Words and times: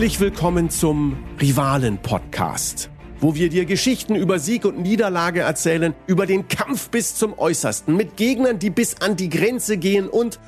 Herzlich 0.00 0.20
willkommen 0.20 0.70
zum 0.70 1.22
Rivalen-Podcast, 1.42 2.88
wo 3.20 3.34
wir 3.34 3.50
dir 3.50 3.66
Geschichten 3.66 4.14
über 4.14 4.38
Sieg 4.38 4.64
und 4.64 4.80
Niederlage 4.80 5.40
erzählen, 5.40 5.92
über 6.06 6.24
den 6.24 6.48
Kampf 6.48 6.88
bis 6.88 7.16
zum 7.16 7.38
Äußersten, 7.38 7.94
mit 7.94 8.16
Gegnern, 8.16 8.58
die 8.58 8.70
bis 8.70 9.02
an 9.02 9.16
die 9.16 9.28
Grenze 9.28 9.76
gehen 9.76 10.08
und 10.08 10.40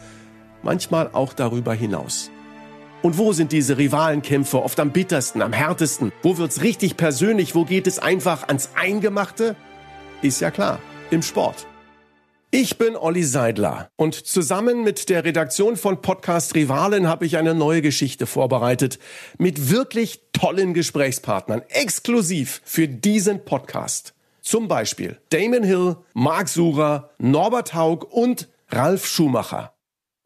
manchmal 0.62 1.11
auch 1.12 1.34
darüber 1.34 1.75
hinaus. 1.75 2.30
Und 3.02 3.19
wo 3.19 3.34
sind 3.34 3.52
diese 3.52 3.77
Rivalenkämpfe 3.77 4.62
oft 4.62 4.80
am 4.80 4.91
bittersten, 4.91 5.42
am 5.42 5.53
härtesten? 5.53 6.12
Wo 6.23 6.39
wird's 6.39 6.62
richtig 6.62 6.97
persönlich? 6.97 7.55
Wo 7.55 7.66
geht 7.66 7.87
es 7.87 7.98
einfach 7.98 8.48
ans 8.48 8.70
Eingemachte? 8.75 9.55
Ist 10.22 10.41
ja 10.41 10.50
klar, 10.50 10.78
im 11.11 11.20
Sport. 11.20 11.66
Ich 12.55 12.77
bin 12.77 12.97
Olli 12.97 13.22
Seidler 13.22 13.89
und 13.97 14.14
zusammen 14.14 14.84
mit 14.84 15.08
der 15.08 15.25
Redaktion 15.25 15.78
von 15.78 16.03
Podcast 16.03 16.55
Rivalen 16.55 17.09
habe 17.09 17.25
ich 17.25 17.39
eine 17.39 17.55
neue 17.55 17.81
Geschichte 17.81 18.27
vorbereitet 18.27 18.98
mit 19.39 19.70
wirklich 19.70 20.20
tollen 20.34 20.75
Gesprächspartnern, 20.75 21.62
exklusiv 21.70 22.61
für 22.62 22.89
diesen 22.89 23.47
Podcast. 23.47 24.12
Zum 24.42 24.69
Beispiel 24.69 25.17
Damon 25.31 25.62
Hill, 25.62 25.97
Marc 26.12 26.50
Surer, 26.50 27.09
Norbert 27.17 27.72
Haug 27.72 28.05
und 28.11 28.50
Ralf 28.69 29.06
Schumacher. 29.06 29.72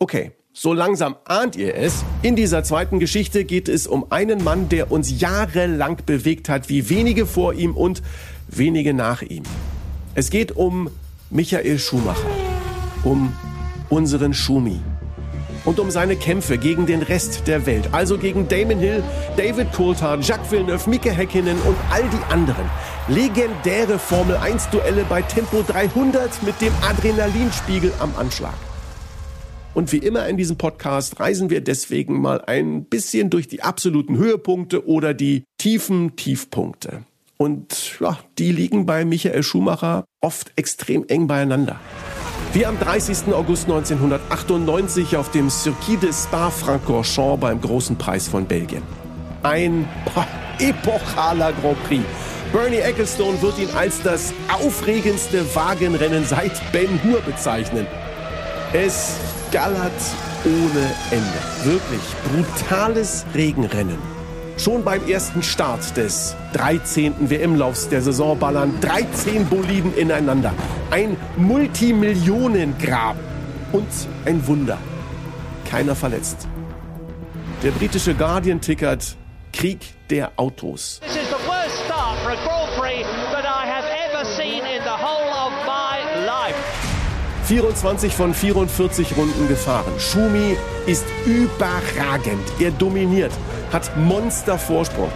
Okay, 0.01 0.33
so 0.53 0.73
langsam 0.73 1.15
ahnt 1.27 1.55
ihr 1.55 1.77
es. 1.77 2.03
In 2.23 2.35
dieser 2.35 2.65
zweiten 2.65 2.99
Geschichte 2.99 3.45
geht 3.45 3.69
es 3.69 3.87
um 3.87 4.11
einen 4.11 4.43
Mann, 4.43 4.69
der 4.69 4.91
uns 4.91 5.21
jahrelang 5.21 5.99
bewegt 6.05 6.49
hat, 6.49 6.69
wie 6.69 6.89
wenige 6.89 7.25
vor 7.25 7.55
ihm 7.55 7.77
und 7.77 8.03
wenige 8.49 8.95
nach 8.95 9.23
ihm. 9.23 9.45
Es 10.17 10.31
geht 10.31 10.51
um 10.51 10.91
Michael 11.31 11.79
Schumacher, 11.81 12.31
um 13.03 13.33
unseren 13.89 14.33
Schumi 14.33 14.81
und 15.65 15.81
um 15.81 15.91
seine 15.91 16.15
Kämpfe 16.15 16.57
gegen 16.57 16.87
den 16.87 17.03
Rest 17.03 17.49
der 17.49 17.67
Welt, 17.67 17.89
also 17.91 18.17
gegen 18.17 18.47
Damon 18.47 18.79
Hill, 18.79 19.03
David 19.37 19.73
Coulthard, 19.73 20.25
Jacques 20.25 20.53
Villeneuve, 20.53 20.89
Mike 20.89 21.11
Häkkinen 21.11 21.59
und 21.63 21.77
all 21.91 22.05
die 22.05 22.33
anderen. 22.33 22.71
Legendäre 23.09 23.99
Formel 23.99 24.37
1 24.37 24.71
Duelle 24.71 25.05
bei 25.09 25.21
Tempo 25.23 25.65
300 25.67 26.45
mit 26.45 26.61
dem 26.61 26.73
Adrenalinspiegel 26.89 27.93
am 27.99 28.15
Anschlag. 28.17 28.55
Und 29.75 29.91
wie 29.91 29.99
immer 29.99 30.29
in 30.29 30.37
diesem 30.37 30.57
Podcast 30.57 31.19
reisen 31.19 31.51
wir 31.51 31.61
deswegen 31.61 32.21
mal 32.21 32.41
ein 32.43 32.85
bisschen 32.85 33.31
durch 33.31 33.49
die 33.49 33.63
absoluten 33.65 34.17
Höhepunkte 34.17 34.87
oder 34.87 35.13
die 35.13 35.43
tiefen 35.59 36.15
Tiefpunkte. 36.15 37.03
Und 37.39 38.01
ja, 38.01 38.19
die 38.39 38.53
liegen 38.53 38.87
bei 38.87 39.05
Michael 39.05 39.43
Schumacher 39.43 40.05
oft 40.21 40.53
extrem 40.57 41.05
eng 41.09 41.27
beieinander. 41.27 41.79
Wie 42.53 42.65
am 42.65 42.79
30. 42.79 43.35
August 43.35 43.65
1998 43.65 45.17
auf 45.17 45.31
dem 45.31 45.51
Circuit 45.51 46.03
de 46.03 46.13
Spa-Francorchamps 46.13 47.41
beim 47.41 47.61
Großen 47.61 47.97
Preis 47.97 48.29
von 48.29 48.47
Belgien. 48.47 48.83
Ein 49.43 49.87
epochaler 50.59 51.53
Grand 51.53 51.83
Prix. 51.85 52.03
Bernie 52.53 52.79
Ecclestone 52.79 53.41
wird 53.43 53.59
ihn 53.59 53.69
als 53.77 54.01
das 54.03 54.33
aufregendste 54.49 55.45
Wagenrennen 55.55 56.25
seit 56.25 56.53
Ben 56.73 57.01
Hur 57.05 57.21
bezeichnen. 57.21 57.87
Es 58.73 59.17
gallert 59.53 59.93
ohne 60.45 60.95
Ende. 61.11 61.71
Wirklich 61.71 62.01
brutales 62.25 63.27
Regenrennen. 63.35 64.16
Schon 64.59 64.85
beim 64.85 65.07
ersten 65.07 65.43
Start 65.43 65.97
des 65.99 66.35
13. 66.55 67.29
WM-Laufs 67.29 67.91
der 67.91 68.01
Saison 68.01 68.39
ballern 68.39 68.73
13 68.81 69.45
Boliden 69.47 69.95
ineinander. 69.95 70.55
Ein 70.91 71.17
Multimillionengrab. 71.37 73.17
Und 73.73 73.89
ein 74.25 74.47
Wunder. 74.47 74.79
Keiner 75.69 75.95
verletzt. 75.95 76.49
Der 77.63 77.71
britische 77.73 78.15
Guardian 78.15 78.61
tickert 78.61 79.17
Krieg 79.53 79.81
der 80.09 80.33
Autos. 80.37 81.01
24 87.47 88.13
von 88.13 88.35
44 88.35 89.17
Runden 89.17 89.47
gefahren. 89.49 89.93
Schumi 89.99 90.57
ist 90.87 91.05
überragend. 91.27 92.43
Er 92.59 92.73
dominiert 92.73 93.33
hat 93.73 93.97
Monstervorsprung. 93.97 95.11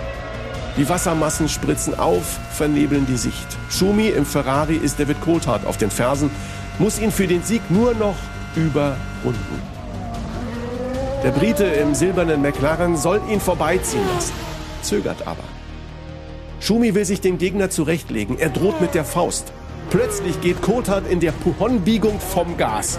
Die 0.76 0.88
Wassermassen 0.88 1.48
spritzen 1.48 1.98
auf, 1.98 2.38
vernebeln 2.52 3.06
die 3.06 3.16
Sicht. 3.16 3.46
Schumi 3.68 4.08
im 4.08 4.24
Ferrari 4.24 4.76
ist 4.76 4.98
David 4.98 5.20
Coulthard 5.20 5.66
auf 5.66 5.76
den 5.76 5.90
Fersen, 5.90 6.30
muss 6.78 6.98
ihn 6.98 7.10
für 7.10 7.26
den 7.26 7.42
Sieg 7.42 7.62
nur 7.70 7.94
noch 7.94 8.16
überrunden. 8.54 9.62
Der 11.22 11.30
Brite 11.32 11.64
im 11.64 11.94
silbernen 11.94 12.40
McLaren 12.40 12.96
soll 12.96 13.20
ihn 13.30 13.40
vorbeiziehen 13.40 14.06
lassen, 14.14 14.32
zögert 14.82 15.26
aber. 15.26 15.44
Schumi 16.60 16.94
will 16.94 17.04
sich 17.04 17.20
den 17.20 17.38
Gegner 17.38 17.70
zurechtlegen. 17.70 18.38
Er 18.38 18.50
droht 18.50 18.80
mit 18.80 18.94
der 18.94 19.04
Faust. 19.04 19.52
Plötzlich 19.90 20.40
geht 20.40 20.62
Coulthard 20.62 21.10
in 21.10 21.18
der 21.18 21.32
Puhon-Biegung 21.32 22.20
vom 22.20 22.56
Gas. 22.56 22.98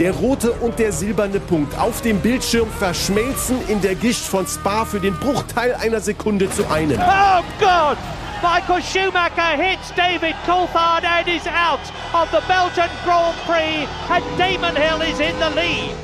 Der 0.00 0.12
rote 0.12 0.50
und 0.50 0.80
der 0.80 0.90
silberne 0.90 1.38
Punkt 1.38 1.78
auf 1.78 2.02
dem 2.02 2.18
Bildschirm 2.18 2.68
verschmelzen 2.70 3.56
in 3.68 3.80
der 3.80 3.94
Gischt 3.94 4.24
von 4.24 4.44
Spa 4.44 4.84
für 4.84 4.98
den 4.98 5.14
Bruchteil 5.14 5.74
einer 5.74 6.00
Sekunde 6.00 6.50
zu 6.50 6.68
einem. 6.68 6.98
Oh 6.98 7.42
Gott! 7.60 7.98
Michael 8.42 8.82
Schumacher 8.82 9.56
hits 9.56 9.94
David 9.96 10.34
Coulthard 10.44 11.04
and 11.04 11.28
is 11.28 11.46
out 11.46 11.80
of 12.12 12.28
the 12.32 12.40
Belgian 12.48 12.90
Grand 13.04 13.36
Prix 13.46 13.88
and 14.10 14.24
Damon 14.36 14.74
Hill 14.74 15.00
is 15.08 15.20
in 15.20 15.36
the 15.38 15.54
lead. 15.54 15.94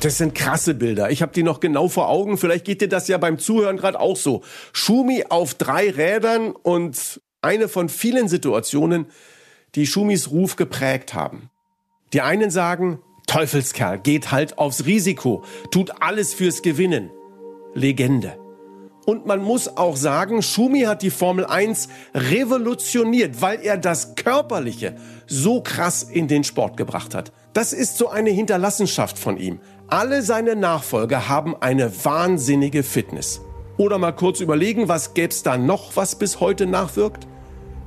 Das 0.00 0.18
sind 0.18 0.34
krasse 0.34 0.74
Bilder. 0.74 1.10
Ich 1.10 1.22
habe 1.22 1.32
die 1.32 1.42
noch 1.42 1.60
genau 1.60 1.88
vor 1.88 2.08
Augen. 2.08 2.38
Vielleicht 2.38 2.66
geht 2.66 2.82
dir 2.82 2.88
das 2.88 3.08
ja 3.08 3.18
beim 3.18 3.38
Zuhören 3.38 3.78
gerade 3.78 3.98
auch 3.98 4.16
so. 4.16 4.42
Schumi 4.72 5.24
auf 5.28 5.54
drei 5.54 5.90
Rädern 5.90 6.52
und 6.52 7.20
eine 7.42 7.68
von 7.68 7.88
vielen 7.88 8.28
Situationen, 8.28 9.06
die 9.74 9.86
Schumis 9.86 10.30
Ruf 10.30 10.56
geprägt 10.56 11.14
haben. 11.14 11.50
Die 12.12 12.20
einen 12.20 12.50
sagen, 12.50 13.00
Teufelskerl, 13.26 13.98
geht 13.98 14.32
halt 14.32 14.58
aufs 14.58 14.86
Risiko, 14.86 15.44
tut 15.70 16.02
alles 16.02 16.34
fürs 16.34 16.62
Gewinnen. 16.62 17.10
Legende. 17.74 18.38
Und 19.04 19.24
man 19.24 19.42
muss 19.42 19.76
auch 19.76 19.96
sagen, 19.96 20.42
Schumi 20.42 20.80
hat 20.82 21.02
die 21.02 21.10
Formel 21.10 21.46
1 21.46 21.88
revolutioniert, 22.14 23.40
weil 23.40 23.60
er 23.60 23.78
das 23.78 24.16
Körperliche 24.16 24.96
so 25.26 25.62
krass 25.62 26.02
in 26.02 26.28
den 26.28 26.44
Sport 26.44 26.76
gebracht 26.76 27.14
hat. 27.14 27.32
Das 27.54 27.72
ist 27.72 27.96
so 27.96 28.08
eine 28.08 28.30
Hinterlassenschaft 28.30 29.18
von 29.18 29.38
ihm. 29.38 29.60
Alle 29.86 30.22
seine 30.22 30.56
Nachfolger 30.56 31.28
haben 31.28 31.56
eine 31.60 32.04
wahnsinnige 32.04 32.82
Fitness. 32.82 33.40
Oder 33.78 33.96
mal 33.96 34.12
kurz 34.12 34.40
überlegen, 34.40 34.88
was 34.88 35.14
gäb's 35.14 35.42
da 35.42 35.56
noch, 35.56 35.96
was 35.96 36.18
bis 36.18 36.40
heute 36.40 36.66
nachwirkt? 36.66 37.26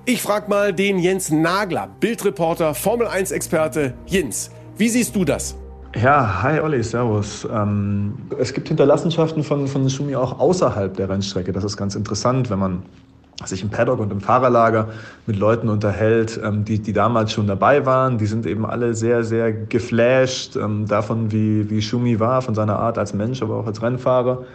Ich 0.04 0.24
frag 0.24 0.50
mal 0.50 0.74
den 0.74 0.98
Jens 0.98 1.30
Nagler, 1.30 1.88
Bildreporter, 2.00 2.74
Formel 2.74 3.06
1 3.06 3.30
Experte. 3.30 3.94
Jens, 4.08 4.50
wie 4.76 4.90
siehst 4.90 5.16
du 5.16 5.24
das? 5.24 5.56
Ja, 5.96 6.42
hi 6.42 6.60
Olli, 6.60 6.82
servus. 6.82 7.48
Ähm, 7.54 8.18
es 8.40 8.52
gibt 8.52 8.70
Hinterlassenschaften 8.70 9.44
von, 9.44 9.68
von 9.68 9.88
Schumi 9.92 10.16
auch 10.16 10.40
außerhalb 10.40 10.98
der 10.98 11.08
Rennstrecke. 11.08 11.52
Das 11.52 11.64
ist 11.64 11.78
ganz 11.78 11.94
interessant, 11.94 12.50
wenn 12.50 12.58
man 12.58 12.82
sich 13.46 13.62
im 13.62 13.70
Paddock 13.70 14.00
und 14.00 14.12
im 14.12 14.22
Fahrerlager 14.22 14.90
mit 15.28 15.38
Leuten 15.38 15.70
unterhält, 15.70 16.40
ähm, 16.44 16.66
die, 16.66 16.80
die 16.80 16.94
damals 16.94 17.32
schon 17.32 17.46
dabei 17.46 17.86
waren. 17.86 18.18
Die 18.18 18.26
sind 18.26 18.48
eben 18.48 18.66
alle 18.66 18.96
sehr, 18.96 19.24
sehr 19.24 19.54
geflasht 19.54 20.56
ähm, 20.56 20.88
davon, 20.88 21.32
wie, 21.32 21.70
wie 21.70 21.80
Schumi 21.80 22.20
war, 22.20 22.42
von 22.42 22.56
seiner 22.56 22.80
Art 22.80 22.98
als 22.98 23.14
Mensch, 23.14 23.44
aber 23.44 23.56
auch 23.58 23.68
als 23.68 23.84
Rennfahrer. 23.84 24.46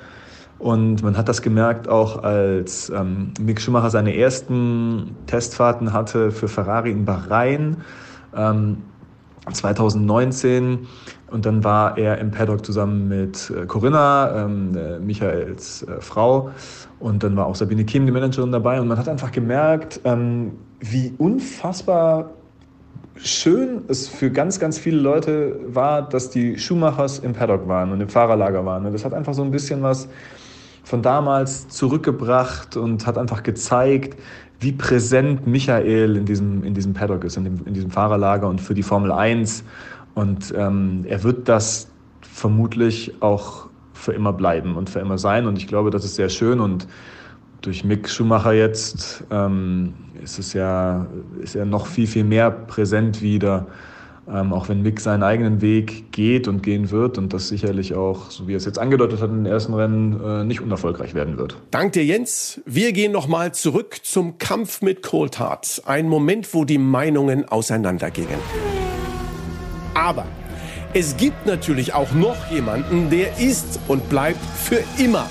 Und 0.58 1.02
man 1.02 1.16
hat 1.16 1.28
das 1.28 1.42
gemerkt, 1.42 1.88
auch 1.88 2.22
als 2.22 2.88
ähm, 2.90 3.32
Mick 3.40 3.60
Schumacher 3.60 3.90
seine 3.90 4.16
ersten 4.16 5.14
Testfahrten 5.26 5.92
hatte 5.92 6.30
für 6.30 6.48
Ferrari 6.48 6.90
in 6.90 7.04
Bahrain 7.04 7.78
ähm, 8.34 8.78
2019. 9.52 10.86
Und 11.30 11.44
dann 11.44 11.64
war 11.64 11.98
er 11.98 12.18
im 12.18 12.30
Paddock 12.30 12.64
zusammen 12.64 13.08
mit 13.08 13.50
äh, 13.50 13.66
Corinna, 13.66 14.44
ähm, 14.44 14.76
äh, 14.76 14.98
Michaels 14.98 15.82
äh, 15.82 16.00
Frau. 16.00 16.50
Und 17.00 17.22
dann 17.22 17.36
war 17.36 17.46
auch 17.46 17.56
Sabine 17.56 17.84
Kim, 17.84 18.06
die 18.06 18.12
Managerin, 18.12 18.52
dabei. 18.52 18.80
Und 18.80 18.88
man 18.88 18.96
hat 18.96 19.08
einfach 19.08 19.32
gemerkt, 19.32 20.00
ähm, 20.04 20.52
wie 20.80 21.12
unfassbar 21.18 22.30
schön 23.16 23.82
es 23.88 24.08
für 24.08 24.30
ganz, 24.30 24.60
ganz 24.60 24.78
viele 24.78 24.98
Leute 24.98 25.58
war, 25.66 26.02
dass 26.08 26.30
die 26.30 26.58
Schumachers 26.58 27.18
im 27.18 27.32
Paddock 27.32 27.66
waren 27.66 27.92
und 27.92 28.00
im 28.00 28.08
Fahrerlager 28.08 28.64
waren. 28.64 28.86
Und 28.86 28.92
das 28.92 29.04
hat 29.04 29.14
einfach 29.14 29.34
so 29.34 29.42
ein 29.42 29.50
bisschen 29.50 29.82
was 29.82 30.08
von 30.86 31.02
damals 31.02 31.66
zurückgebracht 31.66 32.76
und 32.76 33.08
hat 33.08 33.18
einfach 33.18 33.42
gezeigt, 33.42 34.16
wie 34.60 34.70
präsent 34.70 35.44
Michael 35.44 36.14
in 36.14 36.26
diesem, 36.26 36.62
in 36.62 36.74
diesem 36.74 36.94
Paddock 36.94 37.24
ist, 37.24 37.36
in, 37.36 37.42
dem, 37.42 37.66
in 37.66 37.74
diesem 37.74 37.90
Fahrerlager 37.90 38.48
und 38.48 38.60
für 38.60 38.72
die 38.72 38.84
Formel 38.84 39.10
1. 39.10 39.64
Und 40.14 40.54
ähm, 40.56 41.04
er 41.08 41.24
wird 41.24 41.48
das 41.48 41.88
vermutlich 42.20 43.14
auch 43.18 43.66
für 43.94 44.12
immer 44.12 44.32
bleiben 44.32 44.76
und 44.76 44.88
für 44.88 45.00
immer 45.00 45.18
sein. 45.18 45.48
Und 45.48 45.58
ich 45.58 45.66
glaube, 45.66 45.90
das 45.90 46.04
ist 46.04 46.14
sehr 46.14 46.28
schön. 46.28 46.60
Und 46.60 46.86
durch 47.62 47.82
Mick 47.82 48.08
Schumacher 48.08 48.52
jetzt 48.52 49.24
ähm, 49.32 49.92
ist 50.22 50.38
es 50.38 50.52
ja, 50.52 51.04
ist 51.40 51.56
er 51.56 51.64
noch 51.64 51.88
viel, 51.88 52.06
viel 52.06 52.22
mehr 52.22 52.52
präsent 52.52 53.22
wieder. 53.22 53.66
Ähm, 54.28 54.52
auch 54.52 54.68
wenn 54.68 54.82
Mick 54.82 55.00
seinen 55.00 55.22
eigenen 55.22 55.60
Weg 55.60 56.12
geht 56.12 56.48
und 56.48 56.62
gehen 56.62 56.90
wird 56.90 57.18
und 57.18 57.32
das 57.32 57.48
sicherlich 57.48 57.94
auch, 57.94 58.30
so 58.30 58.48
wie 58.48 58.54
er 58.54 58.56
es 58.56 58.64
jetzt 58.64 58.78
angedeutet 58.78 59.20
hat, 59.20 59.30
in 59.30 59.44
den 59.44 59.46
ersten 59.46 59.74
Rennen 59.74 60.20
äh, 60.20 60.44
nicht 60.44 60.60
unerfolgreich 60.60 61.14
werden 61.14 61.38
wird. 61.38 61.56
Dank 61.70 61.92
dir, 61.92 62.04
Jens. 62.04 62.60
Wir 62.66 62.92
gehen 62.92 63.12
nochmal 63.12 63.54
zurück 63.54 63.98
zum 64.02 64.38
Kampf 64.38 64.82
mit 64.82 65.02
Coulthard. 65.02 65.82
Ein 65.86 66.08
Moment, 66.08 66.52
wo 66.54 66.64
die 66.64 66.78
Meinungen 66.78 67.48
auseinandergingen. 67.48 68.38
Aber 69.94 70.26
es 70.92 71.16
gibt 71.16 71.46
natürlich 71.46 71.94
auch 71.94 72.12
noch 72.12 72.50
jemanden, 72.50 73.10
der 73.10 73.38
ist 73.38 73.78
und 73.86 74.08
bleibt 74.08 74.44
für 74.56 74.82
immer 74.98 75.26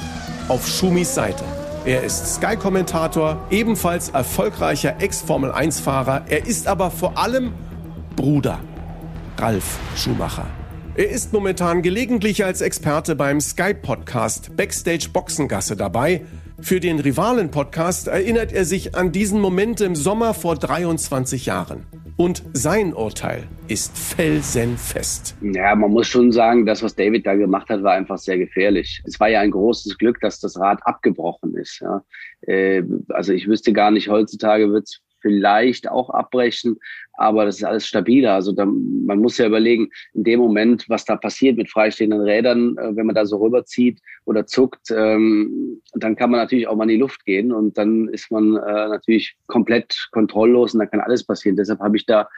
auf 0.47 0.67
Schumis 0.67 1.13
Seite. 1.13 1.43
Er 1.85 2.03
ist 2.03 2.35
Sky-Kommentator, 2.35 3.45
ebenfalls 3.51 4.09
erfolgreicher 4.09 4.95
Ex-Formel-1-Fahrer. 4.99 6.23
Er 6.29 6.47
ist 6.47 6.67
aber 6.67 6.89
vor 6.89 7.17
allem 7.17 7.51
Bruder. 8.15 8.59
Ralf 9.37 9.79
Schumacher. 9.97 10.47
Er 10.95 11.09
ist 11.09 11.33
momentan 11.33 11.81
gelegentlich 11.81 12.45
als 12.45 12.61
Experte 12.61 13.15
beim 13.15 13.41
Sky-Podcast 13.41 14.55
Backstage 14.55 15.09
Boxengasse 15.11 15.75
dabei. 15.75 16.25
Für 16.61 16.79
den 16.79 16.99
Rivalen-Podcast 16.99 18.07
erinnert 18.07 18.53
er 18.53 18.63
sich 18.63 18.95
an 18.95 19.11
diesen 19.11 19.41
Moment 19.41 19.81
im 19.81 19.93
Sommer 19.95 20.33
vor 20.33 20.55
23 20.55 21.47
Jahren. 21.47 21.85
Und 22.15 22.43
sein 22.53 22.93
Urteil 22.93 23.43
ist 23.67 23.97
felsenfest. 23.97 25.35
Ja, 25.41 25.75
man 25.75 25.91
muss 25.91 26.07
schon 26.07 26.31
sagen, 26.31 26.65
das, 26.65 26.81
was 26.81 26.95
David 26.95 27.25
da 27.25 27.35
gemacht 27.35 27.67
hat, 27.67 27.83
war 27.83 27.91
einfach 27.91 28.17
sehr 28.17 28.37
gefährlich. 28.37 29.01
Es 29.05 29.19
war 29.19 29.27
ja 29.27 29.41
ein 29.41 29.51
großes 29.51 29.97
Glück, 29.97 30.21
dass 30.21 30.39
das 30.39 30.57
Rad 30.57 30.79
abgebrochen 30.83 31.57
ist. 31.57 31.81
Ja. 31.81 32.03
Äh, 32.47 32.83
also 33.09 33.33
ich 33.33 33.49
wüsste 33.49 33.73
gar 33.73 33.91
nicht, 33.91 34.07
heutzutage 34.07 34.71
wird 34.71 34.85
es 34.85 35.01
vielleicht 35.25 35.89
auch 35.89 36.11
abbrechen, 36.11 36.77
aber 37.13 37.45
das 37.45 37.57
ist 37.57 37.63
alles 37.63 37.87
stabiler. 37.87 38.33
Also 38.33 38.51
da, 38.51 38.65
man 38.65 39.19
muss 39.19 39.39
ja 39.39 39.47
überlegen, 39.47 39.89
in 40.13 40.23
dem 40.23 40.39
Moment, 40.39 40.87
was 40.87 41.03
da 41.03 41.15
passiert 41.15 41.57
mit 41.57 41.71
freistehenden 41.71 42.21
Rädern, 42.21 42.77
äh, 42.77 42.95
wenn 42.95 43.07
man 43.07 43.15
da 43.15 43.25
so 43.25 43.37
rüberzieht 43.37 43.99
oder 44.25 44.45
zuckt, 44.45 44.91
ähm, 44.91 45.81
dann 45.93 46.15
kann 46.15 46.29
man 46.29 46.39
natürlich 46.39 46.67
auch 46.67 46.75
mal 46.75 46.83
in 46.83 46.89
die 46.89 46.97
Luft 46.97 47.25
gehen 47.25 47.51
und 47.51 47.75
dann 47.75 48.07
ist 48.09 48.29
man 48.29 48.55
äh, 48.55 48.87
natürlich 48.87 49.35
komplett 49.47 50.09
kontrolllos 50.11 50.75
und 50.75 50.79
da 50.79 50.85
kann 50.85 50.99
alles 50.99 51.23
passieren. 51.23 51.55
Deshalb 51.55 51.79
habe 51.79 51.97
ich 51.97 52.05
da 52.05 52.29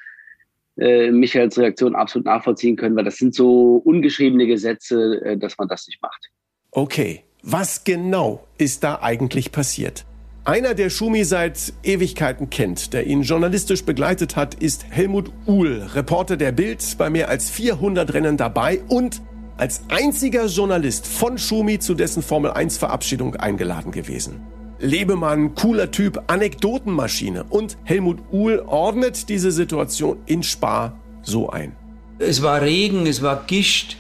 äh, 0.78 1.12
Michaels 1.12 1.58
Reaktion 1.58 1.94
absolut 1.94 2.26
nachvollziehen 2.26 2.78
können, 2.78 2.96
weil 2.96 3.04
das 3.04 3.18
sind 3.18 3.36
so 3.36 3.82
ungeschriebene 3.84 4.48
Gesetze, 4.48 5.22
äh, 5.26 5.38
dass 5.38 5.58
man 5.58 5.68
das 5.68 5.88
nicht 5.88 6.02
macht. 6.02 6.30
Okay, 6.72 7.24
was 7.44 7.84
genau 7.84 8.48
ist 8.58 8.86
da 8.86 9.00
eigentlich 9.02 9.52
passiert? 9.52 10.06
Einer, 10.48 10.76
der 10.76 10.90
Schumi 10.90 11.26
seit 11.26 11.74
Ewigkeiten 11.84 12.50
kennt, 12.50 12.94
der 12.94 13.06
ihn 13.06 13.24
journalistisch 13.24 13.84
begleitet 13.84 14.38
hat, 14.38 14.54
ist 14.54 14.86
Helmut 14.90 15.30
Uhl, 15.46 15.86
Reporter 15.94 16.38
der 16.38 16.54
Bild, 16.54 16.82
bei 16.98 17.10
mehr 17.10 17.28
als 17.28 17.50
400 17.50 18.14
Rennen 18.14 18.38
dabei 18.38 18.80
und 18.88 19.22
als 19.58 19.82
einziger 19.90 20.46
Journalist 20.46 21.06
von 21.06 21.38
Schumi 21.38 21.80
zu 21.80 21.96
dessen 21.96 22.24
Formel 22.24 22.52
1 22.52 22.78
Verabschiedung 22.78 23.36
eingeladen 23.36 23.92
gewesen. 23.92 24.40
Lebemann, 24.80 25.54
cooler 25.54 25.92
Typ, 25.92 26.24
Anekdotenmaschine 26.28 27.44
und 27.50 27.78
Helmut 27.84 28.20
Uhl 28.32 28.64
ordnet 28.66 29.28
diese 29.28 29.52
Situation 29.52 30.20
in 30.28 30.44
Spa 30.44 30.98
so 31.24 31.50
ein. 31.50 31.76
Es 32.20 32.42
war 32.42 32.62
Regen, 32.62 33.06
es 33.06 33.22
war 33.22 33.44
Gischt 33.48 33.98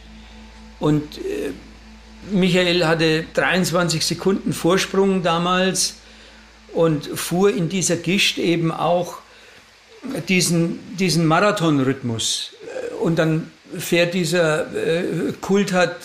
und 0.79 1.17
äh, 1.17 1.51
Michael 2.31 2.85
hatte 2.85 3.25
23 3.33 4.05
Sekunden 4.05 4.53
Vorsprung 4.53 5.23
damals 5.23 5.95
und 6.77 7.07
fuhr 7.07 7.49
in 7.49 7.69
dieser 7.69 7.95
Gischt 7.95 8.37
eben 8.37 8.71
auch 8.71 9.17
diesen, 10.29 10.95
diesen 10.95 11.25
Marathonrhythmus. 11.25 12.51
Und 13.01 13.17
dann 13.17 13.51
fährt 13.75 14.13
dieser 14.13 14.71
äh, 14.75 15.33
Kult 15.41 15.73
hat, 15.73 15.95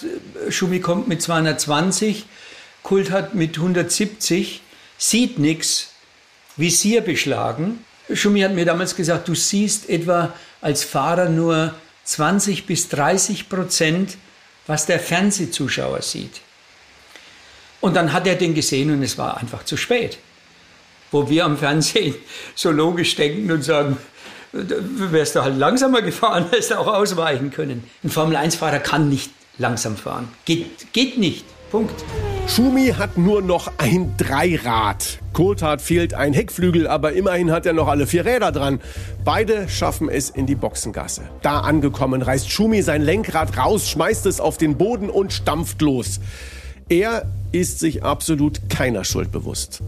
Schumi 0.49 0.81
kommt 0.81 1.09
mit 1.09 1.21
220, 1.21 2.25
Kult 2.83 3.11
hat 3.11 3.35
mit 3.35 3.59
170, 3.59 4.63
sieht 4.97 5.39
nichts, 5.39 5.91
Visier 6.57 7.03
beschlagen. 7.03 7.85
Schumi 8.11 8.41
hat 8.41 8.55
mir 8.55 8.65
damals 8.65 8.97
gesagt, 8.97 9.29
du 9.29 9.35
siehst 9.35 9.91
etwa 9.91 10.33
als 10.63 10.85
Fahrer 10.85 11.29
nur 11.29 11.75
20 12.05 12.65
bis 12.65 12.89
30 12.89 13.51
Prozent, 13.51 14.17
was 14.67 14.87
der 14.87 15.01
Fernsehzuschauer 15.01 16.01
sieht. 16.01 16.41
Und 17.83 17.95
dann 17.95 18.15
hat 18.15 18.27
er 18.27 18.37
den 18.37 18.55
gesehen 18.55 18.91
und 18.91 19.03
es 19.03 19.19
war 19.19 19.37
einfach 19.37 19.67
zu 19.67 19.77
spät 19.77 20.17
wo 21.13 21.29
wir 21.29 21.45
am 21.45 21.57
Fernsehen 21.57 22.15
so 22.55 22.71
logisch 22.71 23.15
denken 23.15 23.51
und 23.53 23.63
sagen, 23.63 23.97
wärst 24.53 25.37
du 25.37 25.43
halt 25.43 25.57
langsamer 25.57 26.03
gefahren, 26.03 26.47
hättest 26.51 26.73
du 26.73 26.79
auch 26.79 26.89
ausweichen 26.89 27.51
können. 27.51 27.85
Ein 28.03 28.11
Formel-1-Fahrer 28.11 28.81
kann 28.81 29.09
nicht 29.09 29.31
langsam 29.59 29.97
fahren. 29.97 30.29
Geht, 30.45 30.93
geht 30.93 31.19
nicht. 31.19 31.45
Punkt. 31.71 32.05
Schumi 32.49 32.89
hat 32.89 33.17
nur 33.17 33.41
noch 33.41 33.73
ein 33.79 34.15
Dreirad. 34.19 35.21
Coulthard 35.33 35.81
fehlt 35.81 36.13
ein 36.13 36.35
Heckflügel, 36.35 36.87
aber 36.87 37.15
immerhin 37.15 37.51
hat 37.51 37.65
er 37.65 37.73
noch 37.73 37.89
alle 37.89 38.07
vier 38.07 38.27
Räder 38.27 38.53
dran. 38.53 38.81
Beide 39.25 39.71
schaffen 39.71 40.11
es 40.11 40.29
in 40.29 40.45
die 40.45 40.55
Boxengasse. 40.55 41.23
Da 41.41 41.61
angekommen 41.61 42.21
reißt 42.21 42.51
Schumi 42.51 42.83
sein 42.83 43.01
Lenkrad 43.01 43.57
raus, 43.57 43.89
schmeißt 43.89 44.27
es 44.27 44.39
auf 44.39 44.59
den 44.59 44.77
Boden 44.77 45.09
und 45.09 45.33
stampft 45.33 45.81
los. 45.81 46.21
Er 46.91 47.25
ist 47.53 47.79
sich 47.79 48.03
absolut 48.03 48.69
keiner 48.69 49.05
Schuld 49.05 49.33
bewusst. 49.33 49.81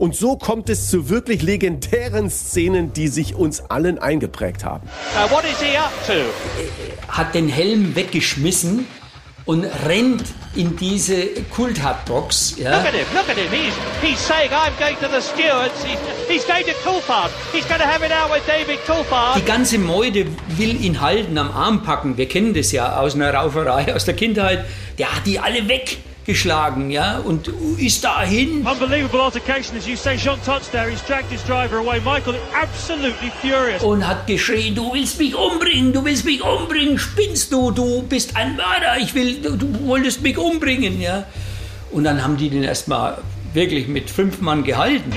Und 0.00 0.16
so 0.16 0.36
kommt 0.36 0.70
es 0.70 0.88
zu 0.88 1.10
wirklich 1.10 1.42
legendären 1.42 2.30
Szenen, 2.30 2.94
die 2.94 3.08
sich 3.08 3.34
uns 3.34 3.60
allen 3.68 3.98
eingeprägt 3.98 4.64
haben. 4.64 4.88
Uh, 5.14 5.30
what 5.30 5.44
is 5.44 5.60
he 5.60 5.76
up 5.76 5.92
to? 6.06 6.14
Hat 7.06 7.34
den 7.34 7.50
Helm 7.50 7.94
weggeschmissen 7.94 8.86
und 9.44 9.66
rennt 9.86 10.24
in 10.56 10.74
diese 10.78 11.26
Kulthartbox. 11.54 12.54
Ja. 12.56 12.78
Look 12.78 12.86
at 12.86 12.94
him, 12.94 13.06
look 13.12 13.28
at 13.28 13.36
him. 13.36 13.50
He's, 13.52 13.74
he's 14.00 14.18
saying, 14.18 14.50
I'm 14.52 14.72
going 14.78 14.96
to 15.00 15.08
the 15.08 15.20
stewards. 15.20 15.84
He's, 15.84 15.98
he's 16.26 16.46
going 16.46 16.64
to 16.64 16.72
Coulthard. 16.82 17.30
He's 17.52 17.68
going 17.68 17.82
to 17.82 17.86
have 17.86 18.02
it 18.02 18.10
out 18.10 18.30
with 18.32 18.46
David 18.46 18.78
Coulthard. 18.86 19.36
Die 19.36 19.44
ganze 19.44 19.76
Meute 19.76 20.24
will 20.56 20.82
ihn 20.82 21.02
halten, 21.02 21.36
am 21.36 21.50
Arm 21.50 21.82
packen. 21.82 22.16
Wir 22.16 22.26
kennen 22.26 22.54
das 22.54 22.72
ja 22.72 22.96
aus 22.98 23.14
einer 23.14 23.34
Rauferei, 23.34 23.94
aus 23.94 24.06
der 24.06 24.14
Kindheit. 24.14 24.64
Der 24.96 25.14
hat 25.14 25.26
die 25.26 25.38
alle 25.38 25.68
weg 25.68 25.98
geschlagen, 26.30 26.90
ja, 26.90 27.18
und 27.18 27.48
ist 27.78 28.04
dahin. 28.04 28.64
Unbelievable 28.64 29.20
altercation, 29.20 29.76
as 29.76 29.86
you 29.86 29.96
say, 29.96 30.16
Jean 30.16 30.38
touched 30.44 30.70
there, 30.70 30.88
he's 30.88 31.02
dragged 31.02 31.28
his 31.28 31.42
driver 31.42 31.78
away. 31.78 32.00
Michael 32.04 32.36
absolutely 32.54 33.32
furious. 33.40 33.82
Und 33.82 34.06
hat 34.06 34.28
geschrien, 34.28 34.76
du 34.76 34.92
willst 34.92 35.18
mich 35.18 35.34
umbringen, 35.34 35.92
du 35.92 36.04
willst 36.04 36.24
mich 36.24 36.42
umbringen, 36.42 36.98
spinnst 36.98 37.52
du, 37.52 37.72
du 37.72 38.02
bist 38.02 38.36
ein 38.36 38.54
Mörder, 38.56 38.98
ich 39.00 39.12
will, 39.14 39.42
du, 39.42 39.56
du 39.56 39.86
wolltest 39.86 40.22
mich 40.22 40.38
umbringen, 40.38 41.00
ja. 41.00 41.26
Und 41.90 42.04
dann 42.04 42.22
haben 42.22 42.36
die 42.36 42.48
den 42.48 42.62
erstmal 42.62 43.18
wirklich 43.52 43.88
mit 43.88 44.08
fünf 44.08 44.40
Mann 44.40 44.62
gehalten. 44.62 45.10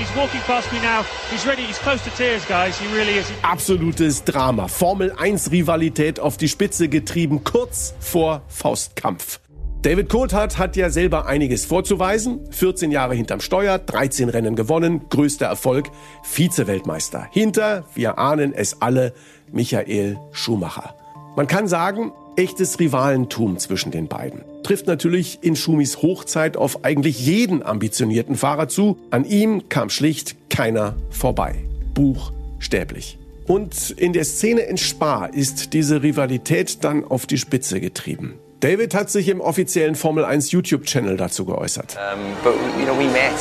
Absolutes 3.42 4.24
Drama. 4.24 4.66
Formel 4.66 5.12
1 5.16 5.52
Rivalität 5.52 6.18
auf 6.18 6.36
die 6.36 6.48
Spitze 6.48 6.88
getrieben, 6.88 7.44
kurz 7.44 7.94
vor 8.00 8.42
Faustkampf. 8.48 9.38
David 9.84 10.08
Coulthard 10.08 10.56
hat 10.56 10.76
ja 10.76 10.88
selber 10.88 11.26
einiges 11.26 11.66
vorzuweisen. 11.66 12.40
14 12.50 12.90
Jahre 12.90 13.14
hinterm 13.14 13.40
Steuer, 13.40 13.76
13 13.76 14.30
Rennen 14.30 14.56
gewonnen, 14.56 15.02
größter 15.10 15.44
Erfolg, 15.44 15.90
Vize-Weltmeister. 16.22 17.28
Hinter, 17.30 17.84
wir 17.94 18.18
ahnen 18.18 18.54
es 18.54 18.80
alle, 18.80 19.12
Michael 19.52 20.16
Schumacher. 20.32 20.94
Man 21.36 21.48
kann 21.48 21.68
sagen, 21.68 22.12
echtes 22.36 22.80
Rivalentum 22.80 23.58
zwischen 23.58 23.90
den 23.90 24.08
beiden. 24.08 24.40
Trifft 24.62 24.86
natürlich 24.86 25.40
in 25.42 25.54
Schumis 25.54 26.00
Hochzeit 26.00 26.56
auf 26.56 26.82
eigentlich 26.82 27.20
jeden 27.26 27.62
ambitionierten 27.62 28.36
Fahrer 28.36 28.68
zu. 28.68 28.96
An 29.10 29.26
ihm 29.26 29.68
kam 29.68 29.90
schlicht 29.90 30.48
keiner 30.48 30.96
vorbei. 31.10 31.56
Buchstäblich. 31.92 33.18
Und 33.46 33.90
in 33.90 34.14
der 34.14 34.24
Szene 34.24 34.62
in 34.62 34.78
Spa 34.78 35.26
ist 35.26 35.74
diese 35.74 36.02
Rivalität 36.02 36.82
dann 36.84 37.04
auf 37.04 37.26
die 37.26 37.36
Spitze 37.36 37.82
getrieben. 37.82 38.40
David 38.64 38.94
hat 38.94 39.10
sich 39.10 39.28
im 39.28 39.42
offiziellen 39.42 39.94
Formel 39.94 40.24
1 40.24 40.50
YouTube-Channel 40.50 41.18
dazu 41.18 41.44
geäußert. 41.44 41.98
Um, 41.98 42.34
but 42.42 42.54
you 42.78 42.86
know, 42.86 42.96
we 42.96 43.06
met 43.08 43.34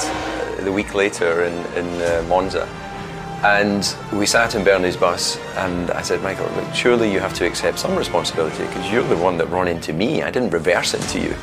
the 0.66 0.76
week 0.76 0.94
later 0.94 1.46
in, 1.46 1.54
in 1.78 1.86
uh, 2.02 2.28
Monza. 2.28 2.68
And 3.42 3.96
we 4.12 4.26
sat 4.26 4.54
in 4.54 4.66
Bernie's 4.66 4.98
bus, 4.98 5.40
and 5.56 5.90
I 5.92 6.02
said, 6.04 6.22
Michael, 6.22 6.50
look, 6.58 6.76
surely 6.76 7.10
you 7.10 7.22
have 7.22 7.34
to 7.36 7.46
accept 7.46 7.80
some 7.80 7.96
responsibility 7.96 8.66
because 8.66 8.92
you're 8.92 9.08
the 9.08 9.16
one 9.16 9.38
that 9.38 9.50
ran 9.50 9.70
into 9.70 9.94
me. 9.94 10.24
I 10.24 10.30
didn't 10.30 10.52
reverse 10.52 10.94
into 10.94 11.20
you. 11.20 11.34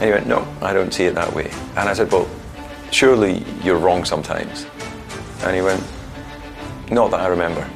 And 0.00 0.06
he 0.06 0.10
went, 0.10 0.26
No, 0.26 0.44
I 0.60 0.72
don't 0.72 0.92
see 0.92 1.04
it 1.04 1.14
that 1.14 1.32
way. 1.32 1.52
And 1.76 1.88
I 1.88 1.92
said, 1.92 2.10
Well, 2.10 2.26
surely 2.90 3.44
you're 3.62 3.78
wrong 3.78 4.04
sometimes. 4.04 4.66
And 5.44 5.54
he 5.54 5.62
went, 5.62 5.80
Not 6.90 7.12
that 7.12 7.20
I 7.20 7.28
remember. 7.28 7.70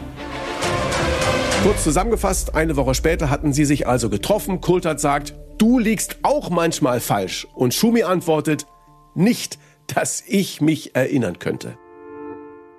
Kurz 1.64 1.82
zusammengefasst, 1.82 2.54
eine 2.54 2.76
Woche 2.76 2.94
später 2.94 3.30
hatten 3.30 3.52
sie 3.52 3.64
sich 3.64 3.86
also 3.86 4.08
getroffen. 4.08 4.60
Kultert 4.60 5.00
sagt, 5.00 5.34
du 5.58 5.80
liegst 5.80 6.18
auch 6.22 6.50
manchmal 6.50 7.00
falsch. 7.00 7.48
Und 7.52 7.74
Schumi 7.74 8.04
antwortet, 8.04 8.66
nicht, 9.14 9.58
dass 9.88 10.22
ich 10.26 10.60
mich 10.60 10.94
erinnern 10.94 11.40
könnte. 11.40 11.76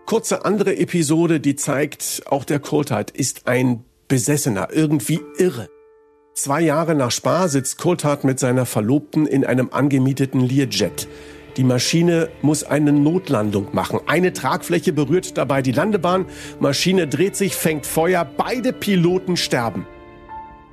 Kurze 0.05 0.45
andere 0.45 0.77
Episode, 0.77 1.39
die 1.41 1.55
zeigt, 1.55 2.24
auch 2.27 2.45
der 2.45 2.59
Kultert 2.59 3.12
ist 3.12 3.48
ein 3.48 3.83
besessener, 4.07 4.69
irgendwie 4.71 5.19
irre. 5.38 5.67
Zwei 6.33 6.62
Jahre 6.62 6.95
nach 6.95 7.12
Spa 7.12 7.50
sitzt 7.50 7.77
Coulthard 7.79 8.24
mit 8.24 8.39
seiner 8.39 8.65
Verlobten 8.65 9.27
in 9.27 9.45
einem 9.45 9.69
angemieteten 9.71 10.39
Learjet. 10.39 11.07
Die 11.58 11.63
Maschine 11.63 12.29
muss 12.41 12.63
eine 12.63 12.91
Notlandung 12.91 13.68
machen. 13.74 14.00
Eine 14.06 14.34
Tragfläche 14.34 14.94
berührt 14.94 15.38
dabei 15.38 15.62
die 15.62 15.72
Landebahn. 15.72 16.25
Maschine 16.60 17.08
dreht 17.08 17.36
sich, 17.36 17.56
fängt 17.56 17.86
Feuer. 17.86 18.25
Beide 18.25 18.74
Piloten 18.74 19.38
sterben. 19.38 19.86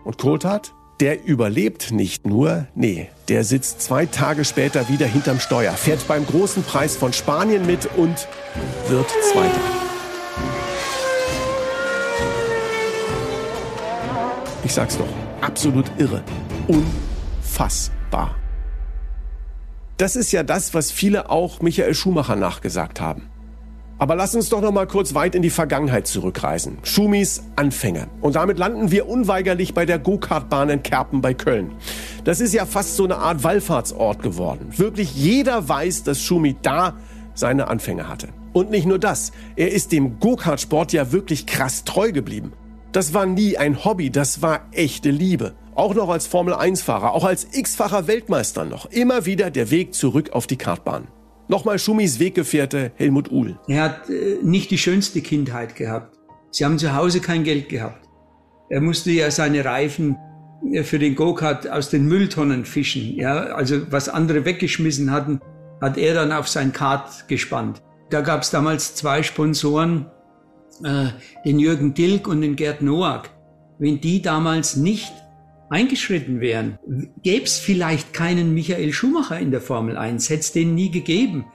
Und 0.04 0.18
Coulthard? 0.18 0.72
Der 1.00 1.26
überlebt 1.26 1.92
nicht 1.92 2.26
nur, 2.26 2.68
nee, 2.74 3.10
der 3.28 3.44
sitzt 3.44 3.82
zwei 3.82 4.06
Tage 4.06 4.46
später 4.46 4.88
wieder 4.88 5.04
hinterm 5.04 5.40
Steuer, 5.40 5.72
fährt 5.72 6.08
beim 6.08 6.24
großen 6.24 6.62
Preis 6.62 6.96
von 6.96 7.12
Spanien 7.12 7.66
mit 7.66 7.86
und 7.96 8.26
wird 8.88 9.10
Zweiter. 9.30 9.60
Ich 14.64 14.72
sag's 14.72 14.96
doch, 14.96 15.08
absolut 15.42 15.84
irre, 15.98 16.22
unfassbar. 16.66 18.34
Das 19.96 20.14
ist 20.14 20.30
ja 20.30 20.42
das, 20.42 20.74
was 20.74 20.90
viele 20.90 21.30
auch 21.30 21.62
Michael 21.62 21.94
Schumacher 21.94 22.36
nachgesagt 22.36 23.00
haben. 23.00 23.22
Aber 23.98 24.14
lass 24.14 24.34
uns 24.34 24.50
doch 24.50 24.60
noch 24.60 24.72
mal 24.72 24.86
kurz 24.86 25.14
weit 25.14 25.34
in 25.34 25.40
die 25.40 25.48
Vergangenheit 25.48 26.06
zurückreisen. 26.06 26.76
Schumis 26.82 27.42
Anfänge. 27.56 28.08
Und 28.20 28.36
damit 28.36 28.58
landen 28.58 28.90
wir 28.90 29.08
unweigerlich 29.08 29.72
bei 29.72 29.86
der 29.86 29.98
Go-Kart-Bahn 29.98 30.68
in 30.68 30.82
Kerpen 30.82 31.22
bei 31.22 31.32
Köln. 31.32 31.72
Das 32.24 32.40
ist 32.40 32.52
ja 32.52 32.66
fast 32.66 32.96
so 32.96 33.04
eine 33.04 33.16
Art 33.16 33.42
Wallfahrtsort 33.42 34.22
geworden. 34.22 34.68
Wirklich 34.76 35.16
jeder 35.16 35.66
weiß, 35.66 36.02
dass 36.02 36.20
Schumi 36.20 36.56
da 36.60 36.98
seine 37.32 37.68
Anfänge 37.68 38.06
hatte. 38.06 38.28
Und 38.52 38.70
nicht 38.70 38.86
nur 38.86 38.98
das, 38.98 39.32
er 39.56 39.72
ist 39.72 39.92
dem 39.92 40.20
Go-Kart-Sport 40.20 40.92
ja 40.92 41.10
wirklich 41.10 41.46
krass 41.46 41.84
treu 41.84 42.12
geblieben. 42.12 42.52
Das 42.92 43.14
war 43.14 43.24
nie 43.24 43.56
ein 43.56 43.82
Hobby, 43.86 44.10
das 44.10 44.42
war 44.42 44.60
echte 44.72 45.10
Liebe. 45.10 45.54
Auch 45.76 45.94
noch 45.94 46.08
als 46.08 46.26
Formel-1-Fahrer, 46.26 47.12
auch 47.12 47.24
als 47.24 47.48
x-facher 47.52 48.06
Weltmeister 48.06 48.64
noch. 48.64 48.86
Immer 48.86 49.26
wieder 49.26 49.50
der 49.50 49.70
Weg 49.70 49.92
zurück 49.92 50.30
auf 50.32 50.46
die 50.46 50.56
Kartbahn. 50.56 51.08
Nochmal 51.48 51.78
Schumis 51.78 52.18
Weggefährte 52.18 52.92
Helmut 52.96 53.30
Uhl. 53.30 53.58
Er 53.68 53.82
hat 53.82 54.08
äh, 54.08 54.38
nicht 54.42 54.70
die 54.70 54.78
schönste 54.78 55.20
Kindheit 55.20 55.76
gehabt. 55.76 56.16
Sie 56.50 56.64
haben 56.64 56.78
zu 56.78 56.94
Hause 56.96 57.20
kein 57.20 57.44
Geld 57.44 57.68
gehabt. 57.68 58.08
Er 58.70 58.80
musste 58.80 59.10
ja 59.10 59.30
seine 59.30 59.66
Reifen 59.66 60.16
äh, 60.72 60.82
für 60.82 60.98
den 60.98 61.14
Go-Kart 61.14 61.68
aus 61.68 61.90
den 61.90 62.06
Mülltonnen 62.06 62.64
fischen. 62.64 63.14
Ja, 63.14 63.34
also 63.36 63.92
was 63.92 64.08
andere 64.08 64.46
weggeschmissen 64.46 65.12
hatten, 65.12 65.40
hat 65.82 65.98
er 65.98 66.14
dann 66.14 66.32
auf 66.32 66.48
sein 66.48 66.72
Kart 66.72 67.28
gespannt. 67.28 67.82
Da 68.08 68.22
gab 68.22 68.42
es 68.42 68.50
damals 68.50 68.94
zwei 68.94 69.22
Sponsoren, 69.22 70.06
äh, 70.82 71.08
den 71.44 71.58
Jürgen 71.58 71.92
Dilk 71.92 72.28
und 72.28 72.40
den 72.40 72.56
Gerd 72.56 72.80
Noack. 72.80 73.28
Wenn 73.78 74.00
die 74.00 74.22
damals 74.22 74.76
nicht 74.76 75.12
eingeschritten 75.68 76.40
wären, 76.40 76.78
gäbe 77.22 77.44
es 77.44 77.58
vielleicht 77.58 78.12
keinen 78.12 78.54
Michael 78.54 78.92
Schumacher 78.92 79.38
in 79.38 79.50
der 79.50 79.60
Formel 79.60 79.96
1, 79.96 80.30
hätte 80.30 80.40
es 80.40 80.52
den 80.52 80.74
nie 80.74 80.90
gegeben. 80.90 81.46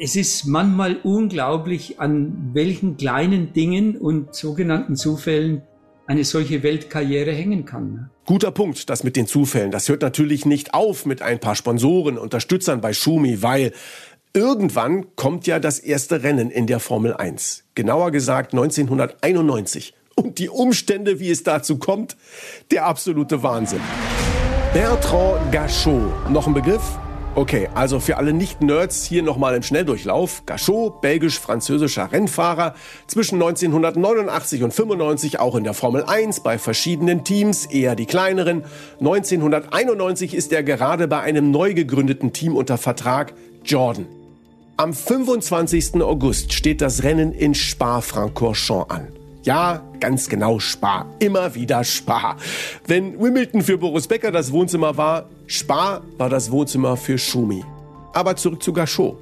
Es 0.00 0.16
ist 0.16 0.46
manchmal 0.46 0.96
unglaublich, 1.02 2.00
an 2.00 2.50
welchen 2.52 2.96
kleinen 2.96 3.52
Dingen 3.52 3.96
und 3.96 4.34
sogenannten 4.34 4.96
Zufällen 4.96 5.62
eine 6.06 6.24
solche 6.24 6.62
Weltkarriere 6.62 7.32
hängen 7.32 7.64
kann. 7.64 7.92
Ne? 7.92 8.10
Guter 8.26 8.50
Punkt, 8.50 8.90
das 8.90 9.04
mit 9.04 9.16
den 9.16 9.26
Zufällen. 9.26 9.70
Das 9.70 9.88
hört 9.88 10.02
natürlich 10.02 10.46
nicht 10.46 10.74
auf 10.74 11.06
mit 11.06 11.22
ein 11.22 11.40
paar 11.40 11.56
Sponsoren, 11.56 12.18
Unterstützern 12.18 12.80
bei 12.80 12.92
Schumi, 12.92 13.42
weil 13.42 13.72
irgendwann 14.32 15.16
kommt 15.16 15.46
ja 15.46 15.58
das 15.58 15.78
erste 15.78 16.22
Rennen 16.22 16.50
in 16.50 16.66
der 16.66 16.80
Formel 16.80 17.14
1. 17.14 17.64
Genauer 17.74 18.10
gesagt 18.10 18.52
1991 18.52 19.94
und 20.16 20.38
die 20.38 20.48
Umstände, 20.48 21.20
wie 21.20 21.30
es 21.30 21.44
dazu 21.44 21.78
kommt, 21.78 22.16
der 22.70 22.86
absolute 22.86 23.42
Wahnsinn. 23.42 23.80
Bertrand 24.72 25.52
Gachot, 25.52 26.30
noch 26.30 26.46
ein 26.46 26.54
Begriff? 26.54 26.82
Okay, 27.34 27.68
also 27.74 28.00
für 28.00 28.16
alle 28.16 28.32
Nicht-Nerds 28.32 29.04
hier 29.04 29.22
nochmal 29.22 29.54
im 29.54 29.62
Schnelldurchlauf. 29.62 30.44
Gachot, 30.46 31.02
belgisch-französischer 31.02 32.10
Rennfahrer, 32.10 32.74
zwischen 33.06 33.34
1989 33.34 34.62
und 34.62 34.72
95 34.72 35.38
auch 35.38 35.54
in 35.54 35.64
der 35.64 35.74
Formel 35.74 36.04
1 36.04 36.40
bei 36.40 36.56
verschiedenen 36.56 37.24
Teams, 37.24 37.66
eher 37.66 37.94
die 37.94 38.06
kleineren. 38.06 38.64
1991 39.00 40.34
ist 40.34 40.50
er 40.50 40.62
gerade 40.62 41.08
bei 41.08 41.20
einem 41.20 41.50
neu 41.50 41.74
gegründeten 41.74 42.32
Team 42.32 42.56
unter 42.56 42.78
Vertrag, 42.78 43.34
Jordan. 43.64 44.06
Am 44.78 44.94
25. 44.94 46.02
August 46.02 46.54
steht 46.54 46.80
das 46.80 47.02
Rennen 47.02 47.32
in 47.32 47.54
Spa-Francorchamps 47.54 48.90
an. 48.90 49.15
Ja, 49.46 49.80
ganz 50.00 50.28
genau 50.28 50.58
Spa. 50.58 51.06
Immer 51.20 51.54
wieder 51.54 51.84
Spa. 51.84 52.36
Wenn 52.84 53.16
Wimbledon 53.20 53.62
für 53.62 53.78
Boris 53.78 54.08
Becker 54.08 54.32
das 54.32 54.50
Wohnzimmer 54.50 54.96
war, 54.96 55.28
Spa 55.46 56.00
war 56.18 56.28
das 56.28 56.50
Wohnzimmer 56.50 56.96
für 56.96 57.16
Schumi. 57.16 57.62
Aber 58.12 58.34
zurück 58.34 58.60
zu 58.60 58.72
Gachot. 58.72 59.18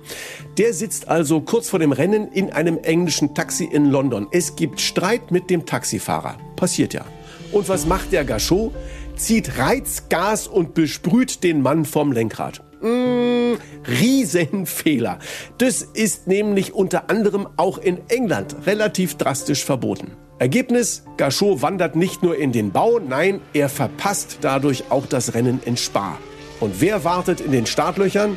Der 0.57 0.73
sitzt 0.73 1.09
also 1.09 1.43
kurz 1.43 1.69
vor 1.69 1.79
dem 1.79 1.93
Rennen 1.93 2.33
in 2.33 2.51
einem 2.51 2.79
englischen 2.79 3.35
Taxi 3.35 3.65
in 3.65 3.91
London. 3.91 4.27
Es 4.31 4.57
gibt 4.57 4.81
Streit 4.81 5.31
mit 5.31 5.51
dem 5.51 5.67
Taxifahrer. 5.67 6.39
Passiert 6.57 6.95
ja. 6.95 7.05
Und 7.53 7.69
was 7.69 7.85
macht 7.85 8.11
der 8.11 8.25
Gachot? 8.25 8.73
Zieht 9.17 9.59
Reizgas 9.59 10.49
und 10.49 10.73
besprüht 10.73 11.45
den 11.45 11.61
Mann 11.61 11.85
vom 11.85 12.13
Lenkrad. 12.13 12.64
Mmh, 12.85 13.57
Riesenfehler. 13.89 15.19
Das 15.57 15.81
ist 15.81 16.27
nämlich 16.27 16.75
unter 16.75 17.09
anderem 17.09 17.49
auch 17.57 17.79
in 17.79 17.99
England 18.09 18.55
relativ 18.67 19.15
drastisch 19.17 19.65
verboten. 19.65 20.13
Ergebnis, 20.39 21.03
Gachot 21.17 21.63
wandert 21.63 21.97
nicht 21.97 22.23
nur 22.23 22.37
in 22.37 22.53
den 22.53 22.73
Bau, 22.73 22.99
nein, 22.99 23.41
er 23.55 23.71
verpasst 23.71 24.39
dadurch 24.43 24.85
auch 24.91 25.07
das 25.07 25.33
Rennen 25.33 25.61
in 25.65 25.79
Spa. 25.79 26.19
Und 26.61 26.83
wer 26.83 27.05
wartet 27.05 27.41
in 27.41 27.53
den 27.53 27.65
Startlöchern? 27.65 28.37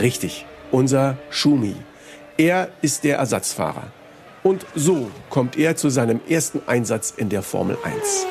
Richtig, 0.00 0.46
unser 0.70 1.18
Schumi. 1.30 1.74
Er 2.38 2.68
ist 2.82 3.02
der 3.02 3.16
Ersatzfahrer. 3.16 3.90
Und 4.44 4.64
so 4.76 5.10
kommt 5.28 5.58
er 5.58 5.74
zu 5.74 5.88
seinem 5.88 6.20
ersten 6.28 6.60
Einsatz 6.66 7.12
in 7.16 7.30
der 7.30 7.42
Formel 7.42 7.76
1. 7.82 8.26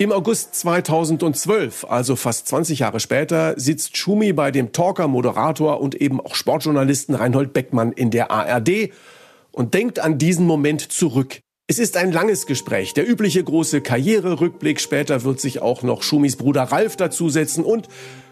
Im 0.00 0.12
August 0.12 0.54
2012, 0.54 1.84
also 1.86 2.16
fast 2.16 2.48
20 2.48 2.78
Jahre 2.78 3.00
später, 3.00 3.52
sitzt 3.60 3.98
Schumi 3.98 4.32
bei 4.32 4.50
dem 4.50 4.72
Talker, 4.72 5.08
Moderator 5.08 5.78
und 5.78 5.94
eben 5.94 6.22
auch 6.22 6.34
Sportjournalisten 6.34 7.14
Reinhold 7.14 7.52
Beckmann 7.52 7.92
in 7.92 8.10
der 8.10 8.30
ARD 8.30 8.92
und 9.52 9.74
denkt 9.74 9.98
an 9.98 10.16
diesen 10.16 10.46
Moment 10.46 10.90
zurück. 10.90 11.40
Es 11.66 11.78
ist 11.78 11.98
ein 11.98 12.12
langes 12.12 12.46
Gespräch, 12.46 12.94
der 12.94 13.06
übliche 13.06 13.44
große 13.44 13.82
Karriererückblick. 13.82 14.80
Später 14.80 15.22
wird 15.24 15.38
sich 15.38 15.60
auch 15.60 15.82
noch 15.82 16.02
Schumis 16.02 16.36
Bruder 16.36 16.62
Ralf 16.62 16.96
dazusetzen 16.96 17.62
und 17.62 17.88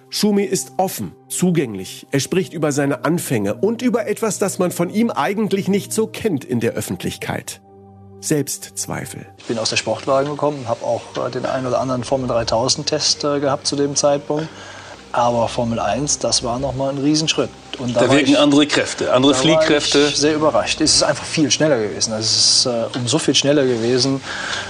Schumi 0.08 0.44
ist 0.44 0.72
offen, 0.78 1.12
zugänglich. 1.28 2.06
Er 2.10 2.20
spricht 2.20 2.54
über 2.54 2.72
seine 2.72 3.04
Anfänge 3.04 3.56
und 3.56 3.82
über 3.82 4.06
etwas, 4.06 4.38
das 4.38 4.58
man 4.58 4.70
von 4.70 4.88
ihm 4.88 5.10
eigentlich 5.10 5.68
nicht 5.68 5.92
so 5.92 6.06
kennt 6.06 6.46
in 6.46 6.60
der 6.60 6.72
Öffentlichkeit. 6.72 7.60
Selbstzweifel. 8.20 9.26
Ich 9.38 9.44
bin 9.44 9.58
aus 9.58 9.70
der 9.70 9.76
Sportwagen 9.76 10.30
gekommen, 10.30 10.66
habe 10.68 10.84
auch 10.84 11.02
äh, 11.26 11.30
den 11.30 11.46
einen 11.46 11.66
oder 11.66 11.80
anderen 11.80 12.04
Formel 12.04 12.28
3000 12.28 12.86
Test 12.86 13.24
äh, 13.24 13.40
gehabt 13.40 13.66
zu 13.66 13.76
dem 13.76 13.96
Zeitpunkt. 13.96 14.48
Aber 15.10 15.48
Formel 15.48 15.80
1, 15.80 16.18
das 16.18 16.42
war 16.42 16.58
nochmal 16.58 16.90
ein 16.90 16.98
Riesenschritt. 16.98 17.48
Und 17.78 17.96
da, 17.96 18.00
da 18.00 18.10
wirken 18.10 18.32
ich, 18.32 18.38
andere 18.38 18.66
Kräfte, 18.66 19.12
andere 19.12 19.32
da 19.32 19.38
Fliehkräfte. 19.38 20.02
War 20.02 20.08
ich 20.08 20.16
sehr 20.16 20.34
überrascht. 20.34 20.80
Es 20.80 20.96
ist 20.96 21.02
einfach 21.02 21.24
viel 21.24 21.50
schneller 21.50 21.78
gewesen. 21.78 22.12
Es 22.12 22.36
ist 22.36 22.66
äh, 22.66 22.98
um 22.98 23.08
so 23.08 23.18
viel 23.18 23.34
schneller 23.34 23.64
gewesen. 23.64 24.20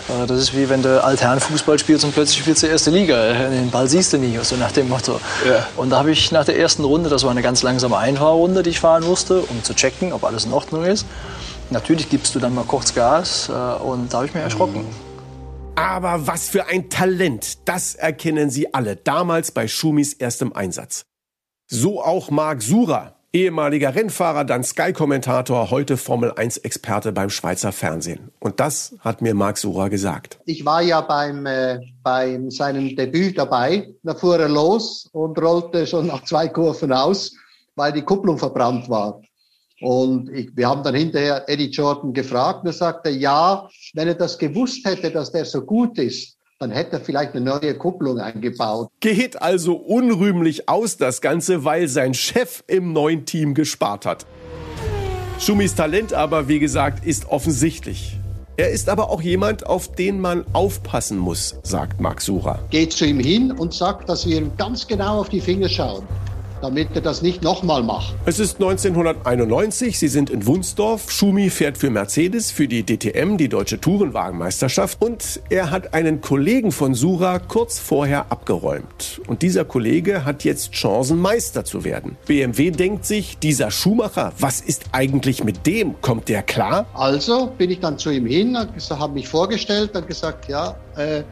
Äh, 0.09 0.27
das 0.27 0.39
ist 0.39 0.57
wie 0.57 0.69
wenn 0.69 0.83
du 0.83 1.03
Altherrenfußball 1.03 1.79
spielst 1.79 2.05
und 2.05 2.13
plötzlich 2.15 2.39
spielst 2.39 2.63
du 2.63 2.69
erste 2.69 2.91
Liga. 2.91 3.33
Den 3.49 3.71
Ball 3.71 3.89
siehst 3.89 4.13
du 4.13 4.19
nie, 4.19 4.39
so 4.43 4.55
nach 4.57 4.73
dem 4.73 4.89
Motto. 4.89 5.21
Ja. 5.47 5.67
Und 5.77 5.91
da 5.91 5.99
habe 5.99 6.13
ich 6.13 6.31
nach 6.31 6.45
der 6.45 6.59
ersten 6.59 6.85
Runde, 6.85 7.11
das 7.11 7.25
war 7.25 7.31
eine 7.31 7.43
ganz 7.43 7.63
langsame 7.63 7.97
Einfahrrunde, 7.97 8.63
die 8.63 8.71
ich 8.71 8.81
fahren 8.81 9.05
musste, 9.05 9.41
um 9.41 9.65
zu 9.65 9.75
checken, 9.75 10.13
ob 10.13 10.23
alles 10.23 10.45
in 10.45 10.53
Ordnung 10.53 10.85
ist. 10.85 11.05
Natürlich 11.71 12.09
gibst 12.09 12.35
du 12.35 12.39
dann 12.39 12.55
mal 12.55 12.65
kurz 12.65 12.95
Gas 12.95 13.49
äh, 13.49 13.53
und 13.53 14.13
da 14.13 14.19
habe 14.19 14.27
ich 14.27 14.35
mich 14.35 14.43
erschrocken. 14.43 14.87
Aber 15.75 16.27
was 16.27 16.49
für 16.49 16.67
ein 16.67 16.89
Talent, 16.89 17.69
das 17.69 17.95
erkennen 17.95 18.51
Sie 18.51 18.73
alle 18.75 18.97
damals 18.97 19.53
bei 19.53 19.69
Schumis 19.69 20.15
erstem 20.15 20.53
Einsatz. 20.53 21.03
So 21.67 22.03
auch 22.03 22.31
Marc 22.31 22.63
Sura, 22.63 23.17
ehemaliger 23.35 23.95
Rennfahrer, 23.95 24.45
dann 24.45 24.65
Sky-Kommentator, 24.65 25.71
heute 25.71 25.99
Formel-1-Experte 25.99 27.13
beim 27.13 27.29
Schweizer 27.29 27.73
Fernsehen. 27.73 28.31
Und 28.41 28.61
das 28.61 28.97
hat 29.01 29.21
mir 29.21 29.35
Marc 29.35 29.59
Sura 29.59 29.89
gesagt. 29.89 30.41
Ich 30.47 30.65
war 30.65 30.81
ja 30.81 31.03
beim, 31.03 31.45
äh, 31.45 31.81
beim 32.03 32.51
seinem 32.51 32.97
Debüt 32.97 33.37
dabei. 33.37 33.95
Da 34.03 34.15
fuhr 34.15 34.39
er 34.39 34.49
los 34.49 35.09
und 35.13 35.39
rollte 35.39 35.87
schon 35.87 36.07
nach 36.07 36.25
zwei 36.25 36.49
Kurven 36.49 36.93
aus, 36.93 37.37
weil 37.77 37.93
die 37.93 38.03
Kupplung 38.03 38.39
verbrannt 38.39 38.89
war. 38.89 39.21
Und 39.81 40.29
ich, 40.31 40.51
wir 40.57 40.69
haben 40.69 40.83
dann 40.83 40.95
hinterher 40.95 41.49
Eddie 41.49 41.71
Jordan 41.71 42.13
gefragt 42.13 42.63
und 42.63 42.69
er 42.69 42.73
sagte, 42.73 43.11
ja, 43.11 43.69
wenn 43.95 44.09
er 44.09 44.15
das 44.15 44.39
gewusst 44.39 44.85
hätte, 44.85 45.11
dass 45.11 45.31
der 45.31 45.45
so 45.45 45.63
gut 45.63 45.99
ist, 45.99 46.37
dann 46.59 46.73
hätte 46.73 46.97
er 46.97 47.01
vielleicht 47.01 47.35
eine 47.35 47.45
neue 47.45 47.75
Kupplung 47.77 48.19
eingebaut. 48.19 48.91
Geht 48.99 49.41
also 49.41 49.75
unrühmlich 49.75 50.69
aus 50.69 50.97
das 50.97 51.21
Ganze, 51.21 51.65
weil 51.65 51.87
sein 51.87 52.15
Chef 52.15 52.65
im 52.67 52.93
neuen 52.93 53.25
Team 53.25 53.55
gespart 53.55 54.05
hat. 54.05 54.27
Schumis 55.39 55.77
Talent 55.77 56.13
aber, 56.13 56.49
wie 56.49 56.59
gesagt, 56.59 57.07
ist 57.07 57.29
offensichtlich. 57.29 58.17
Er 58.57 58.71
ist 58.73 58.89
aber 58.89 59.09
auch 59.11 59.23
jemand, 59.23 59.65
auf 59.65 59.93
den 59.93 60.19
man 60.19 60.45
aufpassen 60.53 61.17
muss, 61.17 61.55
sagt 61.63 62.01
Marc 62.01 62.21
Sucher. 62.21 62.59
Geht 62.71 62.93
zu 62.93 63.07
ihm 63.07 63.21
hin 63.21 63.53
und 63.53 63.73
sagt, 63.73 64.09
dass 64.09 64.27
wir 64.27 64.37
ihm 64.37 64.51
ganz 64.57 64.89
genau 64.89 65.21
auf 65.21 65.29
die 65.29 65.41
Finger 65.41 65.69
schauen 65.69 66.09
damit 66.61 66.89
er 66.95 67.01
das 67.01 67.23
nicht 67.23 67.43
nochmal 67.43 67.83
macht. 67.83 68.15
Es 68.27 68.39
ist 68.39 68.57
1991, 68.57 69.99
Sie 69.99 70.09
sind 70.09 70.31
in 70.31 70.47
Wunsdorf. 70.47 71.11
Schumi 71.11 71.51
fährt 71.51 71.79
für 71.79 71.91
Mercedes, 71.91 72.51
für 72.51 72.69
die 72.69 72.85
DTM, 72.85 73.37
die 73.37 73.49
Deutsche 73.49 73.81
Tourenwagenmeisterschaft. 73.81 75.01
Und 75.01 75.41
er 75.51 75.71
hat 75.71 75.95
einen 75.95 76.21
Kollegen 76.21 76.73
von 76.73 76.95
Sura 76.95 77.39
kurz 77.39 77.79
vorher 77.79 78.31
abgeräumt. 78.31 79.21
Und 79.27 79.43
dieser 79.43 79.65
Kollege 79.65 80.25
hat 80.25 80.45
jetzt 80.45 80.73
Chancen, 80.73 81.19
Meister 81.19 81.65
zu 81.65 81.85
werden. 81.85 82.17
BMW 82.27 82.71
denkt 82.71 83.05
sich, 83.05 83.39
dieser 83.39 83.71
Schumacher, 83.71 84.33
was 84.39 84.61
ist 84.61 84.87
eigentlich 84.93 85.45
mit 85.45 85.67
dem? 85.67 86.01
Kommt 86.01 86.29
der 86.29 86.43
klar? 86.43 86.87
Also 86.95 87.53
bin 87.59 87.71
ich 87.71 87.81
dann 87.81 87.99
zu 87.99 88.11
ihm 88.11 88.27
hin, 88.27 88.57
habe 88.57 89.15
mich 89.15 89.29
vorgestellt 89.29 89.97
und 89.97 90.07
gesagt, 90.07 90.49
ja, 90.49 90.77
äh, 90.97 91.23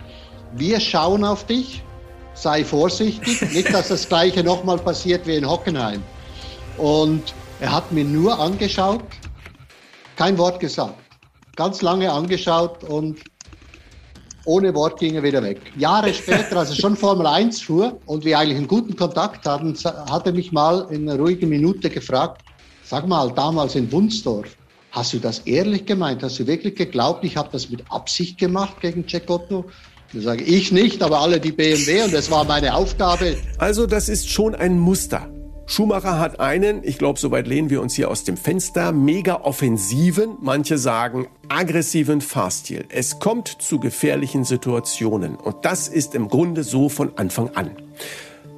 wir 0.54 0.80
schauen 0.80 1.24
auf 1.24 1.44
dich 1.44 1.82
sei 2.36 2.64
vorsichtig, 2.64 3.40
nicht, 3.52 3.72
dass 3.72 3.88
das 3.88 4.08
Gleiche 4.08 4.44
nochmal 4.44 4.78
passiert 4.78 5.26
wie 5.26 5.36
in 5.36 5.48
Hockenheim. 5.48 6.02
Und 6.78 7.34
er 7.60 7.72
hat 7.72 7.90
mir 7.90 8.04
nur 8.04 8.38
angeschaut, 8.38 9.02
kein 10.16 10.36
Wort 10.38 10.60
gesagt. 10.60 10.94
Ganz 11.56 11.80
lange 11.80 12.12
angeschaut 12.12 12.84
und 12.84 13.18
ohne 14.44 14.74
Wort 14.74 15.00
ging 15.00 15.14
er 15.16 15.22
wieder 15.22 15.42
weg. 15.42 15.60
Jahre 15.76 16.12
später, 16.12 16.58
als 16.58 16.70
er 16.70 16.76
schon 16.76 16.96
Formel 16.96 17.26
1 17.26 17.62
fuhr 17.62 17.98
und 18.06 18.24
wir 18.24 18.38
eigentlich 18.38 18.58
einen 18.58 18.68
guten 18.68 18.94
Kontakt 18.94 19.46
hatten, 19.46 19.74
hat 19.74 20.26
er 20.26 20.32
mich 20.32 20.52
mal 20.52 20.86
in 20.90 21.08
einer 21.08 21.18
ruhigen 21.18 21.48
Minute 21.48 21.90
gefragt, 21.90 22.42
sag 22.84 23.08
mal, 23.08 23.32
damals 23.32 23.74
in 23.74 23.90
Wunsdorf, 23.90 24.56
hast 24.92 25.14
du 25.14 25.18
das 25.18 25.40
ehrlich 25.40 25.84
gemeint? 25.86 26.22
Hast 26.22 26.38
du 26.38 26.46
wirklich 26.46 26.76
geglaubt, 26.76 27.24
ich 27.24 27.36
habe 27.36 27.48
das 27.50 27.70
mit 27.70 27.82
Absicht 27.90 28.38
gemacht 28.38 28.80
gegen 28.80 29.08
Cecotto? 29.08 29.64
Das 30.12 30.22
sage 30.22 30.44
ich 30.44 30.72
nicht, 30.72 31.02
aber 31.02 31.20
alle 31.20 31.40
die 31.40 31.52
BMW 31.52 32.02
und 32.02 32.14
das 32.14 32.30
war 32.30 32.44
meine 32.44 32.74
Aufgabe. 32.74 33.36
Also 33.58 33.86
das 33.86 34.08
ist 34.08 34.30
schon 34.30 34.54
ein 34.54 34.78
Muster. 34.78 35.28
Schumacher 35.68 36.20
hat 36.20 36.38
einen, 36.38 36.84
ich 36.84 36.96
glaube, 36.96 37.18
soweit 37.18 37.48
lehnen 37.48 37.70
wir 37.70 37.82
uns 37.82 37.94
hier 37.94 38.08
aus 38.08 38.22
dem 38.22 38.36
Fenster, 38.36 38.92
mega 38.92 39.40
offensiven, 39.42 40.36
manche 40.40 40.78
sagen 40.78 41.26
aggressiven 41.48 42.20
Fahrstil. 42.20 42.84
Es 42.88 43.18
kommt 43.18 43.48
zu 43.48 43.80
gefährlichen 43.80 44.44
Situationen 44.44 45.34
und 45.34 45.56
das 45.64 45.88
ist 45.88 46.14
im 46.14 46.28
Grunde 46.28 46.62
so 46.62 46.88
von 46.88 47.10
Anfang 47.16 47.50
an. 47.56 47.72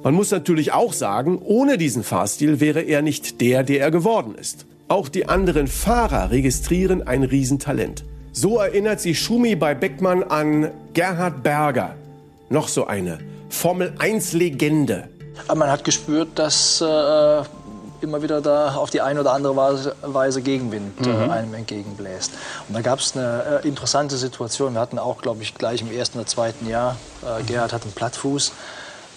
Man 0.03 0.13
muss 0.13 0.29
natürlich 0.29 0.71
auch 0.71 0.93
sagen, 0.93 1.39
ohne 1.43 1.79
diesen 1.79 2.03
Fahrstil 2.03 2.59
wäre 2.59 2.81
er 2.81 3.01
nicht 3.01 3.41
der, 3.41 3.63
der 3.63 3.81
er 3.81 3.91
geworden 3.91 4.35
ist. 4.35 4.67
Auch 4.87 5.09
die 5.09 5.27
anderen 5.27 5.67
Fahrer 5.67 6.29
registrieren 6.29 7.05
ein 7.05 7.23
Riesentalent. 7.23 8.05
So 8.41 8.57
erinnert 8.59 9.01
sich 9.01 9.19
Schumi 9.19 9.53
bei 9.57 9.75
Beckmann 9.75 10.23
an 10.23 10.71
Gerhard 10.93 11.43
Berger. 11.43 11.95
Noch 12.47 12.69
so 12.69 12.87
eine 12.87 13.19
Formel-1-Legende. 13.49 15.09
Man 15.53 15.69
hat 15.69 15.83
gespürt, 15.83 16.29
dass 16.35 16.79
äh, 16.79 17.43
immer 17.99 18.23
wieder 18.23 18.39
da 18.39 18.75
auf 18.75 18.91
die 18.91 19.01
eine 19.01 19.19
oder 19.19 19.33
andere 19.33 19.57
Weise, 19.57 20.41
Gegenwind 20.41 21.05
äh, 21.05 21.09
mhm. 21.09 21.29
einem 21.29 21.53
entgegenbläst. 21.53 22.31
Und 22.69 22.75
da 22.75 22.81
gab 22.81 22.99
es 22.99 23.13
eine 23.17 23.61
äh, 23.61 23.67
interessante 23.67 24.15
Situation. 24.15 24.73
Wir 24.73 24.79
hatten 24.79 24.99
auch, 24.99 25.21
glaube 25.21 25.43
ich, 25.43 25.55
gleich 25.55 25.81
im 25.81 25.91
ersten 25.91 26.17
oder 26.17 26.27
zweiten 26.27 26.69
Jahr, 26.69 26.95
äh, 27.23 27.43
Gerhard 27.43 27.73
hat 27.73 27.83
einen 27.83 27.91
Plattfuß 27.91 28.53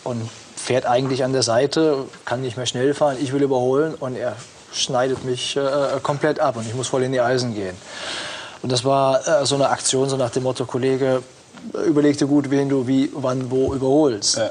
und 0.03 0.29
fährt 0.57 0.85
eigentlich 0.85 1.23
an 1.23 1.33
der 1.33 1.45
Seite, 1.45 2.07
kann 2.25 2.41
nicht 2.41 2.57
mehr 2.57 2.67
schnell 2.67 2.93
fahren. 2.93 3.19
Ich 3.23 3.33
will 3.33 3.43
überholen 3.43 3.95
und 3.95 4.17
er 4.17 4.35
schneidet 4.73 5.25
mich 5.25 5.57
äh, 5.57 5.61
komplett 6.03 6.41
ab 6.41 6.57
und 6.57 6.67
ich 6.67 6.75
muss 6.75 6.89
voll 6.89 7.05
in 7.05 7.13
die 7.13 7.21
Eisen 7.21 7.55
gehen. 7.55 7.77
Und 8.63 8.71
das 8.71 8.85
war 8.85 9.27
äh, 9.27 9.45
so 9.45 9.57
eine 9.57 9.69
Aktion, 9.69 10.09
so 10.09 10.17
nach 10.17 10.31
dem 10.31 10.45
Motto, 10.45 10.65
Kollege, 10.65 11.23
überleg 11.87 12.17
dir 12.19 12.27
gut, 12.27 12.51
wen 12.51 12.69
du 12.69 12.87
wie, 12.87 13.11
wann, 13.15 13.51
wo 13.51 13.75
überholst. 13.75 14.37
Ja. 14.37 14.51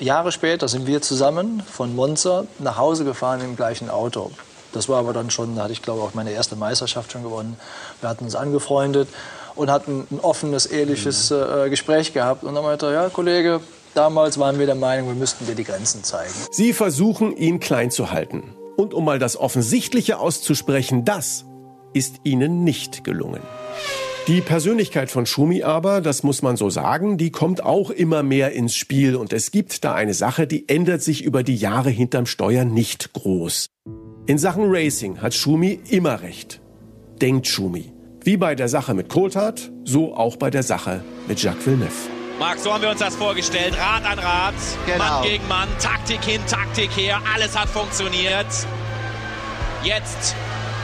Jahre 0.00 0.32
später 0.32 0.66
sind 0.66 0.86
wir 0.86 1.02
zusammen 1.02 1.62
von 1.70 1.94
Monza 1.94 2.44
nach 2.58 2.78
Hause 2.78 3.04
gefahren 3.04 3.40
im 3.42 3.56
gleichen 3.56 3.90
Auto. 3.90 4.30
Das 4.72 4.88
war 4.88 4.98
aber 4.98 5.12
dann 5.12 5.30
schon, 5.30 5.54
da 5.54 5.62
hatte 5.62 5.72
ich 5.72 5.82
glaube 5.82 6.02
auch 6.02 6.14
meine 6.14 6.32
erste 6.32 6.56
Meisterschaft 6.56 7.12
schon 7.12 7.22
gewonnen. 7.22 7.56
Wir 8.00 8.08
hatten 8.08 8.24
uns 8.24 8.34
angefreundet 8.34 9.08
und 9.54 9.70
hatten 9.70 10.04
ein 10.10 10.18
offenes, 10.20 10.66
ehrliches 10.66 11.30
mhm. 11.30 11.36
äh, 11.66 11.70
Gespräch 11.70 12.12
gehabt. 12.12 12.42
Und 12.42 12.56
dann 12.56 12.64
meinte 12.64 12.86
er, 12.86 12.92
ja 12.92 13.08
Kollege, 13.08 13.60
damals 13.94 14.36
waren 14.38 14.58
wir 14.58 14.66
der 14.66 14.74
Meinung, 14.74 15.06
wir 15.08 15.14
müssten 15.14 15.46
dir 15.46 15.54
die 15.54 15.62
Grenzen 15.62 16.02
zeigen. 16.02 16.32
Sie 16.50 16.72
versuchen, 16.72 17.36
ihn 17.36 17.60
klein 17.60 17.92
zu 17.92 18.10
halten. 18.10 18.56
Und 18.76 18.94
um 18.94 19.04
mal 19.04 19.20
das 19.20 19.36
Offensichtliche 19.36 20.18
auszusprechen, 20.18 21.04
das 21.04 21.44
ist 21.94 22.20
ihnen 22.24 22.64
nicht 22.64 23.04
gelungen. 23.04 23.40
Die 24.26 24.40
Persönlichkeit 24.40 25.10
von 25.10 25.26
Schumi 25.26 25.62
aber, 25.62 26.00
das 26.00 26.22
muss 26.22 26.40
man 26.40 26.56
so 26.56 26.70
sagen, 26.70 27.18
die 27.18 27.30
kommt 27.30 27.62
auch 27.62 27.90
immer 27.90 28.22
mehr 28.22 28.52
ins 28.52 28.74
Spiel 28.74 29.16
und 29.16 29.34
es 29.34 29.50
gibt 29.50 29.84
da 29.84 29.94
eine 29.94 30.14
Sache, 30.14 30.46
die 30.46 30.66
ändert 30.68 31.02
sich 31.02 31.22
über 31.22 31.42
die 31.42 31.56
Jahre 31.56 31.90
hinterm 31.90 32.24
Steuer 32.24 32.64
nicht 32.64 33.12
groß. 33.12 33.68
In 34.26 34.38
Sachen 34.38 34.64
Racing 34.66 35.20
hat 35.20 35.34
Schumi 35.34 35.78
immer 35.90 36.22
recht. 36.22 36.62
Denkt 37.20 37.46
Schumi. 37.46 37.92
Wie 38.22 38.38
bei 38.38 38.54
der 38.54 38.68
Sache 38.68 38.94
mit 38.94 39.10
Coulthard, 39.10 39.70
so 39.84 40.16
auch 40.16 40.36
bei 40.36 40.48
der 40.48 40.62
Sache 40.62 41.04
mit 41.28 41.42
Jacques 41.42 41.66
Villeneuve. 41.66 41.92
Marc, 42.38 42.58
so 42.58 42.72
haben 42.72 42.82
wir 42.82 42.90
uns 42.90 43.00
das 43.00 43.14
vorgestellt. 43.14 43.76
Rad 43.78 44.04
an 44.10 44.18
Rad, 44.18 44.54
genau. 44.86 44.98
Mann 45.04 45.22
gegen 45.22 45.46
Mann, 45.48 45.68
Taktik 45.78 46.24
hin, 46.24 46.40
Taktik 46.48 46.90
her, 46.96 47.20
alles 47.34 47.56
hat 47.56 47.68
funktioniert. 47.68 48.46
Jetzt 49.84 50.34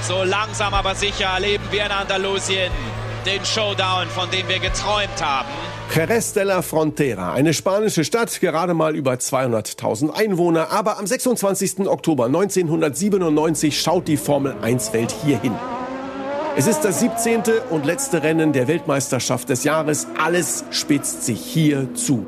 so 0.02 0.22
langsam 0.24 0.74
aber 0.74 0.94
sicher 0.94 1.26
erleben 1.26 1.64
wir 1.70 1.86
in 1.86 1.92
Andalusien 1.92 2.72
den 3.26 3.44
Showdown, 3.44 4.08
von 4.08 4.30
dem 4.30 4.48
wir 4.48 4.58
geträumt 4.58 5.20
haben. 5.20 5.48
Jerez 5.94 6.32
de 6.32 6.44
la 6.44 6.62
Frontera, 6.62 7.32
eine 7.32 7.52
spanische 7.52 8.04
Stadt, 8.04 8.40
gerade 8.40 8.74
mal 8.74 8.94
über 8.94 9.14
200.000 9.14 10.10
Einwohner, 10.12 10.70
aber 10.70 10.98
am 10.98 11.06
26. 11.06 11.80
Oktober 11.88 12.26
1997 12.26 13.80
schaut 13.80 14.06
die 14.08 14.16
Formel 14.16 14.54
1 14.62 14.92
Welt 14.92 15.14
hier 15.24 15.40
hin. 15.40 15.54
Es 16.56 16.66
ist 16.66 16.80
das 16.82 17.00
17. 17.00 17.42
und 17.70 17.86
letzte 17.86 18.22
Rennen 18.22 18.52
der 18.52 18.68
Weltmeisterschaft 18.68 19.48
des 19.48 19.64
Jahres. 19.64 20.06
Alles 20.22 20.64
spitzt 20.70 21.24
sich 21.24 21.40
hier 21.40 21.94
zu. 21.94 22.26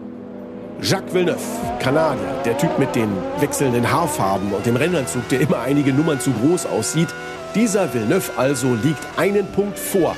Jacques 0.81 1.15
Villeneuve, 1.15 1.39
Kanadier, 1.81 2.43
der 2.45 2.59
Typ 2.59 2.79
mit 2.79 2.95
den 2.97 3.11
wechselnden 3.39 3.91
Haarfarben 3.91 4.53
und 4.53 4.67
dem 4.67 4.75
Rennanzug, 4.75 5.29
der 5.29 5.41
immer 5.41 5.61
einige 5.61 5.93
Nummern 5.93 6.19
zu 6.19 6.33
groß 6.33 6.67
aussieht, 6.67 7.09
dieser 7.55 7.93
Villeneuve 7.93 8.31
also 8.37 8.75
liegt 8.83 9.07
einen 9.17 9.47
Punkt 9.53 9.79
vor 9.79 10.17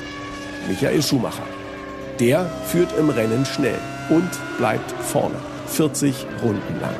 Michael 0.68 1.02
Schumacher. 1.02 1.42
Der 2.20 2.46
führt 2.66 2.96
im 2.98 3.10
Rennen 3.10 3.44
schnell 3.44 3.78
und 4.08 4.30
bleibt 4.58 4.92
vorne, 5.02 5.36
40 5.66 6.26
Runden 6.42 6.80
lang. 6.80 6.94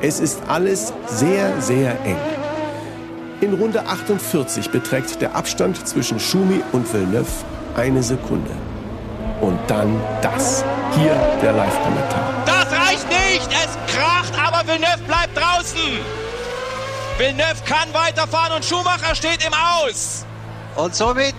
Es 0.00 0.20
ist 0.20 0.40
alles 0.48 0.92
sehr, 1.06 1.60
sehr 1.60 1.90
eng. 2.04 2.16
In 3.40 3.54
Runde 3.54 3.84
48 3.86 4.70
beträgt 4.70 5.20
der 5.20 5.34
Abstand 5.34 5.86
zwischen 5.86 6.20
Schumi 6.20 6.60
und 6.72 6.92
Villeneuve 6.92 7.26
eine 7.76 8.02
Sekunde. 8.02 8.50
Und 9.40 9.58
dann 9.68 10.00
das. 10.22 10.64
Hier 10.96 11.14
der 11.42 11.52
Live-Kommentar. 11.52 12.42
Das 12.46 12.66
reicht 12.72 13.08
nicht! 13.08 13.48
Es 13.50 13.94
kracht, 13.94 14.32
aber 14.36 14.66
Villeneuve 14.66 15.02
bleibt 15.06 15.36
draußen! 15.36 16.27
Villeneuve 17.18 17.64
kann 17.66 17.92
weiterfahren 17.92 18.52
und 18.54 18.64
Schumacher 18.64 19.12
steht 19.12 19.44
im 19.44 19.52
Aus. 19.52 20.24
Und 20.76 20.94
somit 20.94 21.34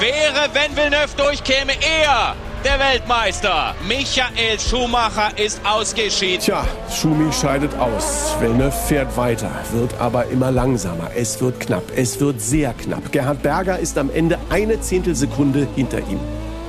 wäre, 0.00 0.50
wenn 0.52 0.76
Villeneuve 0.76 1.16
durchkäme, 1.16 1.72
er 1.80 2.36
der 2.62 2.78
Weltmeister. 2.78 3.74
Michael 3.88 4.60
Schumacher 4.60 5.30
ist 5.38 5.60
ausgeschieden. 5.64 6.40
Tja, 6.40 6.66
Schumi 6.90 7.32
scheidet 7.32 7.74
aus. 7.78 8.36
Villeneuve 8.38 8.76
fährt 8.86 9.16
weiter, 9.16 9.50
wird 9.72 9.98
aber 9.98 10.26
immer 10.26 10.50
langsamer. 10.50 11.10
Es 11.16 11.40
wird 11.40 11.58
knapp, 11.58 11.84
es 11.96 12.20
wird 12.20 12.42
sehr 12.42 12.74
knapp. 12.74 13.10
Gerhard 13.12 13.42
Berger 13.42 13.78
ist 13.78 13.96
am 13.96 14.10
Ende 14.10 14.38
eine 14.50 14.78
Zehntelsekunde 14.80 15.66
hinter 15.74 16.00
ihm. 16.00 16.20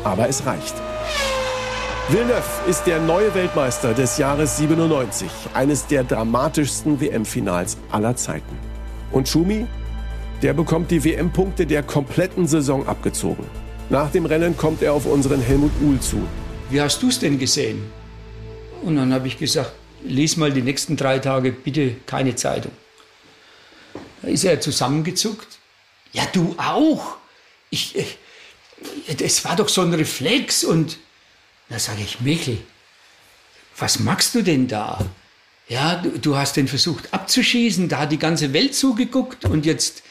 Aber 0.06 0.30
es 0.30 0.46
reicht. 0.46 0.76
Villeneuve 2.14 2.70
ist 2.70 2.84
der 2.84 3.00
neue 3.00 3.34
Weltmeister 3.34 3.96
des 3.96 4.20
Jahres 4.20 4.58
97, 4.58 5.32
eines 5.56 5.88
der 5.88 6.04
dramatischsten 6.04 7.02
WM-Finals 7.02 7.76
aller 7.90 8.16
Zeiten. 8.16 8.56
Und 9.12 9.28
Schumi, 9.28 9.66
der 10.44 10.54
bekommt 10.54 10.92
die 10.92 11.04
WM-Punkte 11.04 11.66
der 11.66 11.82
kompletten 11.82 12.46
Saison 12.46 12.88
abgezogen. 12.88 13.48
Nach 13.90 14.12
dem 14.12 14.28
Rennen 14.28 14.56
kommt 14.56 14.84
er 14.84 14.94
auf 14.94 15.08
unseren 15.08 15.42
Helmut 15.42 15.72
Uhl 15.82 16.00
zu. 16.02 16.22
Wie 16.70 16.80
hast 16.80 17.02
du 17.02 17.08
es 17.08 17.18
denn 17.18 17.40
gesehen? 17.40 17.82
Und 18.84 18.98
dann 18.98 19.12
habe 19.12 19.28
ich 19.28 19.40
gesagt, 19.40 19.72
lies 20.04 20.38
mal 20.38 20.52
die 20.52 20.62
nächsten 20.62 20.96
drei 20.96 21.18
Tage 21.18 21.52
bitte 21.52 21.96
keine 22.06 22.36
Zeitung. 22.36 22.74
Da 24.22 24.28
ist 24.28 24.44
er 24.44 24.62
zusammengezuckt. 24.62 25.58
Ja, 26.12 26.28
du 26.32 26.54
auch. 26.60 27.18
Ich, 27.72 27.96
ich, 27.96 28.20
das 29.18 29.44
war 29.46 29.56
doch 29.56 29.68
so 29.68 29.82
ein 29.82 29.96
Reflex 29.96 30.64
und 30.64 31.00
da 31.70 31.80
sage 31.80 32.02
ich, 32.04 32.22
Michel, 32.22 32.60
was 33.78 34.00
machst 34.00 34.36
du 34.36 34.42
denn 34.42 34.68
da? 34.68 35.04
Ja, 35.68 35.96
du, 35.96 36.20
du, 36.20 36.36
hast 36.36 36.58
den 36.58 36.68
versucht 36.68 37.14
abzuschießen, 37.14 37.90
da 37.90 38.00
hat 38.00 38.12
die 38.12 38.20
ganze 38.20 38.54
Welt 38.54 38.76
zugeguckt 38.76 39.46
und 39.46 39.66
jetzt 39.66 40.04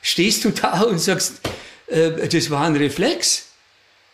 stehst 0.00 0.44
du 0.44 0.50
da 0.50 0.82
und 0.82 0.98
sagst, 0.98 1.40
äh, 1.88 2.28
das 2.28 2.50
war 2.50 2.64
ein 2.64 2.76
Reflex. 2.76 3.48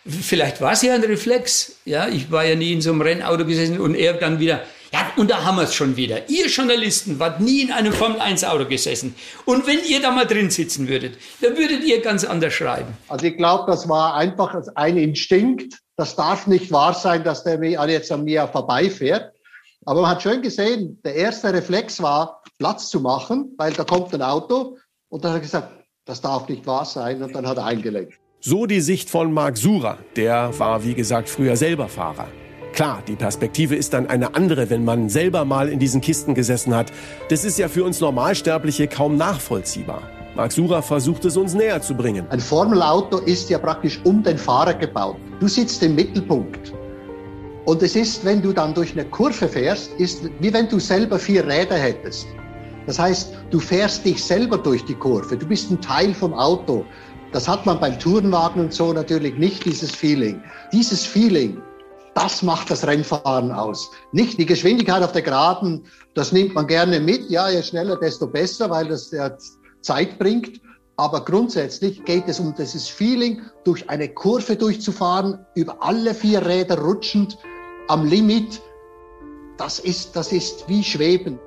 Vielleicht 0.07 0.61
war 0.61 0.73
es 0.73 0.83
ja 0.83 0.95
ein 0.95 1.05
Reflex. 1.05 1.77
Ja, 1.85 2.09
ich 2.09 2.31
war 2.31 2.45
ja 2.45 2.55
nie 2.55 2.73
in 2.73 2.81
so 2.81 2.91
einem 2.91 3.03
Rennauto 3.03 3.45
gesessen 3.45 3.79
und 3.79 3.95
er 3.95 4.15
dann 4.15 4.41
wieder, 4.41 4.65
ja, 4.93 5.13
und 5.17 5.31
da 5.31 5.45
haben 5.45 5.57
wir 5.57 5.65
es 5.65 5.75
schon 5.75 5.97
wieder. 5.97 6.29
Ihr 6.31 6.47
Journalisten 6.47 7.19
wart 7.19 7.41
nie 7.41 7.63
in 7.63 7.73
einem 7.73 7.93
Formel-1-Auto 7.93 8.67
gesessen. 8.67 9.15
Und 9.45 9.67
wenn 9.67 9.81
ihr 9.87 10.01
da 10.01 10.11
mal 10.11 10.27
drin 10.27 10.51
sitzen 10.51 10.89
würdet, 10.89 11.19
dann 11.43 11.57
würdet 11.57 11.85
ihr 11.85 12.01
ganz 12.01 12.25
anders 12.25 12.55
schreiben. 12.55 12.97
Also 13.09 13.27
ich 13.27 13.37
glaube, 13.37 13.71
das 13.71 13.89
war 13.89 14.15
einfach 14.15 14.55
ein 14.75 14.97
Instinkt. 14.97 15.79
Das 15.97 16.17
darf 16.17 16.47
nicht 16.47 16.73
wahr 16.73 16.95
sein, 16.95 17.23
dass 17.23 17.45
der 17.45 17.63
jetzt 17.89 18.11
an 18.11 18.25
mir 18.25 18.49
vorbeifährt. 18.49 19.33
Aber 19.85 20.03
man 20.03 20.11
hat 20.11 20.23
schön 20.23 20.41
gesehen, 20.43 21.01
der 21.05 21.15
erste 21.15 21.53
Reflex 21.53 22.01
war, 22.03 22.43
Platz 22.59 22.89
zu 22.89 23.01
machen, 23.01 23.53
weil 23.59 23.73
da 23.73 23.85
kommt 23.85 24.15
ein 24.15 24.23
Auto. 24.23 24.79
Und 25.09 25.25
dann 25.25 25.33
hat 25.33 25.39
er 25.39 25.43
gesagt, 25.43 25.69
das 26.07 26.21
darf 26.21 26.49
nicht 26.49 26.67
wahr 26.67 26.85
sein. 26.85 27.23
Und 27.23 27.35
dann 27.35 27.47
hat 27.47 27.59
er 27.59 27.67
eingelenkt. 27.67 28.15
So 28.41 28.67
die 28.67 28.81
Sicht 28.81 29.11
von 29.11 29.33
Marc 29.33 29.59
Sura. 29.59 29.99
Der 30.17 30.57
war, 30.59 30.85
wie 30.85 30.95
gesagt, 30.95 31.29
früher 31.29 31.57
selber 31.57 31.89
Fahrer. 31.89 32.29
Klar, 32.73 33.03
die 33.07 33.17
Perspektive 33.17 33.75
ist 33.75 33.93
dann 33.93 34.07
eine 34.07 34.35
andere, 34.35 34.71
wenn 34.71 34.85
man 34.85 35.09
selber 35.09 35.45
mal 35.45 35.69
in 35.69 35.79
diesen 35.79 36.01
Kisten 36.01 36.35
gesessen 36.35 36.75
hat. 36.75 36.93
Das 37.29 37.45
ist 37.45 37.59
ja 37.59 37.69
für 37.69 37.85
uns 37.85 38.01
Normalsterbliche 38.01 38.87
kaum 38.87 39.17
nachvollziehbar. 39.17 40.03
Marc 40.37 40.53
Sura 40.53 40.83
versucht 40.83 41.25
es 41.25 41.37
uns 41.37 41.55
näher 41.55 41.83
zu 41.83 41.95
bringen. 41.95 42.27
Ein 42.31 42.39
Formelauto 42.39 43.19
ist 43.19 43.51
ja 43.51 43.59
praktisch 43.59 43.99
um 44.05 44.23
den 44.23 44.39
Fahrer 44.39 44.75
gebaut. 44.75 45.17
Du 45.41 45.49
sitzt 45.49 45.83
im 45.83 45.97
Mittelpunkt. 45.97 46.73
Und 47.65 47.83
es 47.83 47.97
ist, 47.97 48.25
wenn 48.25 48.41
du 48.41 48.53
dann 48.53 48.73
durch 48.73 48.93
eine 48.93 49.05
Kurve 49.05 49.49
fährst, 49.49 49.91
ist 49.99 50.31
wie 50.41 50.53
wenn 50.53 50.69
du 50.69 50.79
selber 50.79 51.19
vier 51.19 51.47
Räder 51.47 51.75
hättest. 51.75 52.27
Das 52.87 52.99
heißt, 52.99 53.35
du 53.51 53.59
fährst 53.59 54.05
dich 54.05 54.23
selber 54.25 54.57
durch 54.57 54.85
die 54.85 54.95
Kurve. 54.95 55.37
Du 55.37 55.47
bist 55.47 55.71
ein 55.71 55.81
Teil 55.81 56.15
vom 56.15 56.33
Auto. 56.33 56.85
Das 57.33 57.47
hat 57.47 57.67
man 57.67 57.79
beim 57.79 57.99
Tourenwagen 57.99 58.63
und 58.63 58.73
so 58.73 58.93
natürlich 58.93 59.37
nicht, 59.37 59.67
dieses 59.67 59.91
Feeling. 59.91 60.41
Dieses 60.73 61.05
Feeling, 61.05 61.61
das 62.15 62.43
macht 62.43 62.71
das 62.71 62.87
Rennfahren 62.87 63.53
aus. 63.53 63.91
Nicht 64.13 64.39
die 64.39 64.47
Geschwindigkeit 64.47 65.03
auf 65.03 65.13
der 65.13 65.23
Geraden, 65.23 65.85
das 66.15 66.33
nimmt 66.33 66.55
man 66.55 66.67
gerne 66.67 67.01
mit. 67.01 67.31
Ja, 67.31 67.49
je 67.49 67.63
schneller, 67.63 67.97
desto 67.97 68.27
besser, 68.27 68.71
weil 68.71 68.89
das 68.89 69.11
ja 69.11 69.37
Zeit 69.83 70.19
bringt. 70.19 70.61
Aber 70.97 71.25
grundsätzlich 71.25 72.05
geht 72.05 72.25
es 72.27 72.41
um 72.41 72.55
dieses 72.57 72.89
Feeling, 72.89 73.43
durch 73.65 73.89
eine 73.89 74.09
Kurve 74.09 74.57
durchzufahren, 74.57 75.39
über 75.55 75.81
alle 75.81 76.13
vier 76.13 76.45
Räder 76.45 76.79
rutschend, 76.79 77.39
am 77.87 78.05
Limit. 78.05 78.61
Das 79.59 79.79
ist, 79.79 80.17
das 80.17 80.33
ist 80.33 80.69
wie 80.69 80.83
Schweben. 80.83 81.39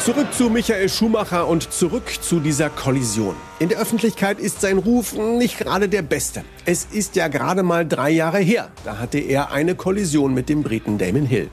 Zurück 0.00 0.32
zu 0.32 0.48
Michael 0.48 0.88
Schumacher 0.88 1.46
und 1.46 1.70
zurück 1.74 2.10
zu 2.22 2.40
dieser 2.40 2.70
Kollision. 2.70 3.36
In 3.58 3.68
der 3.68 3.78
Öffentlichkeit 3.78 4.40
ist 4.40 4.62
sein 4.62 4.78
Ruf 4.78 5.12
nicht 5.12 5.58
gerade 5.58 5.90
der 5.90 6.00
beste. 6.00 6.42
Es 6.64 6.86
ist 6.86 7.16
ja 7.16 7.28
gerade 7.28 7.62
mal 7.62 7.86
drei 7.86 8.08
Jahre 8.08 8.38
her. 8.38 8.70
Da 8.82 8.96
hatte 8.96 9.18
er 9.18 9.52
eine 9.52 9.74
Kollision 9.74 10.32
mit 10.32 10.48
dem 10.48 10.62
Briten 10.62 10.96
Damon 10.96 11.26
Hill. 11.26 11.50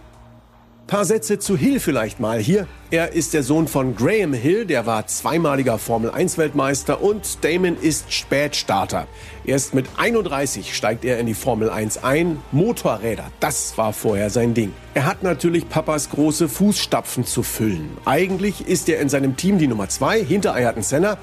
Paar 0.88 1.04
Sätze 1.04 1.38
zu 1.38 1.58
Hill 1.58 1.82
vielleicht 1.82 2.21
mal 2.21 2.39
hier. 2.39 2.65
Er 2.91 3.12
ist 3.12 3.34
der 3.34 3.43
Sohn 3.43 3.67
von 3.67 3.93
Graham 3.93 4.32
Hill, 4.32 4.65
der 4.65 4.86
war 4.86 5.06
zweimaliger 5.06 5.78
Formel 5.80 6.10
1 6.12 6.38
Weltmeister 6.38 7.04
und 7.04 7.43
Damon 7.43 7.76
ist 7.78 8.13
Spätstarter. 8.13 9.06
Erst 9.43 9.73
mit 9.73 9.86
31 9.97 10.73
steigt 10.73 11.04
er 11.04 11.19
in 11.19 11.26
die 11.26 11.34
Formel 11.34 11.69
1 11.69 12.06
ein. 12.06 12.39
Motorräder, 12.54 13.26
das 13.41 13.78
war 13.78 13.91
vorher 13.91 14.30
sein 14.30 14.54
Ding. 14.54 14.71
Er 14.93 15.06
hat 15.06 15.23
natürlich 15.23 15.67
Papas 15.67 16.10
große 16.10 16.47
Fußstapfen 16.47 17.26
zu 17.26 17.43
füllen. 17.43 17.89
Eigentlich 18.06 18.65
ist 18.65 18.88
er 18.88 19.02
in 19.02 19.10
seinem 19.10 19.36
Team 19.36 19.58
die 19.58 19.67
Nummer 19.67 19.89
2 19.89 20.23
hinter 20.23 20.54
Ayrton 20.56 20.84
Senna. 20.84 21.17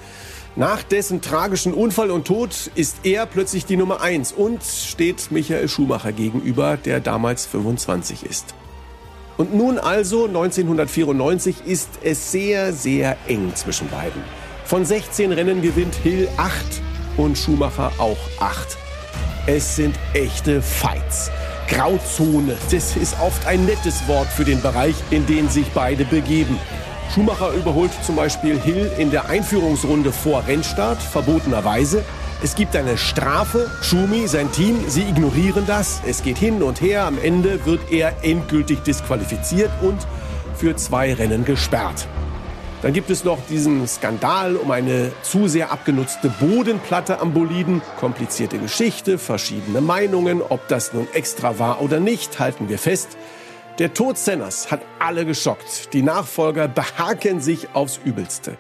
Nach 0.57 0.83
dessen 0.83 1.23
tragischen 1.23 1.73
Unfall 1.73 2.11
und 2.11 2.27
Tod 2.27 2.71
ist 2.75 2.99
er 3.05 3.25
plötzlich 3.25 3.65
die 3.65 3.79
Nummer 3.79 4.03
1 4.03 4.33
und 4.33 4.63
steht 4.63 5.31
Michael 5.31 5.71
Schumacher 5.71 6.13
gegenüber, 6.13 6.77
der 6.77 7.01
damals 7.01 7.47
25 7.47 8.27
ist. 8.27 8.55
Und 9.37 9.55
nun 9.55 9.79
also 9.79 10.27
1994 10.27 11.67
ist 11.67 11.89
es 12.03 12.31
sehr, 12.31 12.73
sehr 12.73 13.17
eng 13.27 13.53
zwischen 13.55 13.89
beiden. 13.89 14.23
Von 14.65 14.85
16 14.85 15.33
Rennen 15.33 15.61
gewinnt 15.61 15.95
Hill 15.97 16.29
8 16.37 16.55
und 17.17 17.37
Schumacher 17.37 17.93
auch 17.99 18.17
8. 18.39 18.79
Es 19.47 19.77
sind 19.77 19.97
echte 20.15 20.63
Fights. 20.63 21.31
Grauzone, 21.69 22.57
das 22.71 22.97
ist 22.97 23.17
oft 23.21 23.47
ein 23.47 23.65
nettes 23.65 24.07
Wort 24.07 24.29
für 24.29 24.45
den 24.45 24.61
Bereich, 24.61 24.95
in 25.11 25.27
den 25.27 25.49
sich 25.49 25.67
beide 25.73 26.05
begeben. 26.05 26.59
Schumacher 27.13 27.53
überholt 27.53 27.91
zum 28.05 28.17
Beispiel 28.17 28.59
Hill 28.61 28.91
in 28.99 29.11
der 29.11 29.29
Einführungsrunde 29.29 30.13
vor 30.13 30.47
Rennstart, 30.47 31.03
verbotenerweise. 31.03 32.05
Es 32.45 32.55
gibt 32.57 32.77
eine 32.77 32.99
Strafe. 32.99 33.71
Schumi, 33.81 34.27
sein 34.29 34.53
Team, 34.53 34.85
sie 34.87 35.01
ignorieren 35.01 35.65
das. 35.67 36.03
Es 36.07 36.23
geht 36.23 36.37
hin 36.37 36.63
und 36.63 36.83
her. 36.83 37.07
Am 37.07 37.17
Ende 37.17 37.65
wird 37.65 37.91
er 37.91 38.23
endgültig 38.23 38.81
disqualifiziert 38.81 39.71
und 39.81 40.07
für 40.55 40.77
zwei 40.77 41.15
Rennen 41.15 41.47
gesperrt. 41.47 42.07
Dann 42.83 42.93
gibt 42.93 43.09
es 43.09 43.25
noch 43.25 43.39
diesen 43.49 43.89
Skandal 43.89 44.57
um 44.57 44.71
eine 44.71 45.11
zu 45.23 45.49
sehr 45.49 45.73
abgenutzte 45.73 46.29
Bodenplatte 46.29 47.19
am 47.19 47.33
Boliden. 47.33 47.81
Komplizierte 47.99 48.59
Geschichte, 48.59 49.17
verschiedene 49.17 49.81
Meinungen. 49.81 50.43
Ob 50.43 50.69
das 50.69 50.93
nun 50.93 51.09
extra 51.15 51.59
war 51.59 51.81
oder 51.81 51.99
nicht, 51.99 52.39
halten 52.41 52.69
wir 52.69 52.79
fest. 52.79 53.17
Der 53.79 53.95
Tod 53.95 54.19
Senners 54.19 54.71
hat 54.71 54.83
alle 54.99 55.25
geschockt. 55.25 55.95
Die 55.95 56.03
Nachfolger 56.03 56.69
behaken 56.69 57.41
sich 57.41 57.69
aufs 57.73 57.99
Übelste. 58.05 58.59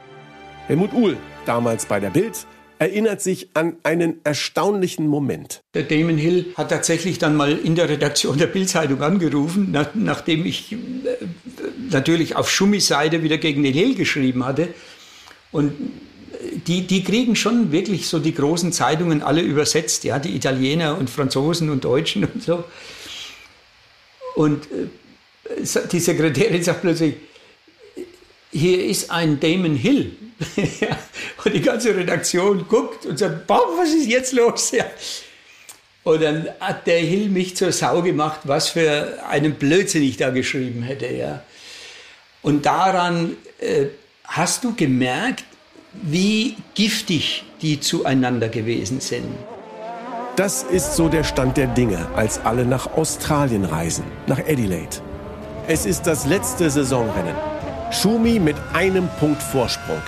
Helmut 0.68 0.94
Uhl, 0.94 1.18
damals 1.44 1.84
bei 1.84 2.00
der 2.00 2.08
Bild, 2.08 2.46
erinnert 2.84 3.22
sich 3.22 3.48
an 3.54 3.76
einen 3.82 4.20
erstaunlichen 4.24 5.06
Moment. 5.06 5.62
Der 5.72 5.84
Damon 5.84 6.18
Hill 6.18 6.52
hat 6.54 6.68
tatsächlich 6.68 7.18
dann 7.18 7.34
mal 7.34 7.56
in 7.56 7.76
der 7.76 7.88
Redaktion 7.88 8.36
der 8.36 8.46
Bildzeitung 8.46 9.00
angerufen, 9.00 9.70
nach, 9.70 9.94
nachdem 9.94 10.44
ich 10.44 10.72
äh, 10.72 10.76
natürlich 11.90 12.36
auf 12.36 12.50
Schummis 12.50 12.86
Seite 12.86 13.22
wieder 13.22 13.38
gegen 13.38 13.62
den 13.62 13.72
Hill 13.72 13.94
geschrieben 13.94 14.44
hatte. 14.44 14.68
Und 15.50 15.72
die, 16.66 16.86
die 16.86 17.02
kriegen 17.02 17.36
schon 17.36 17.72
wirklich 17.72 18.06
so 18.06 18.18
die 18.18 18.34
großen 18.34 18.70
Zeitungen 18.70 19.22
alle 19.22 19.40
übersetzt, 19.40 20.04
ja, 20.04 20.18
die 20.18 20.36
Italiener 20.36 20.98
und 20.98 21.08
Franzosen 21.08 21.70
und 21.70 21.84
Deutschen 21.84 22.24
und 22.24 22.42
so. 22.42 22.64
Und 24.34 24.66
äh, 24.66 25.88
die 25.90 26.00
Sekretärin 26.00 26.62
sagt 26.62 26.82
plötzlich, 26.82 27.14
hier 28.52 28.84
ist 28.84 29.10
ein 29.10 29.40
Damon 29.40 29.74
Hill. 29.74 30.16
und 31.44 31.54
die 31.54 31.60
ganze 31.60 31.94
Redaktion 31.94 32.66
guckt 32.68 33.06
und 33.06 33.18
sagt, 33.18 33.46
Bob, 33.46 33.68
was 33.76 33.90
ist 33.90 34.06
jetzt 34.06 34.32
los? 34.32 34.72
Ja. 34.76 34.86
Und 36.02 36.22
dann 36.22 36.48
hat 36.60 36.86
der 36.86 36.98
Hill 36.98 37.30
mich 37.30 37.56
zur 37.56 37.72
Sau 37.72 38.02
gemacht, 38.02 38.40
was 38.44 38.68
für 38.68 39.24
einen 39.26 39.54
Blödsinn 39.54 40.02
ich 40.02 40.18
da 40.18 40.28
geschrieben 40.28 40.82
hätte. 40.82 41.06
Ja. 41.06 41.42
Und 42.42 42.66
daran 42.66 43.38
äh, 43.58 43.86
hast 44.24 44.64
du 44.64 44.74
gemerkt, 44.74 45.44
wie 45.92 46.56
giftig 46.74 47.44
die 47.62 47.80
zueinander 47.80 48.50
gewesen 48.50 49.00
sind. 49.00 49.24
Das 50.36 50.62
ist 50.64 50.96
so 50.96 51.08
der 51.08 51.24
Stand 51.24 51.56
der 51.56 51.68
Dinge, 51.68 52.06
als 52.16 52.40
alle 52.44 52.66
nach 52.66 52.92
Australien 52.96 53.64
reisen, 53.64 54.04
nach 54.26 54.40
Adelaide. 54.40 54.98
Es 55.68 55.86
ist 55.86 56.02
das 56.06 56.26
letzte 56.26 56.68
Saisonrennen. 56.68 57.36
Schumi 57.92 58.40
mit 58.40 58.56
einem 58.74 59.08
Punkt 59.20 59.40
Vorsprung. 59.40 60.02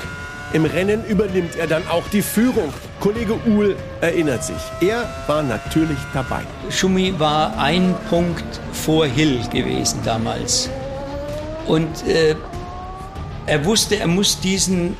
Im 0.56 0.64
Rennen 0.64 1.04
übernimmt 1.04 1.54
er 1.56 1.66
dann 1.66 1.86
auch 1.86 2.08
die 2.08 2.22
Führung. 2.22 2.72
Kollege 3.00 3.38
Uhl 3.46 3.76
erinnert 4.00 4.42
sich. 4.42 4.56
Er 4.80 5.06
war 5.26 5.42
natürlich 5.42 5.98
dabei. 6.14 6.40
Schumi 6.70 7.12
war 7.18 7.58
ein 7.58 7.94
Punkt 8.08 8.42
vor 8.72 9.04
Hill 9.04 9.38
gewesen 9.52 10.00
damals. 10.02 10.70
Und 11.66 12.06
äh, 12.06 12.36
er 13.44 13.64
wusste, 13.66 13.98
er 13.98 14.06
muss 14.06 14.40
diesen 14.40 14.96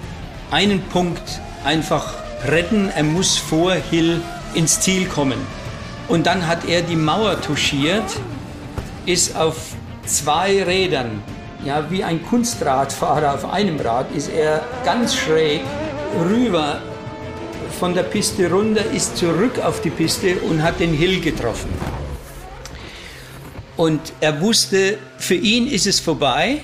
einen 0.51 0.83
Punkt 0.83 1.41
einfach 1.65 2.13
retten. 2.47 2.91
Er 2.95 3.05
muss 3.05 3.39
vor 3.39 3.73
Hill 3.73 4.21
ins 4.53 4.81
Ziel 4.81 5.07
kommen. 5.07 5.39
Und 6.07 6.27
dann 6.27 6.47
hat 6.47 6.69
er 6.69 6.83
die 6.83 6.97
Mauer 6.97 7.41
touchiert, 7.41 8.05
ist 9.07 9.35
auf 9.35 9.57
zwei 10.05 10.63
Rädern 10.65 11.23
ja, 11.67 11.91
wie 11.91 12.05
ein 12.05 12.25
Kunstradfahrer 12.25 13.35
auf 13.35 13.51
einem 13.51 13.81
Rad 13.81 14.15
ist 14.15 14.31
er 14.31 14.65
ganz 14.85 15.17
schräg 15.17 15.63
rüber 16.25 16.81
von 17.81 17.93
der 17.93 18.05
Piste 18.05 18.51
runter, 18.51 18.85
ist 18.93 19.17
zurück 19.17 19.59
auf 19.63 19.81
die 19.81 19.91
Piste 19.91 20.37
und 20.37 20.63
hat 20.63 20.79
den 20.79 20.95
Hill 20.95 21.21
getroffen. 21.21 21.69
Und 23.77 24.01
er 24.21 24.41
wusste, 24.41 24.97
für 25.19 25.35
ihn 25.35 25.67
ist 25.67 25.87
es 25.87 26.01
vorbei. 26.01 26.61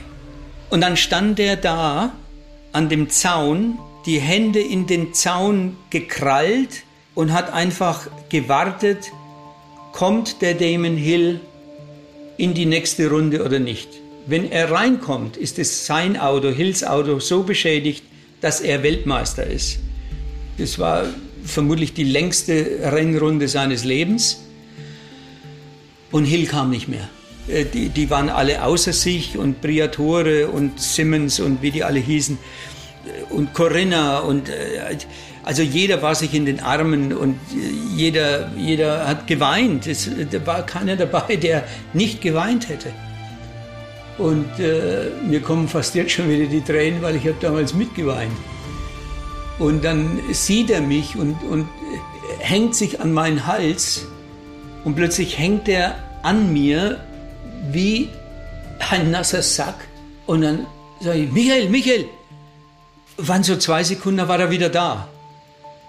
Und 0.70 0.80
dann 0.80 0.96
stand 0.96 1.38
er 1.38 1.56
da 1.56 2.12
an 2.72 2.88
dem 2.88 3.10
Zaun, 3.10 3.78
die 4.06 4.20
Hände 4.20 4.60
in 4.60 4.86
den 4.86 5.12
Zaun 5.12 5.76
gekrallt 5.90 6.84
und 7.14 7.32
hat 7.32 7.52
einfach 7.52 8.06
gewartet, 8.30 9.12
kommt 9.92 10.40
der 10.40 10.54
Damon 10.54 10.96
Hill 10.96 11.40
in 12.38 12.54
die 12.54 12.66
nächste 12.66 13.10
Runde 13.10 13.44
oder 13.44 13.58
nicht. 13.58 14.01
Wenn 14.26 14.50
er 14.50 14.70
reinkommt, 14.70 15.36
ist 15.36 15.58
es 15.58 15.86
sein 15.86 16.18
Auto, 16.18 16.50
Hills 16.50 16.84
Auto, 16.84 17.18
so 17.18 17.42
beschädigt, 17.42 18.04
dass 18.40 18.60
er 18.60 18.82
Weltmeister 18.82 19.46
ist. 19.46 19.78
Das 20.58 20.78
war 20.78 21.06
vermutlich 21.44 21.94
die 21.94 22.04
längste 22.04 22.78
Rennrunde 22.82 23.48
seines 23.48 23.84
Lebens. 23.84 24.42
Und 26.10 26.24
Hill 26.24 26.46
kam 26.46 26.70
nicht 26.70 26.88
mehr. 26.88 27.08
Äh, 27.48 27.64
die, 27.64 27.88
die 27.88 28.10
waren 28.10 28.28
alle 28.28 28.64
außer 28.64 28.92
sich 28.92 29.36
und 29.36 29.60
Briatore 29.60 30.48
und 30.48 30.80
Simmons 30.80 31.40
und 31.40 31.62
wie 31.62 31.70
die 31.70 31.82
alle 31.82 31.98
hießen 31.98 32.38
äh, 33.06 33.32
und 33.32 33.54
Corinna 33.54 34.20
und 34.20 34.48
äh, 34.48 34.96
also 35.44 35.62
jeder 35.62 36.02
war 36.02 36.14
sich 36.14 36.34
in 36.34 36.46
den 36.46 36.60
Armen 36.60 37.12
und 37.12 37.36
jeder, 37.96 38.52
jeder 38.56 39.08
hat 39.08 39.26
geweint. 39.26 39.88
Es, 39.88 40.08
war 40.44 40.64
keiner 40.64 40.94
dabei, 40.94 41.34
der 41.34 41.64
nicht 41.94 42.20
geweint 42.20 42.68
hätte. 42.68 42.92
Und 44.18 44.46
äh, 44.58 45.10
mir 45.26 45.40
kommen 45.40 45.68
fast 45.68 45.94
jetzt 45.94 46.12
schon 46.12 46.28
wieder 46.28 46.46
die 46.46 46.60
Tränen, 46.60 47.02
weil 47.02 47.16
ich 47.16 47.26
habe 47.26 47.36
damals 47.40 47.74
mitgeweint. 47.74 48.32
Und 49.58 49.84
dann 49.84 50.20
sieht 50.32 50.70
er 50.70 50.80
mich 50.80 51.16
und, 51.16 51.42
und 51.44 51.68
hängt 52.38 52.74
sich 52.74 53.00
an 53.00 53.12
meinen 53.12 53.46
Hals 53.46 54.06
und 54.84 54.96
plötzlich 54.96 55.38
hängt 55.38 55.68
er 55.68 55.96
an 56.22 56.52
mir 56.52 57.00
wie 57.70 58.08
ein 58.90 59.10
nasser 59.10 59.42
Sack. 59.42 59.76
Und 60.26 60.42
dann 60.42 60.66
sage 61.00 61.20
ich, 61.20 61.32
Michael, 61.32 61.68
Michael, 61.68 62.06
waren 63.16 63.42
so 63.42 63.56
zwei 63.56 63.84
Sekunden, 63.84 64.26
war 64.26 64.40
er 64.40 64.50
wieder 64.50 64.68
da. 64.68 65.08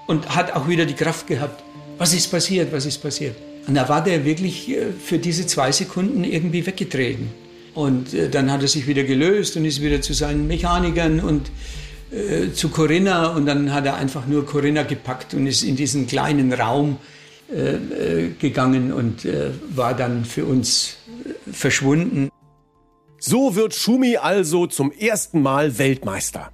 Und 0.08 0.36
hat 0.36 0.54
auch 0.54 0.68
wieder 0.68 0.86
die 0.86 0.94
Kraft 0.94 1.28
gehabt. 1.28 1.64
Was 1.98 2.14
ist 2.14 2.30
passiert, 2.30 2.72
was 2.74 2.86
ist 2.86 3.00
passiert? 3.00 3.36
Und 3.68 3.76
da 3.76 3.88
war 3.88 4.04
der 4.04 4.26
wirklich 4.26 4.70
äh, 4.70 4.92
für 4.92 5.18
diese 5.18 5.48
zwei 5.48 5.72
Sekunden 5.72 6.24
irgendwie 6.24 6.66
weggetreten. 6.66 7.32
Und 7.74 8.14
äh, 8.14 8.30
dann 8.30 8.52
hat 8.52 8.62
er 8.62 8.68
sich 8.68 8.88
wieder 8.88 9.04
gelöst 9.04 9.58
und 9.58 9.66
ist 9.66 9.82
wieder 9.82 10.02
zu 10.02 10.14
seinen 10.14 10.48
Mechanikern 10.48 11.20
und 11.20 11.52
äh, 12.12 12.52
zu 12.54 12.70
Corinna. 12.70 13.28
Und 13.28 13.46
dann 13.46 13.74
hat 13.74 13.86
er 13.86 13.96
einfach 13.96 14.28
nur 14.28 14.46
Corinna 14.46 14.84
gepackt 14.84 15.34
und 15.34 15.48
ist 15.48 15.64
in 15.64 15.76
diesen 15.76 16.08
kleinen 16.08 16.54
Raum 16.54 16.98
äh, 17.52 17.76
äh 17.76 18.30
gegangen 18.40 18.94
und 18.94 19.26
äh, 19.26 19.52
war 19.76 19.96
dann 19.96 20.26
für 20.26 20.46
uns 20.46 20.98
verschwunden. 21.52 22.30
So 23.20 23.56
wird 23.56 23.74
Schumi 23.74 24.18
also 24.18 24.68
zum 24.68 24.92
ersten 24.92 25.42
Mal 25.42 25.78
Weltmeister. 25.78 26.52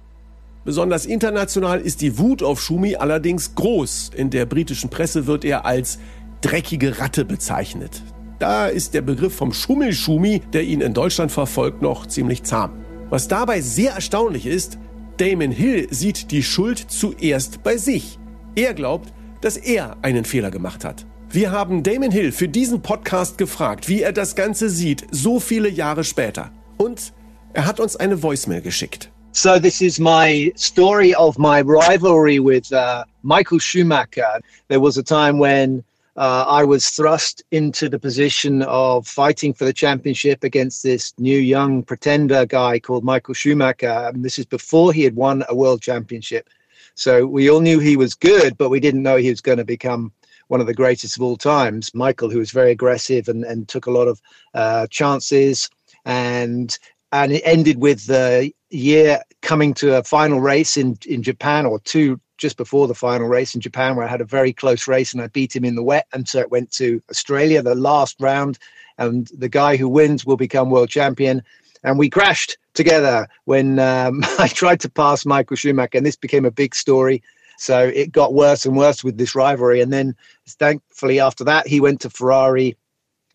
Besonders 0.64 1.06
international 1.06 1.80
ist 1.80 2.00
die 2.00 2.18
Wut 2.18 2.42
auf 2.42 2.60
Schumi 2.60 2.96
allerdings 2.96 3.54
groß. 3.54 4.12
In 4.14 4.30
der 4.30 4.46
britischen 4.46 4.90
Presse 4.90 5.26
wird 5.26 5.44
er 5.44 5.64
als 5.64 5.98
dreckige 6.42 6.98
Ratte 6.98 7.24
bezeichnet. 7.24 8.02
Da 8.40 8.68
ist 8.68 8.94
der 8.94 9.02
Begriff 9.02 9.34
vom 9.34 9.52
Schummelschumi, 9.52 10.40
der 10.54 10.64
ihn 10.64 10.80
in 10.80 10.94
Deutschland 10.94 11.30
verfolgt, 11.30 11.82
noch 11.82 12.06
ziemlich 12.06 12.42
zahm. 12.42 12.70
Was 13.10 13.28
dabei 13.28 13.60
sehr 13.60 13.92
erstaunlich 13.92 14.46
ist, 14.46 14.78
Damon 15.18 15.50
Hill 15.50 15.88
sieht 15.90 16.30
die 16.30 16.42
Schuld 16.42 16.78
zuerst 16.78 17.62
bei 17.62 17.76
sich. 17.76 18.18
Er 18.56 18.72
glaubt, 18.72 19.12
dass 19.42 19.58
er 19.58 19.98
einen 20.00 20.24
Fehler 20.24 20.50
gemacht 20.50 20.86
hat. 20.86 21.04
Wir 21.28 21.50
haben 21.50 21.82
Damon 21.82 22.12
Hill 22.12 22.32
für 22.32 22.48
diesen 22.48 22.80
Podcast 22.80 23.36
gefragt, 23.36 23.90
wie 23.90 24.00
er 24.00 24.12
das 24.12 24.34
Ganze 24.34 24.70
sieht, 24.70 25.06
so 25.10 25.38
viele 25.38 25.68
Jahre 25.68 26.02
später. 26.02 26.50
Und 26.78 27.12
er 27.52 27.66
hat 27.66 27.78
uns 27.78 27.96
eine 27.96 28.22
Voicemail 28.22 28.62
geschickt. 28.62 29.10
So 29.32 29.58
this 29.58 29.82
is 29.82 29.98
my 29.98 30.50
story 30.56 31.14
of 31.14 31.36
my 31.36 31.60
rivalry 31.60 32.40
with 32.42 32.72
uh, 32.72 33.04
Michael 33.22 33.60
Schumacher. 33.60 34.40
There 34.68 34.80
was 34.80 34.96
a 34.96 35.02
time 35.02 35.38
when 35.38 35.84
uh, 36.16 36.44
I 36.48 36.64
was 36.64 36.90
thrust 36.90 37.42
into 37.50 37.88
the 37.88 37.98
position 37.98 38.62
of 38.62 39.06
fighting 39.06 39.54
for 39.54 39.64
the 39.64 39.72
championship 39.72 40.44
against 40.44 40.82
this 40.82 41.14
new 41.18 41.38
young 41.38 41.82
pretender 41.82 42.46
guy 42.46 42.80
called 42.80 43.04
Michael 43.04 43.34
Schumacher. 43.34 44.10
And 44.12 44.24
this 44.24 44.38
is 44.38 44.46
before 44.46 44.92
he 44.92 45.04
had 45.04 45.14
won 45.14 45.44
a 45.48 45.54
world 45.54 45.82
championship. 45.82 46.48
So 46.94 47.26
we 47.26 47.48
all 47.48 47.60
knew 47.60 47.78
he 47.78 47.96
was 47.96 48.14
good, 48.14 48.58
but 48.58 48.70
we 48.70 48.80
didn't 48.80 49.02
know 49.02 49.16
he 49.16 49.30
was 49.30 49.40
going 49.40 49.58
to 49.58 49.64
become 49.64 50.12
one 50.48 50.60
of 50.60 50.66
the 50.66 50.74
greatest 50.74 51.16
of 51.16 51.22
all 51.22 51.36
times. 51.36 51.94
Michael, 51.94 52.28
who 52.28 52.38
was 52.38 52.50
very 52.50 52.72
aggressive 52.72 53.28
and, 53.28 53.44
and 53.44 53.68
took 53.68 53.86
a 53.86 53.90
lot 53.90 54.08
of 54.08 54.20
uh, 54.54 54.86
chances, 54.88 55.70
and 56.04 56.76
and 57.12 57.32
it 57.32 57.42
ended 57.44 57.80
with 57.80 58.06
the 58.06 58.52
year 58.70 59.22
coming 59.42 59.74
to 59.74 59.96
a 59.96 60.02
final 60.02 60.40
race 60.40 60.76
in 60.76 60.98
in 61.06 61.22
Japan 61.22 61.66
or 61.66 61.78
two 61.80 62.20
just 62.40 62.56
before 62.56 62.88
the 62.88 62.94
final 62.94 63.28
race 63.28 63.54
in 63.54 63.60
Japan, 63.60 63.94
where 63.94 64.06
I 64.06 64.10
had 64.10 64.20
a 64.20 64.24
very 64.24 64.52
close 64.52 64.88
race 64.88 65.12
and 65.12 65.22
I 65.22 65.28
beat 65.28 65.54
him 65.54 65.64
in 65.64 65.76
the 65.76 65.82
wet, 65.82 66.06
and 66.12 66.28
so 66.28 66.40
it 66.40 66.50
went 66.50 66.72
to 66.72 67.00
Australia, 67.10 67.62
the 67.62 67.74
last 67.74 68.16
round, 68.18 68.58
and 68.98 69.30
the 69.36 69.48
guy 69.48 69.76
who 69.76 69.88
wins 69.88 70.26
will 70.26 70.36
become 70.36 70.70
world 70.70 70.88
champion. 70.88 71.42
And 71.84 71.98
we 71.98 72.10
crashed 72.10 72.58
together 72.74 73.28
when 73.44 73.78
um, 73.78 74.22
I 74.38 74.48
tried 74.48 74.80
to 74.80 74.90
pass 74.90 75.24
Michael 75.24 75.56
Schumacher, 75.56 75.98
and 75.98 76.06
this 76.06 76.16
became 76.16 76.44
a 76.44 76.50
big 76.50 76.74
story. 76.74 77.22
So 77.58 77.78
it 77.78 78.10
got 78.10 78.32
worse 78.32 78.64
and 78.64 78.76
worse 78.76 79.04
with 79.04 79.18
this 79.18 79.34
rivalry. 79.34 79.82
And 79.82 79.92
then, 79.92 80.16
thankfully, 80.48 81.20
after 81.20 81.44
that, 81.44 81.66
he 81.66 81.78
went 81.78 82.00
to 82.00 82.10
Ferrari. 82.10 82.74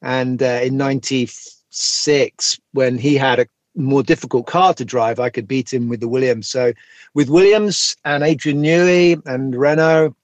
And 0.02 0.42
uh, 0.42 0.62
in 0.64 0.78
96, 0.78 2.60
when 2.74 2.98
he 2.98 3.16
had 3.16 3.40
a 3.40 3.48
more 3.76 4.04
difficult 4.04 4.48
car 4.48 4.74
to 4.74 4.86
drive, 4.86 5.20
I 5.20 5.30
could 5.30 5.48
beat 5.48 5.72
him 5.72 5.90
with 5.90 6.00
the 6.00 6.08
Williams. 6.08 6.48
So 6.50 6.74
with 7.14 7.30
Williams 7.30 7.96
and 8.04 8.24
Adrian 8.24 8.62
Newey 8.62 9.22
and 9.26 9.56
Renault, 9.56 10.16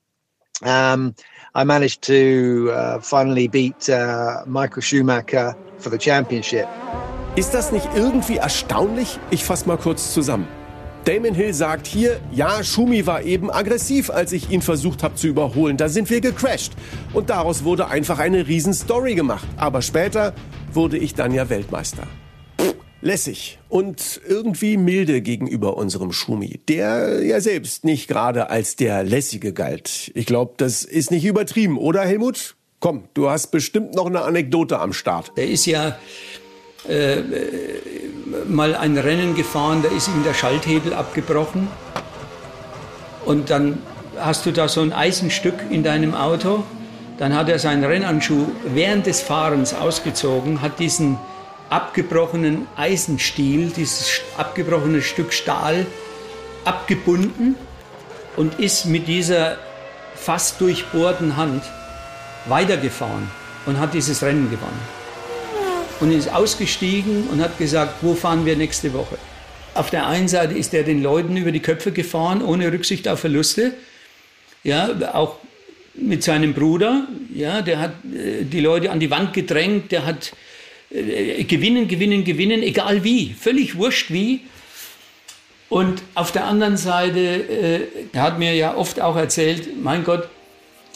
um, 0.63 1.15
I 1.53 1.63
managed 1.63 2.01
to 2.03 2.71
uh, 2.73 2.99
finally 2.99 3.47
beat 3.47 3.89
uh, 3.89 4.43
Michael 4.45 4.81
Schumacher 4.81 5.55
for 5.79 5.89
the 5.89 5.97
championship. 5.97 6.67
Ist 7.35 7.53
das 7.53 7.71
nicht 7.71 7.87
irgendwie 7.95 8.37
erstaunlich? 8.37 9.17
Ich 9.31 9.43
fasse 9.43 9.67
mal 9.67 9.77
kurz 9.77 10.13
zusammen. 10.13 10.47
Damon 11.05 11.33
Hill 11.33 11.53
sagt 11.53 11.87
hier, 11.87 12.19
ja, 12.31 12.63
Schumi 12.63 13.07
war 13.07 13.23
eben 13.23 13.49
aggressiv, 13.49 14.11
als 14.11 14.33
ich 14.33 14.51
ihn 14.51 14.61
versucht 14.61 15.01
habe 15.01 15.15
zu 15.15 15.27
überholen. 15.27 15.75
Da 15.75 15.89
sind 15.89 16.09
wir 16.09 16.21
gecrashed. 16.21 16.73
Und 17.11 17.31
daraus 17.31 17.63
wurde 17.63 17.87
einfach 17.87 18.19
eine 18.19 18.47
Riesenstory 18.47 19.15
gemacht. 19.15 19.47
Aber 19.57 19.81
später 19.81 20.33
wurde 20.73 20.97
ich 20.97 21.15
dann 21.15 21.33
ja 21.33 21.49
Weltmeister. 21.49 22.03
Lässig 23.01 23.59
und 23.69 24.21
irgendwie 24.27 24.77
milde 24.77 25.21
gegenüber 25.21 25.77
unserem 25.77 26.11
Schumi, 26.11 26.59
der 26.69 27.23
ja 27.23 27.41
selbst 27.41 27.83
nicht 27.83 28.07
gerade 28.07 28.49
als 28.49 28.75
der 28.75 29.03
Lässige 29.03 29.53
galt. 29.53 30.11
Ich 30.13 30.25
glaube, 30.25 30.53
das 30.57 30.83
ist 30.83 31.11
nicht 31.11 31.25
übertrieben, 31.25 31.77
oder 31.77 32.01
Helmut? 32.01 32.55
Komm, 32.79 33.03
du 33.13 33.29
hast 33.29 33.47
bestimmt 33.47 33.95
noch 33.95 34.07
eine 34.07 34.21
Anekdote 34.21 34.79
am 34.79 34.93
Start. 34.93 35.33
Der 35.37 35.47
ist 35.47 35.65
ja 35.65 35.97
äh, 36.87 37.17
mal 38.47 38.75
ein 38.75 38.97
Rennen 38.97 39.35
gefahren, 39.35 39.83
da 39.83 39.89
ist 39.89 40.07
ihm 40.07 40.23
der 40.23 40.33
Schalthebel 40.33 40.93
abgebrochen. 40.93 41.67
Und 43.25 43.49
dann 43.49 43.79
hast 44.17 44.45
du 44.45 44.51
da 44.51 44.67
so 44.67 44.81
ein 44.81 44.93
Eisenstück 44.93 45.55
in 45.69 45.83
deinem 45.83 46.15
Auto. 46.15 46.63
Dann 47.17 47.35
hat 47.35 47.49
er 47.49 47.59
seinen 47.59 47.83
Rennhandschuh 47.83 48.47
während 48.73 49.05
des 49.05 49.21
Fahrens 49.21 49.75
ausgezogen, 49.75 50.61
hat 50.63 50.79
diesen 50.79 51.17
abgebrochenen 51.71 52.67
Eisenstiel, 52.75 53.71
dieses 53.75 54.21
abgebrochene 54.37 55.01
Stück 55.01 55.33
Stahl 55.33 55.87
abgebunden 56.65 57.55
und 58.35 58.59
ist 58.59 58.85
mit 58.85 59.07
dieser 59.07 59.57
fast 60.13 60.61
durchbohrten 60.61 61.37
Hand 61.37 61.63
weitergefahren 62.45 63.31
und 63.65 63.79
hat 63.79 63.93
dieses 63.93 64.21
Rennen 64.21 64.51
gewonnen 64.51 64.79
und 66.01 66.11
ist 66.11 66.33
ausgestiegen 66.33 67.27
und 67.31 67.41
hat 67.41 67.57
gesagt, 67.57 67.95
wo 68.01 68.15
fahren 68.15 68.45
wir 68.45 68.57
nächste 68.57 68.93
Woche? 68.93 69.17
Auf 69.73 69.89
der 69.89 70.07
einen 70.07 70.27
Seite 70.27 70.53
ist 70.53 70.73
er 70.73 70.83
den 70.83 71.01
Leuten 71.01 71.37
über 71.37 71.53
die 71.53 71.61
Köpfe 71.61 71.93
gefahren, 71.93 72.41
ohne 72.41 72.71
Rücksicht 72.71 73.07
auf 73.07 73.21
Verluste. 73.21 73.73
Ja, 74.63 74.89
auch 75.13 75.37
mit 75.93 76.23
seinem 76.23 76.53
Bruder, 76.53 77.07
ja, 77.33 77.61
der 77.61 77.79
hat 77.79 77.93
äh, 78.13 78.43
die 78.43 78.59
Leute 78.59 78.91
an 78.91 78.99
die 78.99 79.09
Wand 79.09 79.33
gedrängt, 79.33 79.91
der 79.91 80.05
hat 80.05 80.33
äh, 80.93 81.43
gewinnen, 81.43 81.87
gewinnen, 81.87 82.23
gewinnen, 82.23 82.63
egal 82.63 83.03
wie, 83.03 83.33
völlig 83.33 83.77
wurscht 83.77 84.11
wie. 84.11 84.41
Und 85.69 86.01
auf 86.15 86.31
der 86.31 86.45
anderen 86.45 86.75
Seite, 86.75 87.19
äh, 87.19 87.79
er 88.11 88.21
hat 88.21 88.39
mir 88.39 88.53
ja 88.53 88.75
oft 88.75 88.99
auch 88.99 89.15
erzählt, 89.15 89.81
mein 89.81 90.03
Gott, 90.03 90.27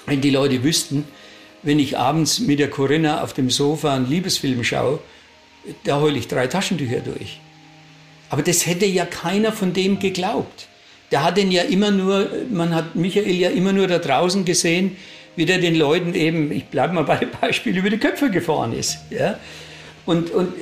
wenn 0.05 0.21
die 0.21 0.31
Leute 0.31 0.63
wüssten, 0.63 1.05
wenn 1.63 1.79
ich 1.79 1.97
abends 1.97 2.39
mit 2.39 2.59
der 2.59 2.69
Corinna 2.69 3.23
auf 3.23 3.33
dem 3.33 3.49
Sofa 3.49 3.95
einen 3.95 4.09
Liebesfilm 4.09 4.63
schaue, 4.63 4.99
da 5.83 5.99
heule 5.99 6.19
ich 6.19 6.27
drei 6.27 6.47
Taschentücher 6.47 6.99
durch. 6.99 7.39
Aber 8.29 8.43
das 8.43 8.65
hätte 8.65 8.85
ja 8.85 9.05
keiner 9.05 9.51
von 9.51 9.73
dem 9.73 9.99
geglaubt. 9.99 10.67
Der 11.11 11.23
hat 11.23 11.37
den 11.37 11.51
ja 11.51 11.63
immer 11.63 11.91
nur, 11.91 12.29
man 12.51 12.75
hat 12.75 12.95
Michael 12.95 13.35
ja 13.35 13.49
immer 13.49 13.71
nur 13.71 13.87
da 13.87 13.99
draußen 13.99 14.43
gesehen, 14.45 14.97
wie 15.35 15.45
der 15.45 15.59
den 15.59 15.75
Leuten 15.75 16.13
eben, 16.13 16.51
ich 16.51 16.65
bleibe 16.65 16.93
mal 16.93 17.03
bei 17.03 17.17
dem 17.17 17.29
Beispiel, 17.41 17.77
über 17.77 17.89
die 17.89 17.97
Köpfe 17.97 18.29
gefahren 18.29 18.73
ist. 18.73 18.97
Ja? 19.09 19.39
Und, 20.05 20.31
und, 20.31 20.53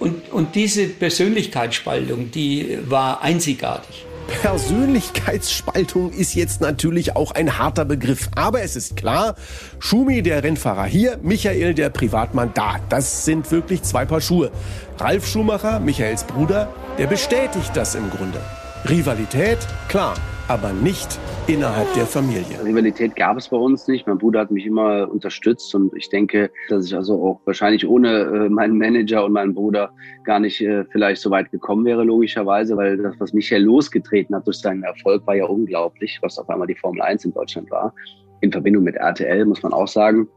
und, 0.00 0.32
und 0.32 0.54
diese 0.54 0.86
Persönlichkeitsspaltung, 0.88 2.30
die 2.30 2.78
war 2.86 3.22
einzigartig. 3.22 4.04
Persönlichkeitsspaltung 4.42 6.12
ist 6.12 6.34
jetzt 6.34 6.60
natürlich 6.60 7.16
auch 7.16 7.32
ein 7.32 7.58
harter 7.58 7.84
Begriff. 7.84 8.28
Aber 8.36 8.62
es 8.62 8.76
ist 8.76 8.96
klar, 8.96 9.34
Schumi, 9.78 10.22
der 10.22 10.44
Rennfahrer 10.44 10.84
hier, 10.84 11.18
Michael, 11.22 11.74
der 11.74 11.88
Privatmann 11.88 12.52
da. 12.54 12.76
Das 12.90 13.24
sind 13.24 13.50
wirklich 13.50 13.82
zwei 13.82 14.04
Paar 14.04 14.20
Schuhe. 14.20 14.50
Ralf 14.98 15.26
Schumacher, 15.26 15.80
Michaels 15.80 16.24
Bruder, 16.24 16.72
der 16.98 17.06
bestätigt 17.06 17.70
das 17.74 17.94
im 17.94 18.10
Grunde. 18.10 18.40
Rivalität, 18.88 19.58
klar. 19.88 20.14
Aber 20.48 20.72
nicht 20.72 21.20
innerhalb 21.46 21.92
der 21.94 22.06
Familie. 22.06 22.64
Rivalität 22.64 23.14
gab 23.16 23.36
es 23.36 23.48
bei 23.48 23.56
uns 23.56 23.86
nicht. 23.86 24.06
Mein 24.06 24.16
Bruder 24.16 24.40
hat 24.40 24.50
mich 24.50 24.64
immer 24.64 25.08
unterstützt 25.10 25.74
und 25.74 25.94
ich 25.94 26.08
denke, 26.08 26.50
dass 26.70 26.86
ich 26.86 26.94
also 26.94 27.22
auch 27.22 27.40
wahrscheinlich 27.44 27.86
ohne 27.86 28.20
äh, 28.20 28.48
meinen 28.48 28.78
Manager 28.78 29.26
und 29.26 29.32
meinen 29.32 29.54
Bruder 29.54 29.92
gar 30.24 30.40
nicht 30.40 30.60
äh, 30.62 30.84
vielleicht 30.90 31.20
so 31.20 31.30
weit 31.30 31.50
gekommen 31.50 31.84
wäre, 31.84 32.02
logischerweise, 32.02 32.76
weil 32.76 32.96
das, 32.96 33.14
was 33.18 33.34
Michael 33.34 33.62
losgetreten 33.62 34.34
hat 34.34 34.46
durch 34.46 34.58
seinen 34.58 34.82
Erfolg, 34.82 35.26
war 35.26 35.36
ja 35.36 35.44
unglaublich, 35.44 36.18
was 36.22 36.38
auf 36.38 36.48
einmal 36.48 36.66
die 36.66 36.74
Formel 36.76 37.02
1 37.02 37.26
in 37.26 37.32
Deutschland 37.34 37.70
war. 37.70 37.94
In 38.40 38.50
Verbindung 38.50 38.84
mit 38.84 38.96
RTL, 38.96 39.44
muss 39.44 39.62
man 39.62 39.74
auch 39.74 39.88
sagen. 39.88 40.28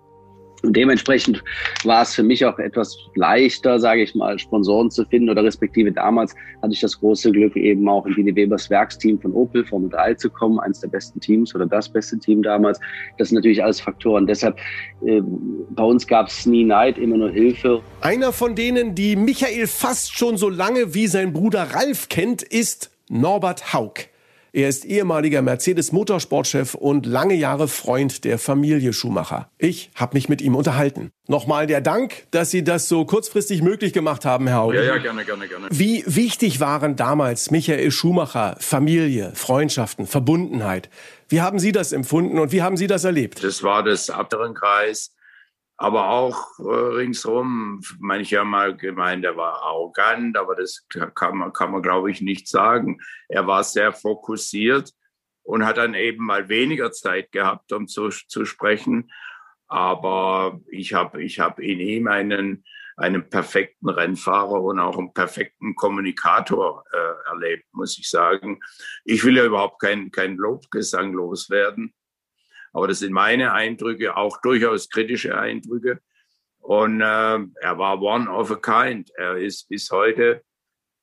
Und 0.64 0.76
dementsprechend 0.76 1.44
war 1.84 2.04
es 2.04 2.14
für 2.14 2.24
mich 2.24 2.46
auch 2.46 2.60
etwas 2.60 2.96
leichter, 3.16 3.80
sage 3.80 4.04
ich 4.04 4.14
mal, 4.14 4.38
Sponsoren 4.38 4.92
zu 4.92 5.06
finden 5.06 5.30
oder 5.30 5.44
respektive 5.44 5.92
damals 5.92 6.36
hatte 6.62 6.74
ich 6.74 6.82
das 6.82 7.00
große 7.00 7.32
Glück, 7.32 7.56
eben 7.56 7.88
auch 7.90 8.06
in 8.06 8.16
Willi 8.16 8.36
Webers 8.36 8.70
Werksteam 8.70 9.20
von 9.20 9.34
Opel 9.34 9.66
Formel 9.66 9.90
3 9.90 10.16
zu 10.16 10.30
kommen, 10.30 10.60
eines 10.60 10.82
der 10.82 10.90
besten 10.90 11.20
Teams 11.20 11.56
oder 11.56 11.66
das 11.66 11.90
beste 11.90 12.20
Team 12.20 12.44
damals. 12.44 12.80
Das 13.18 13.30
sind 13.30 13.36
natürlich 13.36 13.64
alles 13.64 13.82
Faktoren. 13.82 14.28
Deshalb, 14.28 14.58
äh, 15.06 15.22
bei 15.72 15.84
uns 15.84 16.06
gab 16.06 16.28
es 16.28 16.46
nie 16.46 16.64
Neid, 16.64 16.98
immer 16.98 17.18
nur 17.18 17.32
Hilfe. 17.32 17.82
Einer 18.02 18.32
von 18.32 18.56
denen, 18.56 18.94
die 18.94 19.16
Michael 19.16 19.68
fast 19.68 20.16
schon 20.16 20.38
so 20.38 20.50
lange 20.50 20.94
wie 20.94 21.08
sein 21.08 21.34
Bruder 21.34 21.64
Ralf 21.74 22.10
kennt, 22.10 22.44
ist 22.44 22.92
Norbert 23.10 23.74
Haug. 23.74 24.11
Er 24.54 24.68
ist 24.68 24.84
ehemaliger 24.84 25.42
Mercedes-Motorsportchef 25.42 26.76
und 26.76 27.06
lange 27.06 27.36
Jahre 27.36 27.70
Freund 27.70 28.26
der 28.26 28.38
Familie 28.38 28.92
Schumacher. 28.92 29.50
Ich 29.58 29.92
habe 29.96 30.16
mich 30.16 30.28
mit 30.28 30.42
ihm 30.42 30.56
unterhalten. 30.56 31.12
Nochmal 31.28 31.68
der 31.68 31.80
Dank, 31.80 32.26
dass 32.32 32.52
Sie 32.52 32.62
das 32.62 32.90
so 32.90 33.06
kurzfristig 33.06 33.62
möglich 33.62 33.94
gemacht 33.94 34.26
haben, 34.26 34.48
Herr 34.48 34.58
Haug. 34.58 34.74
Ja, 34.74 34.84
ja, 34.84 34.98
gerne, 34.98 35.24
gerne, 35.24 35.48
gerne. 35.48 35.68
Wie 35.70 36.04
wichtig 36.06 36.60
waren 36.60 36.98
damals 36.98 37.50
Michael 37.50 37.92
Schumacher, 37.92 38.58
Familie, 38.60 39.32
Freundschaften, 39.36 40.06
Verbundenheit? 40.06 40.90
Wie 41.30 41.40
haben 41.40 41.58
Sie 41.58 41.72
das 41.72 41.94
empfunden 41.94 42.38
und 42.38 42.52
wie 42.52 42.62
haben 42.62 42.76
Sie 42.76 42.88
das 42.88 43.06
erlebt? 43.06 43.42
Das 43.46 43.64
war 43.64 43.84
das 43.84 44.10
Abterenkreis 44.10 45.12
aber 45.82 46.10
auch 46.10 46.60
äh, 46.60 46.64
ringsherum. 46.64 47.82
Manche 48.00 48.38
haben 48.40 48.52
mal 48.52 48.78
gemeint, 48.78 49.26
er 49.26 49.36
war 49.36 49.64
arrogant, 49.64 50.38
aber 50.38 50.56
das 50.56 50.86
kann 51.16 51.38
man, 51.38 51.54
kann 51.54 51.72
man, 51.72 51.82
glaube 51.82 52.12
ich, 52.12 52.22
nicht 52.22 52.48
sagen. 52.48 53.02
Er 53.28 53.48
war 53.48 53.64
sehr 53.64 53.92
fokussiert 53.92 54.92
und 55.42 55.66
hat 55.66 55.78
dann 55.78 55.96
eben 55.96 56.24
mal 56.24 56.50
weniger 56.50 56.92
Zeit 56.92 57.32
gehabt, 57.32 57.74
um 57.74 57.88
zu, 57.88 58.10
zu 58.10 58.46
sprechen. 58.46 59.12
Aber 59.68 60.62
ich 60.70 60.94
habe 60.94 61.24
ich 61.24 61.40
hab 61.40 61.60
in 61.60 61.80
ihm 61.80 62.08
einen, 62.08 62.64
einen 62.96 63.28
perfekten 63.28 63.90
Rennfahrer 63.90 64.62
und 64.62 64.78
auch 64.78 65.00
einen 65.00 65.14
perfekten 65.14 65.74
Kommunikator 65.74 66.84
äh, 66.94 67.30
erlebt, 67.32 67.66
muss 67.72 67.98
ich 67.98 68.08
sagen. 68.08 68.60
Ich 69.04 69.24
will 69.24 69.36
ja 69.36 69.46
überhaupt 69.46 69.82
kein, 69.82 70.12
kein 70.12 70.36
Lobgesang 70.36 71.12
loswerden. 71.12 71.92
Aber 72.74 72.88
das 72.88 73.00
sind 73.00 73.12
meine 73.12 73.54
Eindrücke, 73.54 74.16
auch 74.16 74.40
durchaus 74.42 74.90
kritische 74.90 75.38
Eindrücke. 75.38 76.00
Und 76.60 77.02
äh, 77.02 77.04
er 77.06 77.78
war 77.78 78.02
one 78.02 78.30
of 78.30 78.52
a 78.52 78.56
kind. 78.56 79.12
Er 79.18 79.38
ist 79.38 79.68
bis 79.68 79.92
heute 79.92 80.44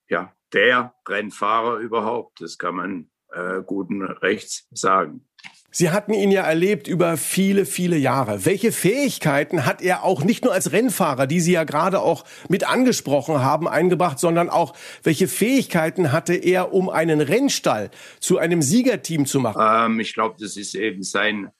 ja 0.08 0.32
der 0.52 0.94
Rennfahrer 1.06 1.78
überhaupt. 1.78 2.40
Das 2.40 2.58
kann 2.58 2.76
man 2.76 3.10
äh, 3.32 3.62
guten 3.64 4.02
Rechts 4.02 4.66
sagen. 4.70 5.28
Sie 5.70 5.90
hatten 5.90 6.14
ihn 6.14 6.30
ja 6.30 6.42
erlebt 6.42 6.88
über 6.88 7.18
viele, 7.18 7.66
viele 7.66 7.96
Jahre. 7.96 8.46
Welche 8.46 8.72
Fähigkeiten 8.72 9.66
hat 9.66 9.82
er 9.82 10.02
auch 10.02 10.24
nicht 10.24 10.42
nur 10.42 10.54
als 10.54 10.72
Rennfahrer, 10.72 11.26
die 11.26 11.40
Sie 11.40 11.52
ja 11.52 11.64
gerade 11.64 12.00
auch 12.00 12.24
mit 12.48 12.66
angesprochen 12.66 13.40
haben, 13.40 13.68
eingebracht, 13.68 14.18
sondern 14.18 14.48
auch 14.48 14.74
welche 15.02 15.28
Fähigkeiten 15.28 16.10
hatte 16.10 16.34
er, 16.34 16.72
um 16.72 16.88
einen 16.88 17.20
Rennstall 17.20 17.90
zu 18.18 18.38
einem 18.38 18.62
Siegerteam 18.62 19.26
zu 19.26 19.40
machen? 19.40 19.60
Ähm, 19.62 20.00
ich 20.00 20.14
glaube, 20.14 20.36
das 20.40 20.56
ist 20.56 20.74
eben 20.74 21.02
sein 21.02 21.50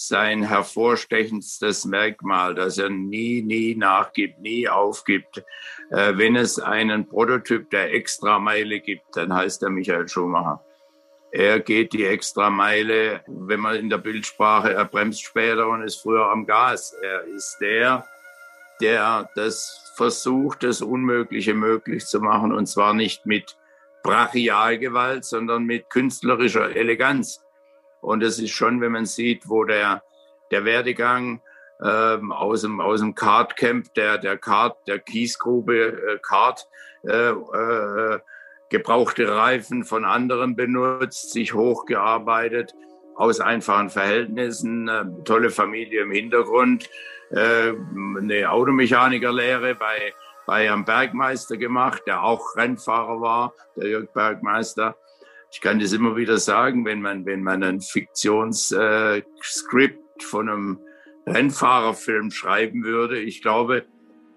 sein 0.00 0.44
hervorstechendstes 0.44 1.84
Merkmal, 1.84 2.54
dass 2.54 2.78
er 2.78 2.88
nie, 2.88 3.42
nie 3.42 3.74
nachgibt, 3.74 4.38
nie 4.38 4.68
aufgibt. 4.68 5.44
Äh, 5.90 6.16
wenn 6.16 6.36
es 6.36 6.60
einen 6.60 7.08
Prototyp 7.08 7.68
der 7.70 7.92
Extrameile 7.92 8.78
gibt, 8.78 9.16
dann 9.16 9.34
heißt 9.34 9.64
er 9.64 9.70
Michael 9.70 10.06
Schumacher. 10.06 10.64
Er 11.32 11.58
geht 11.58 11.92
die 11.92 12.04
Extrameile, 12.04 13.22
wenn 13.26 13.58
man 13.58 13.74
in 13.74 13.90
der 13.90 13.98
Bildsprache, 13.98 14.72
er 14.72 14.84
bremst 14.84 15.24
später 15.24 15.68
und 15.68 15.82
ist 15.82 16.00
früher 16.00 16.30
am 16.30 16.46
Gas. 16.46 16.94
Er 17.02 17.24
ist 17.24 17.58
der, 17.60 18.06
der 18.80 19.28
das 19.34 19.92
versucht, 19.96 20.62
das 20.62 20.80
Unmögliche 20.80 21.54
möglich 21.54 22.06
zu 22.06 22.20
machen 22.20 22.52
und 22.52 22.66
zwar 22.66 22.94
nicht 22.94 23.26
mit 23.26 23.58
Brachialgewalt, 24.04 25.24
sondern 25.24 25.64
mit 25.64 25.90
künstlerischer 25.90 26.76
Eleganz. 26.76 27.42
Und 28.00 28.22
es 28.22 28.38
ist 28.38 28.50
schon, 28.50 28.80
wenn 28.80 28.92
man 28.92 29.06
sieht, 29.06 29.48
wo 29.48 29.64
der, 29.64 30.02
der 30.50 30.64
Werdegang 30.64 31.40
ähm, 31.82 32.32
aus 32.32 32.62
dem, 32.62 32.80
aus 32.80 33.00
dem 33.00 33.14
Kartcamp, 33.14 33.92
der, 33.94 34.18
der 34.18 34.36
Kart, 34.36 34.76
der 34.86 34.98
Kiesgrube 34.98 35.76
äh, 35.76 36.18
Kart, 36.22 36.68
äh, 37.04 37.30
äh, 37.30 38.18
gebrauchte 38.70 39.34
Reifen 39.34 39.84
von 39.84 40.04
anderen 40.04 40.56
benutzt, 40.56 41.32
sich 41.32 41.54
hochgearbeitet 41.54 42.74
aus 43.14 43.40
einfachen 43.40 43.90
Verhältnissen, 43.90 44.88
äh, 44.88 45.04
tolle 45.24 45.50
Familie 45.50 46.02
im 46.02 46.10
Hintergrund, 46.10 46.88
äh, 47.30 47.72
eine 48.18 48.50
Automechanikerlehre 48.50 49.74
bei, 49.74 50.12
bei 50.46 50.70
einem 50.70 50.84
Bergmeister 50.84 51.56
gemacht, 51.56 52.02
der 52.06 52.22
auch 52.22 52.56
Rennfahrer 52.56 53.20
war, 53.20 53.54
der 53.76 53.88
Jörg 53.88 54.12
Bergmeister 54.12 54.96
ich 55.50 55.60
kann 55.60 55.78
das 55.78 55.92
immer 55.92 56.16
wieder 56.16 56.38
sagen, 56.38 56.84
wenn 56.84 57.00
man, 57.00 57.24
wenn 57.26 57.42
man 57.42 57.62
ein 57.62 57.80
Fiktionsskript 57.80 59.98
äh, 59.98 60.22
von 60.22 60.48
einem 60.48 60.78
Rennfahrerfilm 61.26 62.30
schreiben 62.30 62.84
würde, 62.84 63.18
ich 63.18 63.42
glaube, 63.42 63.84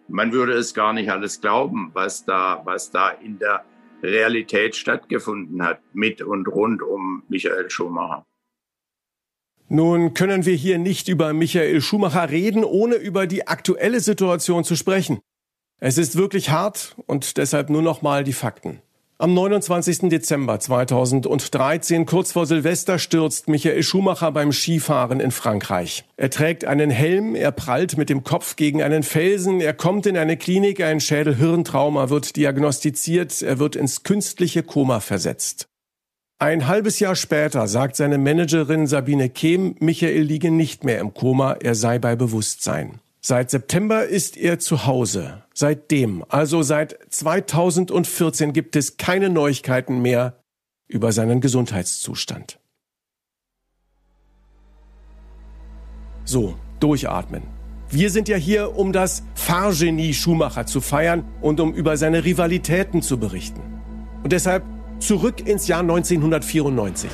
man 0.08 0.32
würde 0.32 0.54
es 0.54 0.74
gar 0.74 0.94
nicht 0.94 1.12
alles 1.12 1.42
glauben, 1.42 1.92
was 1.94 2.26
da, 2.26 2.62
was 2.66 2.92
da 2.92 3.10
in 3.10 3.40
der 3.40 3.66
Realität 4.04 4.76
stattgefunden 4.76 5.64
hat, 5.64 5.80
mit 5.94 6.22
und 6.22 6.48
rund 6.48 6.82
um 6.82 7.24
Michael 7.30 7.70
Schumacher. 7.70 8.26
Nun 9.70 10.14
können 10.14 10.46
wir 10.46 10.56
hier 10.56 10.78
nicht 10.78 11.08
über 11.08 11.34
Michael 11.34 11.80
Schumacher 11.80 12.30
reden, 12.30 12.66
ohne 12.66 12.96
über 12.96 13.26
die 13.26 13.48
aktuelle 13.48 14.02
Situation 14.02 14.66
zu 14.66 14.76
sprechen. 14.76 15.22
Es 15.80 15.98
ist 15.98 16.18
wirklich 16.18 16.50
hart 16.50 16.96
und 17.06 17.38
deshalb 17.38 17.70
nur 17.70 17.82
noch 17.82 18.02
mal 18.02 18.24
die 18.24 18.34
Fakten. 18.34 18.82
Am 19.22 19.36
29. 19.36 20.10
Dezember 20.10 20.60
2013, 20.60 22.08
kurz 22.08 22.32
vor 22.32 22.48
Silvester, 22.48 22.98
stürzt 22.98 23.50
Michael 23.50 23.84
Schumacher 23.84 24.32
beim 24.32 24.52
Skifahren 24.52 25.20
in 25.20 25.30
Frankreich. 25.30 26.06
Er 26.18 26.32
trägt 26.32 26.66
einen 26.66 26.90
Helm, 26.90 27.36
er 27.36 27.52
prallt 27.52 28.00
mit 28.00 28.10
dem 28.10 28.24
Kopf 28.24 28.56
gegen 28.56 28.82
einen 28.82 29.04
Felsen, 29.04 29.62
er 29.62 29.76
kommt 29.76 30.08
in 30.08 30.18
eine 30.18 30.38
Klinik, 30.38 30.82
ein 30.82 31.00
Schädel-Hirntrauma 31.00 32.10
wird 32.10 32.36
diagnostiziert, 32.36 33.44
er 33.44 33.60
wird 33.60 33.76
ins 33.76 34.02
künstliche 34.02 34.64
Koma 34.64 35.02
versetzt. 35.02 35.68
Ein 36.40 36.68
halbes 36.68 37.00
Jahr 37.00 37.16
später 37.16 37.68
sagt 37.68 37.98
seine 37.98 38.18
Managerin 38.18 38.88
Sabine 38.88 39.30
Kehm, 39.30 39.76
Michael 39.78 40.24
liege 40.24 40.50
nicht 40.50 40.84
mehr 40.84 40.98
im 40.98 41.14
Koma, 41.14 41.58
er 41.62 41.76
sei 41.76 42.00
bei 42.00 42.16
Bewusstsein. 42.16 43.00
Seit 43.24 43.52
September 43.52 44.06
ist 44.06 44.36
er 44.36 44.58
zu 44.58 44.88
Hause. 44.88 45.44
Seitdem, 45.54 46.26
also 46.28 46.64
seit 46.64 46.98
2014, 47.12 48.52
gibt 48.52 48.76
es 48.76 48.98
keine 48.98 49.30
Neuigkeiten 49.30 50.02
mehr 50.02 50.42
über 50.88 51.12
seinen 51.12 51.40
Gesundheitszustand. 51.40 52.60
So, 56.26 56.56
durchatmen. 56.80 57.44
Wir 57.92 58.10
sind 58.10 58.28
ja 58.28 58.38
hier, 58.38 58.76
um 58.76 58.92
das 58.92 59.22
Fahrgenie 59.36 60.16
Schumacher 60.16 60.66
zu 60.66 60.82
feiern 60.82 61.24
und 61.42 61.60
um 61.60 61.76
über 61.76 61.98
seine 61.98 62.26
Rivalitäten 62.26 63.04
zu 63.04 63.20
berichten. 63.20 63.62
Und 64.24 64.32
deshalb 64.32 64.64
zurück 65.00 65.48
ins 65.48 65.68
Jahr 65.68 65.82
1994. 65.82 67.12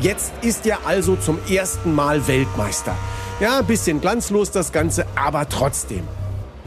Jetzt 0.00 0.32
ist 0.42 0.66
er 0.66 0.86
also 0.86 1.14
zum 1.14 1.38
ersten 1.48 1.94
Mal 1.94 2.26
Weltmeister. 2.26 2.96
Ja, 3.40 3.60
ein 3.60 3.66
bisschen 3.66 4.00
glanzlos 4.00 4.50
das 4.50 4.72
Ganze, 4.72 5.06
aber 5.14 5.48
trotzdem. 5.48 6.02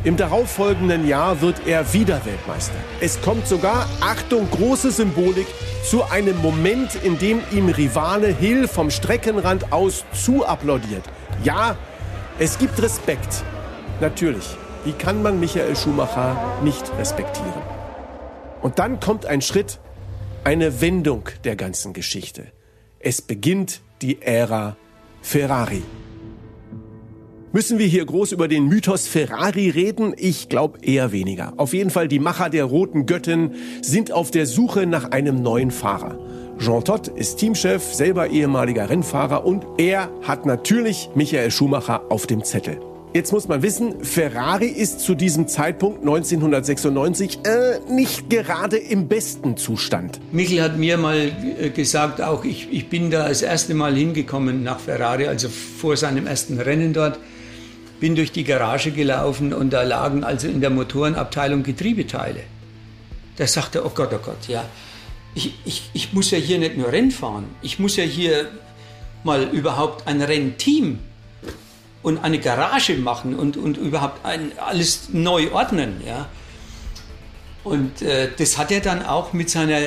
Im 0.06 0.16
darauffolgenden 0.16 1.06
Jahr 1.06 1.42
wird 1.42 1.68
er 1.68 1.92
wieder 1.92 2.26
Weltmeister. 2.26 2.78
Es 3.02 3.22
kommt 3.22 3.46
sogar, 3.46 3.90
Achtung, 4.00 4.50
große 4.50 4.90
Symbolik, 4.90 5.48
zu 5.84 6.06
einem 6.06 6.38
Moment, 6.42 6.96
in 7.04 7.20
dem 7.20 7.42
ihm 7.52 7.68
Rivale 7.68 8.30
Hill 8.30 8.70
vom 8.70 8.90
Streckenrand 8.90 9.74
aus 9.74 10.06
zu 10.14 10.46
applaudiert. 10.46 11.04
Ja, 11.44 11.76
es 12.40 12.58
gibt 12.58 12.82
Respekt. 12.82 13.44
Natürlich. 14.00 14.56
Wie 14.86 14.94
kann 14.94 15.22
man 15.22 15.42
Michael 15.42 15.76
Schumacher 15.76 16.38
nicht 16.64 16.90
respektieren? 16.98 17.62
Und 18.62 18.80
dann 18.80 19.02
kommt 19.02 19.26
ein 19.26 19.42
Schritt, 19.42 19.80
eine 20.46 20.80
Wendung 20.80 21.24
der 21.44 21.58
ganzen 21.58 21.92
Geschichte. 21.92 22.46
Es 23.00 23.22
beginnt 23.22 23.82
die 24.02 24.22
Ära 24.22 24.78
Ferrari. 25.22 25.84
Müssen 27.54 27.80
wir 27.80 27.86
hier 27.86 28.06
groß 28.06 28.32
über 28.32 28.48
den 28.48 28.70
Mythos 28.70 29.08
Ferrari 29.08 29.70
reden? 29.70 30.14
Ich 30.16 30.48
glaube 30.48 30.80
eher 30.84 31.12
weniger. 31.12 31.52
Auf 31.58 31.74
jeden 31.74 31.90
Fall, 31.90 32.08
die 32.08 32.20
Macher 32.20 32.50
der 32.50 32.64
roten 32.64 33.06
Göttin 33.06 33.56
sind 33.82 34.14
auf 34.14 34.32
der 34.32 34.46
Suche 34.46 34.86
nach 34.86 35.12
einem 35.12 35.42
neuen 35.42 35.70
Fahrer. 35.70 36.18
Jean 36.60 36.82
Todt 36.82 37.10
ist 37.10 37.40
Teamchef, 37.40 37.84
selber 37.94 38.30
ehemaliger 38.30 38.90
Rennfahrer 38.90 39.46
und 39.46 39.66
er 39.78 40.10
hat 40.22 40.46
natürlich 40.46 41.10
Michael 41.14 41.52
Schumacher 41.52 42.04
auf 42.08 42.26
dem 42.26 42.42
Zettel. 42.46 42.80
Jetzt 43.14 43.34
muss 43.34 43.50
man 43.50 43.62
wissen, 43.62 44.02
Ferrari 44.02 44.68
ist 44.68 45.02
zu 45.02 45.14
diesem 45.14 45.50
Zeitpunkt 45.50 46.00
1996 46.00 47.40
äh, 47.44 47.80
nicht 47.92 48.30
gerade 48.30 48.78
im 48.78 49.10
besten 49.10 49.58
Zustand. 49.58 50.22
Michel 50.32 50.62
hat 50.62 50.78
mir 50.78 50.98
mal 50.98 51.34
äh, 51.60 51.70
gesagt, 51.72 52.22
auch 52.22 52.46
ich, 52.46 52.72
ich 52.72 52.88
bin 52.88 53.12
da 53.12 53.28
das 53.28 53.42
erste 53.42 53.74
Mal 53.74 53.94
hingekommen 53.94 54.64
nach 54.64 54.80
Ferrari, 54.80 55.28
also 55.28 55.50
vor 55.50 55.98
seinem 55.98 56.28
ersten 56.28 56.58
Rennen 56.58 56.94
dort, 56.94 57.20
bin 58.02 58.16
durch 58.16 58.34
die 58.34 58.44
Garage 58.44 58.92
gelaufen 58.92 59.54
und 59.54 59.70
da 59.70 59.84
lagen 59.84 60.26
also 60.26 60.50
in 60.50 60.60
der 60.60 60.72
Motorenabteilung 60.72 61.64
Getriebeteile. 61.64 62.42
Da 63.38 63.48
sagte 63.48 63.80
er, 63.80 63.86
oh 63.86 63.92
Gott, 63.96 64.10
oh 64.14 64.20
Gott, 64.22 64.48
ja, 64.50 64.66
ich, 65.36 65.54
ich, 65.64 65.90
ich 65.94 66.12
muss 66.12 66.32
ja 66.32 66.38
hier 66.38 66.60
nicht 66.60 66.76
nur 66.76 66.92
Rennen 66.92 67.12
fahren, 67.12 67.46
ich 67.62 67.80
muss 67.80 67.96
ja 67.96 68.04
hier 68.04 68.50
mal 69.24 69.44
überhaupt 69.44 70.08
ein 70.08 70.22
Rennteam 70.22 71.00
und 72.02 72.18
eine 72.24 72.40
Garage 72.40 72.98
machen 72.98 73.36
und, 73.36 73.56
und 73.56 73.78
überhaupt 73.78 74.26
ein, 74.26 74.52
alles 74.58 75.10
neu 75.12 75.52
ordnen. 75.52 76.02
Ja? 76.06 76.28
Und 77.64 78.02
äh, 78.02 78.30
das 78.36 78.58
hat 78.58 78.72
er 78.72 78.82
dann 78.82 79.06
auch 79.06 79.34
mit 79.34 79.52
seiner 79.52 79.80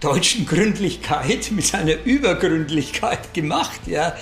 deutschen 0.00 0.46
Gründlichkeit, 0.46 1.50
mit 1.52 1.66
seiner 1.66 2.02
Übergründlichkeit 2.04 3.34
gemacht. 3.34 3.80
Ja? 3.86 4.16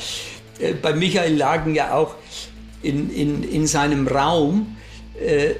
Äh, 0.58 0.74
bei 0.74 0.92
Michael 0.92 1.36
lagen 1.36 1.74
ja 1.76 1.94
auch 1.94 2.16
in, 2.82 3.10
in, 3.10 3.42
in 3.42 3.66
seinem 3.66 4.06
Raum 4.06 4.76
äh, 5.20 5.54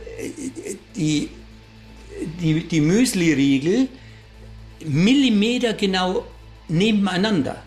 die, 0.97 1.29
die, 2.41 2.65
die 2.65 2.81
Müsli-Riegel 2.81 3.89
Millimeter 4.85 5.75
genau 5.75 6.25
nebeneinander. 6.69 7.63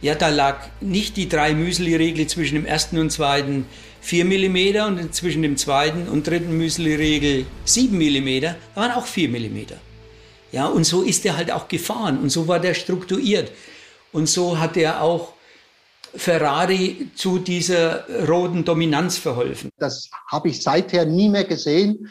Ja, 0.00 0.14
da 0.14 0.28
lag 0.28 0.68
nicht 0.80 1.16
die 1.16 1.28
drei 1.28 1.54
Müsli-Regel 1.54 2.26
zwischen 2.26 2.54
dem 2.54 2.66
ersten 2.66 2.98
und 2.98 3.10
zweiten 3.10 3.66
4 4.00 4.24
mm 4.24 4.86
und 4.86 5.14
zwischen 5.14 5.42
dem 5.42 5.56
zweiten 5.56 6.08
und 6.08 6.26
dritten 6.26 6.56
Müsli-Regel 6.56 7.46
7 7.64 7.96
mm, 7.96 8.40
da 8.40 8.56
waren 8.74 8.92
auch 8.92 9.06
4 9.06 9.28
mm. 9.28 9.58
Ja, 10.52 10.66
und 10.66 10.84
so 10.84 11.02
ist 11.02 11.26
er 11.26 11.36
halt 11.36 11.50
auch 11.50 11.68
gefahren 11.68 12.18
und 12.18 12.30
so 12.30 12.48
war 12.48 12.60
der 12.60 12.74
strukturiert. 12.74 13.52
Und 14.12 14.28
so 14.28 14.58
hat 14.58 14.76
er 14.76 15.02
auch 15.02 15.34
Ferrari 16.14 17.10
zu 17.14 17.38
dieser 17.38 18.04
roten 18.26 18.64
Dominanz 18.64 19.18
verholfen. 19.18 19.70
Das 19.78 20.08
habe 20.30 20.48
ich 20.48 20.62
seither 20.62 21.04
nie 21.04 21.28
mehr 21.28 21.44
gesehen, 21.44 22.08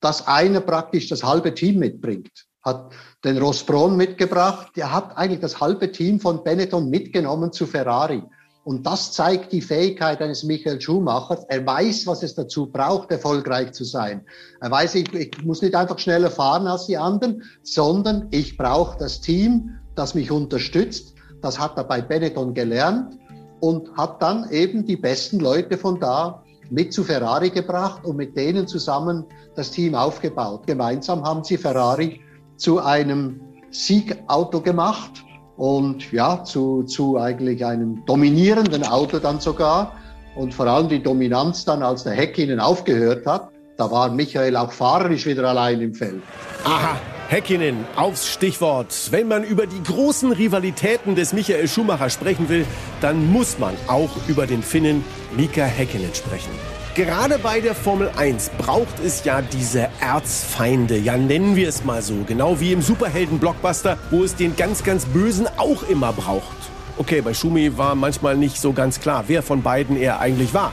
dass 0.00 0.26
einer 0.26 0.60
praktisch 0.60 1.08
das 1.08 1.22
halbe 1.22 1.54
Team 1.54 1.78
mitbringt. 1.78 2.30
Hat 2.62 2.92
den 3.24 3.38
Ross 3.38 3.64
Braun 3.64 3.96
mitgebracht. 3.96 4.72
Der 4.76 4.92
hat 4.92 5.16
eigentlich 5.16 5.40
das 5.40 5.60
halbe 5.60 5.92
Team 5.92 6.20
von 6.20 6.44
Benetton 6.44 6.90
mitgenommen 6.90 7.52
zu 7.52 7.66
Ferrari. 7.66 8.22
Und 8.64 8.86
das 8.86 9.12
zeigt 9.12 9.52
die 9.52 9.62
Fähigkeit 9.62 10.20
eines 10.20 10.44
Michael 10.44 10.80
Schumachers. 10.80 11.44
Er 11.48 11.64
weiß, 11.64 12.06
was 12.06 12.22
es 12.22 12.34
dazu 12.34 12.66
braucht, 12.66 13.10
erfolgreich 13.10 13.72
zu 13.72 13.84
sein. 13.84 14.26
Er 14.60 14.70
weiß, 14.70 14.96
ich, 14.96 15.12
ich 15.14 15.42
muss 15.44 15.62
nicht 15.62 15.74
einfach 15.74 15.98
schneller 15.98 16.30
fahren 16.30 16.66
als 16.66 16.86
die 16.86 16.98
anderen, 16.98 17.42
sondern 17.62 18.28
ich 18.30 18.58
brauche 18.58 18.98
das 18.98 19.22
Team, 19.22 19.78
das 19.94 20.14
mich 20.14 20.30
unterstützt. 20.30 21.14
Das 21.40 21.58
hat 21.58 21.78
er 21.78 21.84
bei 21.84 22.02
Benetton 22.02 22.52
gelernt 22.52 23.18
und 23.60 23.96
hat 23.96 24.20
dann 24.22 24.48
eben 24.50 24.84
die 24.84 24.96
besten 24.96 25.40
Leute 25.40 25.78
von 25.78 26.00
da 26.00 26.42
mit 26.70 26.92
zu 26.92 27.04
Ferrari 27.04 27.50
gebracht 27.50 28.04
und 28.04 28.16
mit 28.16 28.36
denen 28.36 28.66
zusammen 28.66 29.24
das 29.56 29.70
Team 29.70 29.94
aufgebaut. 29.94 30.66
Gemeinsam 30.66 31.24
haben 31.24 31.44
sie 31.44 31.56
Ferrari 31.56 32.20
zu 32.56 32.78
einem 32.80 33.40
Siegauto 33.70 34.60
gemacht 34.60 35.24
und 35.56 36.10
ja, 36.12 36.42
zu, 36.44 36.84
zu 36.84 37.18
eigentlich 37.18 37.64
einem 37.64 38.04
dominierenden 38.06 38.84
Auto 38.84 39.18
dann 39.18 39.40
sogar. 39.40 39.92
Und 40.36 40.54
vor 40.54 40.66
allem 40.66 40.88
die 40.88 41.02
Dominanz 41.02 41.64
dann, 41.64 41.82
als 41.82 42.04
der 42.04 42.12
Häkkinen 42.12 42.60
aufgehört 42.60 43.26
hat, 43.26 43.50
da 43.76 43.90
war 43.90 44.10
Michael 44.10 44.56
auch 44.56 44.70
fahrerisch 44.70 45.26
wieder 45.26 45.48
allein 45.48 45.80
im 45.80 45.94
Feld. 45.94 46.22
Aha, 46.64 46.98
Häkkinen 47.30 47.84
aufs 47.94 48.26
Stichwort. 48.26 48.92
Wenn 49.12 49.28
man 49.28 49.44
über 49.44 49.68
die 49.68 49.80
großen 49.84 50.32
Rivalitäten 50.32 51.14
des 51.14 51.32
Michael 51.32 51.68
Schumacher 51.68 52.10
sprechen 52.10 52.48
will, 52.48 52.66
dann 53.00 53.30
muss 53.30 53.56
man 53.60 53.76
auch 53.86 54.10
über 54.26 54.48
den 54.48 54.64
Finnen 54.64 55.04
Mika 55.36 55.62
Häkkinen 55.62 56.12
sprechen. 56.12 56.50
Gerade 56.96 57.38
bei 57.38 57.60
der 57.60 57.76
Formel 57.76 58.10
1 58.16 58.50
braucht 58.58 58.98
es 58.98 59.22
ja 59.22 59.42
diese 59.42 59.90
Erzfeinde, 60.00 60.98
ja 60.98 61.16
nennen 61.16 61.54
wir 61.54 61.68
es 61.68 61.84
mal 61.84 62.02
so, 62.02 62.16
genau 62.26 62.58
wie 62.58 62.72
im 62.72 62.82
Superhelden-Blockbuster, 62.82 63.96
wo 64.10 64.24
es 64.24 64.34
den 64.34 64.56
ganz, 64.56 64.82
ganz 64.82 65.04
Bösen 65.04 65.46
auch 65.56 65.84
immer 65.84 66.12
braucht. 66.12 66.56
Okay, 66.98 67.20
bei 67.20 67.32
Schumi 67.32 67.78
war 67.78 67.94
manchmal 67.94 68.36
nicht 68.36 68.60
so 68.60 68.72
ganz 68.72 68.98
klar, 68.98 69.26
wer 69.28 69.44
von 69.44 69.62
beiden 69.62 69.96
er 69.96 70.18
eigentlich 70.18 70.52
war. 70.52 70.72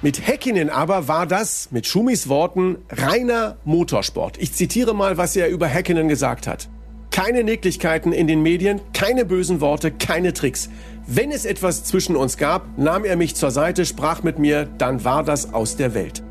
Mit 0.00 0.28
Häkkinen 0.28 0.70
aber 0.70 1.08
war 1.08 1.26
das, 1.26 1.72
mit 1.72 1.84
Schumis 1.84 2.28
Worten, 2.28 2.76
reiner 2.88 3.56
Motorsport. 3.64 4.38
Ich 4.38 4.52
zitiere 4.52 4.94
mal, 4.94 5.16
was 5.16 5.34
er 5.34 5.48
über 5.48 5.66
Häkkinen 5.66 6.06
gesagt 6.06 6.46
hat. 6.46 6.68
Keine 7.10 7.42
Nicklichkeiten 7.42 8.12
in 8.12 8.28
den 8.28 8.40
Medien, 8.40 8.80
keine 8.92 9.24
bösen 9.24 9.60
Worte, 9.60 9.90
keine 9.90 10.32
Tricks. 10.32 10.70
Wenn 11.08 11.32
es 11.32 11.44
etwas 11.44 11.82
zwischen 11.82 12.14
uns 12.14 12.36
gab, 12.36 12.78
nahm 12.78 13.04
er 13.04 13.16
mich 13.16 13.34
zur 13.34 13.50
Seite, 13.50 13.84
sprach 13.84 14.22
mit 14.22 14.38
mir, 14.38 14.66
dann 14.78 15.04
war 15.04 15.24
das 15.24 15.52
aus 15.52 15.74
der 15.74 15.94
Welt. 15.94 16.22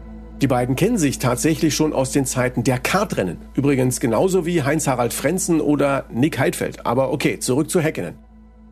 Die 0.42 0.48
beiden 0.48 0.78
kennen 0.78 0.98
sich 0.98 1.20
tatsächlich 1.20 1.76
schon 1.76 1.92
aus 1.92 2.12
den 2.12 2.26
Zeiten 2.26 2.64
der 2.64 2.80
Kartrennen. 2.80 3.38
Übrigens 3.54 4.00
genauso 4.00 4.46
wie 4.46 4.64
Heinz-Harald 4.64 5.12
Frenzen 5.12 5.60
oder 5.60 6.06
Nick 6.10 6.40
Heidfeld. 6.40 6.86
Aber 6.86 7.12
okay, 7.12 7.40
zurück 7.40 7.70
zu 7.70 7.82
Häkkinen. 7.82 8.27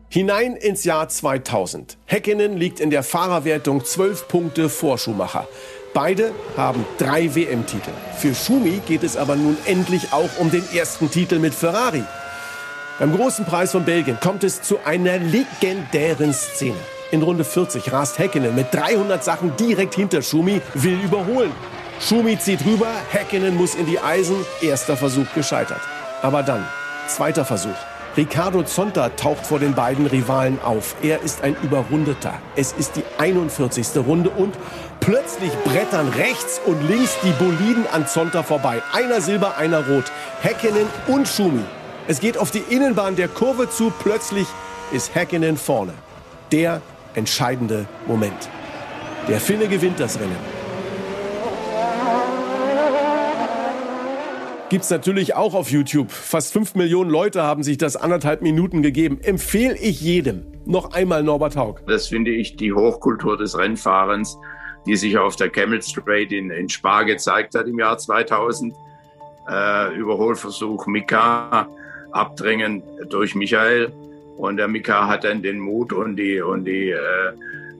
Hinein 0.08 0.54
ins 0.54 0.84
Jahr 0.84 1.08
2000. 1.08 1.98
Häkkinen 2.06 2.56
liegt 2.56 2.78
in 2.78 2.90
der 2.90 3.02
Fahrerwertung 3.02 3.84
12 3.84 4.28
Punkte 4.28 4.68
vor 4.68 4.98
Schumacher. 4.98 5.48
Beide 5.94 6.32
haben 6.56 6.84
drei 6.96 7.34
WM-Titel. 7.34 7.90
Für 8.16 8.34
Schumi 8.34 8.80
geht 8.86 9.02
es 9.02 9.16
aber 9.16 9.34
nun 9.34 9.56
endlich 9.64 10.12
auch 10.12 10.30
um 10.38 10.50
den 10.50 10.62
ersten 10.72 11.10
Titel 11.10 11.38
mit 11.38 11.54
Ferrari. 11.54 12.04
Beim 12.98 13.16
großen 13.16 13.44
Preis 13.46 13.72
von 13.72 13.84
Belgien 13.84 14.18
kommt 14.20 14.44
es 14.44 14.62
zu 14.62 14.78
einer 14.84 15.18
legendären 15.18 16.32
Szene. 16.32 16.78
In 17.10 17.22
Runde 17.22 17.44
40 17.44 17.92
rast 17.92 18.18
Häkkinen 18.18 18.54
mit 18.54 18.72
300 18.72 19.24
Sachen 19.24 19.56
direkt 19.56 19.94
hinter 19.94 20.22
Schumi, 20.22 20.60
will 20.74 21.00
überholen. 21.00 21.52
Schumi 22.00 22.38
zieht 22.38 22.64
rüber, 22.64 22.92
Häkkinen 23.10 23.56
muss 23.56 23.74
in 23.74 23.86
die 23.86 23.98
Eisen, 23.98 24.36
erster 24.62 24.96
Versuch 24.96 25.26
gescheitert. 25.34 25.80
Aber 26.22 26.42
dann, 26.42 26.66
zweiter 27.08 27.44
Versuch. 27.44 27.95
Ricardo 28.16 28.62
Zonta 28.62 29.10
taucht 29.10 29.46
vor 29.46 29.58
den 29.58 29.74
beiden 29.74 30.06
Rivalen 30.06 30.58
auf. 30.62 30.96
Er 31.02 31.20
ist 31.20 31.42
ein 31.42 31.54
Überrundeter. 31.62 32.32
Es 32.56 32.72
ist 32.72 32.96
die 32.96 33.04
41. 33.18 33.88
Runde 33.96 34.30
und 34.30 34.54
plötzlich 35.00 35.52
brettern 35.64 36.08
rechts 36.08 36.58
und 36.64 36.80
links 36.88 37.14
die 37.22 37.32
Boliden 37.32 37.86
an 37.92 38.06
Zonta 38.06 38.42
vorbei. 38.42 38.80
Einer 38.94 39.20
Silber, 39.20 39.58
einer 39.58 39.86
Rot. 39.86 40.04
Häkkinen 40.40 40.86
und 41.08 41.28
Schumi. 41.28 41.62
Es 42.08 42.20
geht 42.20 42.38
auf 42.38 42.50
die 42.50 42.64
Innenbahn 42.70 43.16
der 43.16 43.28
Kurve 43.28 43.68
zu. 43.68 43.92
Plötzlich 44.02 44.46
ist 44.92 45.14
Häkkinen 45.14 45.58
vorne. 45.58 45.92
Der 46.52 46.80
entscheidende 47.14 47.86
Moment. 48.06 48.48
Der 49.28 49.40
Finne 49.40 49.68
gewinnt 49.68 50.00
das 50.00 50.18
Rennen. 50.18 50.55
Gibt's 54.68 54.90
natürlich 54.90 55.36
auch 55.36 55.54
auf 55.54 55.70
YouTube. 55.70 56.10
Fast 56.10 56.52
fünf 56.52 56.74
Millionen 56.74 57.08
Leute 57.08 57.44
haben 57.44 57.62
sich 57.62 57.78
das 57.78 57.94
anderthalb 57.94 58.42
Minuten 58.42 58.82
gegeben. 58.82 59.20
Empfehle 59.22 59.78
ich 59.78 60.00
jedem. 60.00 60.42
Noch 60.64 60.92
einmal 60.92 61.22
Norbert 61.22 61.54
Haug. 61.56 61.76
Das 61.86 62.08
finde 62.08 62.32
ich 62.32 62.56
die 62.56 62.72
Hochkultur 62.72 63.36
des 63.36 63.56
Rennfahrens, 63.56 64.36
die 64.84 64.96
sich 64.96 65.16
auf 65.18 65.36
der 65.36 65.50
Camel 65.50 65.80
Straight 65.80 66.32
in, 66.32 66.50
in 66.50 66.68
Spa 66.68 67.04
gezeigt 67.04 67.54
hat 67.54 67.68
im 67.68 67.78
Jahr 67.78 67.96
2000. 67.96 68.74
Äh, 69.48 69.94
Überholversuch 69.94 70.88
Mika, 70.88 71.68
Abdrängen 72.10 72.82
durch 73.08 73.36
Michael. 73.36 73.92
Und 74.36 74.56
der 74.56 74.66
Mika 74.66 75.06
hat 75.06 75.22
dann 75.22 75.42
den 75.42 75.60
Mut 75.60 75.92
und 75.92 76.16
die, 76.16 76.40
und 76.40 76.64
die 76.64 76.90
äh, 76.90 76.98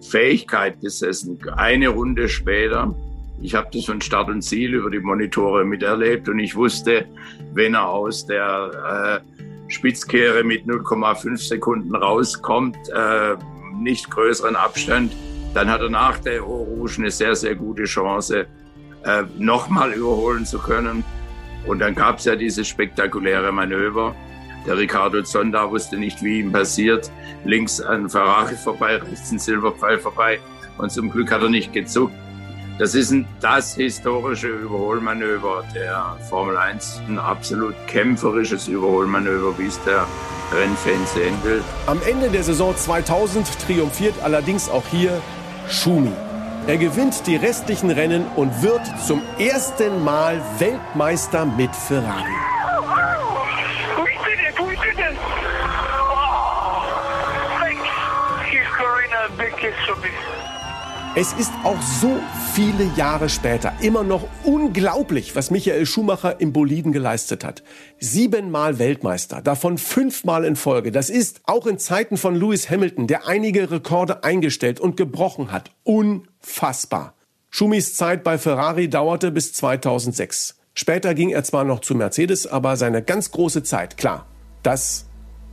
Fähigkeit 0.09 0.81
besessen, 0.81 1.37
eine 1.57 1.89
Runde 1.89 2.29
später 2.29 2.95
ich 3.43 3.55
habe 3.55 3.69
das 3.73 3.85
von 3.85 4.01
Start 4.01 4.29
und 4.29 4.43
Ziel 4.43 4.75
über 4.75 4.91
die 4.91 5.01
Monitore 5.01 5.65
miterlebt 5.65 6.29
und 6.29 6.39
ich 6.39 6.57
wusste, 6.57 7.07
wenn 7.53 7.75
er 7.75 7.89
aus 7.89 8.27
der 8.27 9.23
äh, 9.23 9.71
Spitzkehre 9.71 10.43
mit 10.43 10.65
0,5 10.67 11.37
Sekunden 11.37 11.95
rauskommt, 11.95 12.77
äh, 12.95 13.37
nicht 13.79 14.11
größeren 14.11 14.57
Abstand, 14.57 15.13
dann 15.55 15.71
hat 15.71 15.81
er 15.81 15.91
nach 15.91 16.19
der 16.19 16.41
Rouge 16.41 16.97
eine 16.99 17.11
sehr, 17.11 17.35
sehr 17.35 17.55
gute 17.55 17.85
Chance, 17.85 18.47
äh, 19.05 19.23
nochmal 19.39 19.93
überholen 19.93 20.47
zu 20.47 20.59
können. 20.59 21.05
Und 21.67 21.81
dann 21.81 21.95
gab 21.95 22.19
es 22.19 22.25
ja 22.25 22.37
dieses 22.37 22.69
spektakuläre 22.69 23.53
Manöver. 23.53 24.15
Der 24.67 24.79
Ricardo 24.79 25.23
Zonda 25.23 25.71
wusste 25.71 25.97
nicht, 25.97 26.23
wie 26.23 26.41
ihm 26.41 26.53
passiert. 26.53 27.11
Links 27.45 27.81
ein 27.81 28.09
Ferrari 28.09 28.57
vorbei, 28.57 28.97
rechts 28.97 29.31
ein 29.31 29.39
Silberpfeil 29.39 29.99
vorbei. 29.99 30.39
Und 30.79 30.91
zum 30.91 31.11
Glück 31.11 31.31
hat 31.31 31.43
er 31.43 31.49
nicht 31.49 31.73
gezuckt 31.73 32.15
Das 32.79 32.95
ist 32.95 33.11
ein, 33.11 33.27
das 33.41 33.75
historische 33.75 34.49
Überholmanöver 34.49 35.65
der 35.75 36.19
Formel 36.29 36.59
1. 36.59 37.01
Ein 37.09 37.19
absolut 37.19 37.75
kämpferisches 37.87 38.69
Überholmanöver, 38.69 39.59
wie 39.59 39.67
es 39.67 39.83
der 39.85 40.07
Rennfan 40.53 41.07
sehen 41.07 41.35
will. 41.43 41.65
Am 41.87 41.99
Ende 42.07 42.29
der 42.29 42.43
Saison 42.43 42.77
2000 42.77 43.47
triumphiert 43.61 44.15
allerdings 44.23 44.69
auch 44.69 44.87
hier 44.89 45.23
Schumi. 45.71 46.13
Er 46.67 46.77
gewinnt 46.77 47.27
die 47.27 47.37
restlichen 47.37 47.91
Rennen 47.91 48.27
und 48.37 48.63
wird 48.63 48.83
zum 49.07 49.23
ersten 49.39 50.05
Mal 50.05 50.43
Weltmeister 50.59 51.47
mit 51.47 51.75
Ferrari. 51.75 52.35
Es 61.19 61.33
ist 61.33 61.53
auch 61.65 61.81
so 61.81 62.21
viele 62.53 62.91
Jahre 62.95 63.31
später 63.31 63.73
immer 63.81 64.03
noch 64.03 64.29
unglaublich, 64.45 65.35
was 65.35 65.51
Michael 65.51 65.87
Schumacher 65.87 66.43
im 66.43 66.53
Boliden 66.53 66.93
geleistet 66.93 67.43
hat. 67.43 67.63
Siebenmal 67.99 68.79
Weltmeister, 68.79 69.41
davon 69.41 69.79
fünfmal 69.79 70.45
in 70.45 70.57
Folge. 70.57 70.93
Das 70.93 71.09
ist 71.09 71.41
auch 71.45 71.67
in 71.67 71.79
Zeiten 71.79 72.19
von 72.19 72.35
Lewis 72.35 72.69
Hamilton, 72.69 73.07
der 73.07 73.27
einige 73.27 73.71
Rekorde 73.71 74.25
eingestellt 74.25 74.79
und 74.79 74.99
gebrochen 74.99 75.53
hat, 75.53 75.71
unfassbar. 75.85 77.15
Schumis 77.49 77.95
Zeit 77.95 78.23
bei 78.23 78.37
Ferrari 78.37 78.91
dauerte 78.91 79.31
bis 79.31 79.55
2006. 79.55 80.57
Später 80.75 81.15
ging 81.15 81.31
er 81.31 81.45
zwar 81.45 81.65
noch 81.65 81.81
zu 81.81 81.95
Mercedes, 81.95 82.47
aber 82.47 82.77
seine 82.77 83.03
ganz 83.03 83.31
große 83.31 83.63
Zeit, 83.63 83.97
klar, 83.97 84.27
das 84.63 85.07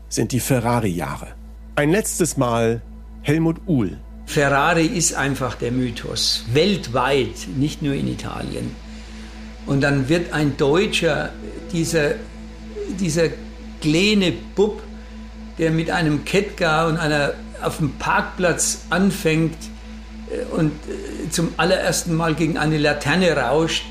sind 0.09 0.34
die 0.34 0.41
Ferrari-Jahre. 0.41 1.36
Ein 1.78 1.89
letztes 1.89 2.36
Mal 2.36 2.82
Helmut 3.22 3.61
Uhl. 3.66 3.97
Ferrari 4.26 4.86
ist 4.86 5.13
einfach 5.13 5.55
der 5.55 5.71
Mythos, 5.71 6.45
weltweit, 6.51 7.47
nicht 7.55 7.82
nur 7.82 7.93
in 7.93 8.07
Italien. 8.07 8.76
Und 9.65 9.82
dann 9.82 10.09
wird 10.09 10.34
ein 10.34 10.57
Deutscher, 10.57 11.32
dieser, 11.71 12.11
dieser 12.99 13.30
kleine 13.82 14.32
Bub, 14.32 14.82
der 15.57 15.71
mit 15.71 15.89
einem 15.91 16.26
Kettgar 16.26 16.88
und 16.88 16.97
einer 16.97 17.34
auf 17.61 17.78
dem 17.78 17.93
Parkplatz 17.93 18.82
anfängt 18.89 19.57
äh, 20.30 20.43
und 20.55 20.71
äh, 20.71 21.30
zum 21.30 21.53
allerersten 21.57 22.15
Mal 22.15 22.36
gegen 22.36 22.57
eine 22.57 22.78
Laterne 22.78 23.36
rauscht, 23.38 23.86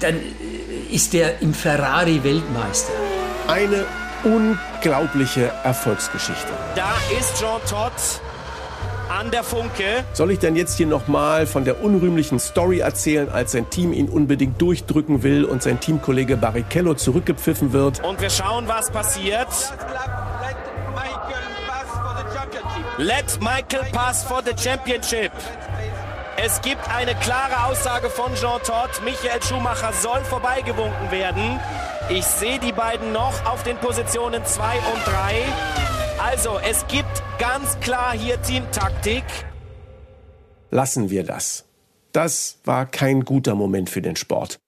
dann 0.00 0.16
ist 0.90 1.12
der 1.12 1.40
im 1.40 1.54
Ferrari 1.54 2.22
Weltmeister. 2.22 2.92
Eine 3.46 3.84
unglaubliche 4.24 5.50
Erfolgsgeschichte. 5.64 6.52
Da 6.74 6.94
ist 7.18 7.38
Jean 7.38 7.60
Todt 7.68 8.20
an 9.08 9.30
der 9.30 9.44
Funke. 9.44 10.04
Soll 10.12 10.32
ich 10.32 10.38
denn 10.38 10.56
jetzt 10.56 10.76
hier 10.76 10.86
nochmal 10.86 11.46
von 11.46 11.64
der 11.64 11.82
unrühmlichen 11.82 12.38
Story 12.38 12.80
erzählen, 12.80 13.28
als 13.28 13.52
sein 13.52 13.70
Team 13.70 13.92
ihn 13.92 14.08
unbedingt 14.08 14.60
durchdrücken 14.60 15.22
will 15.22 15.44
und 15.44 15.62
sein 15.62 15.80
Teamkollege 15.80 16.36
Barrichello 16.36 16.94
zurückgepfiffen 16.94 17.72
wird? 17.72 18.04
Und 18.04 18.20
wir 18.20 18.30
schauen, 18.30 18.66
was 18.66 18.90
passiert. 18.90 19.48
Let 22.98 23.38
Michael 23.40 23.84
pass 23.92 24.24
for 24.24 24.42
the 24.42 24.52
championship. 24.56 25.30
Es 26.38 26.60
gibt 26.60 26.82
eine 26.94 27.14
klare 27.14 27.64
Aussage 27.66 28.10
von 28.10 28.34
Jean 28.34 28.60
Todt. 28.62 29.02
Michael 29.04 29.42
Schumacher 29.42 29.92
soll 29.92 30.22
vorbeigewunken 30.24 31.10
werden. 31.10 31.60
Ich 32.08 32.24
sehe 32.24 32.60
die 32.60 32.70
beiden 32.70 33.12
noch 33.12 33.44
auf 33.46 33.64
den 33.64 33.76
Positionen 33.78 34.44
2 34.44 34.76
und 34.76 35.06
3. 35.06 35.44
Also, 36.22 36.60
es 36.64 36.86
gibt 36.86 37.20
ganz 37.40 37.80
klar 37.80 38.16
hier 38.16 38.40
Teamtaktik. 38.40 39.24
Lassen 40.70 41.10
wir 41.10 41.24
das. 41.24 41.64
Das 42.12 42.60
war 42.64 42.86
kein 42.86 43.24
guter 43.24 43.56
Moment 43.56 43.90
für 43.90 44.02
den 44.02 44.14
Sport. 44.14 44.60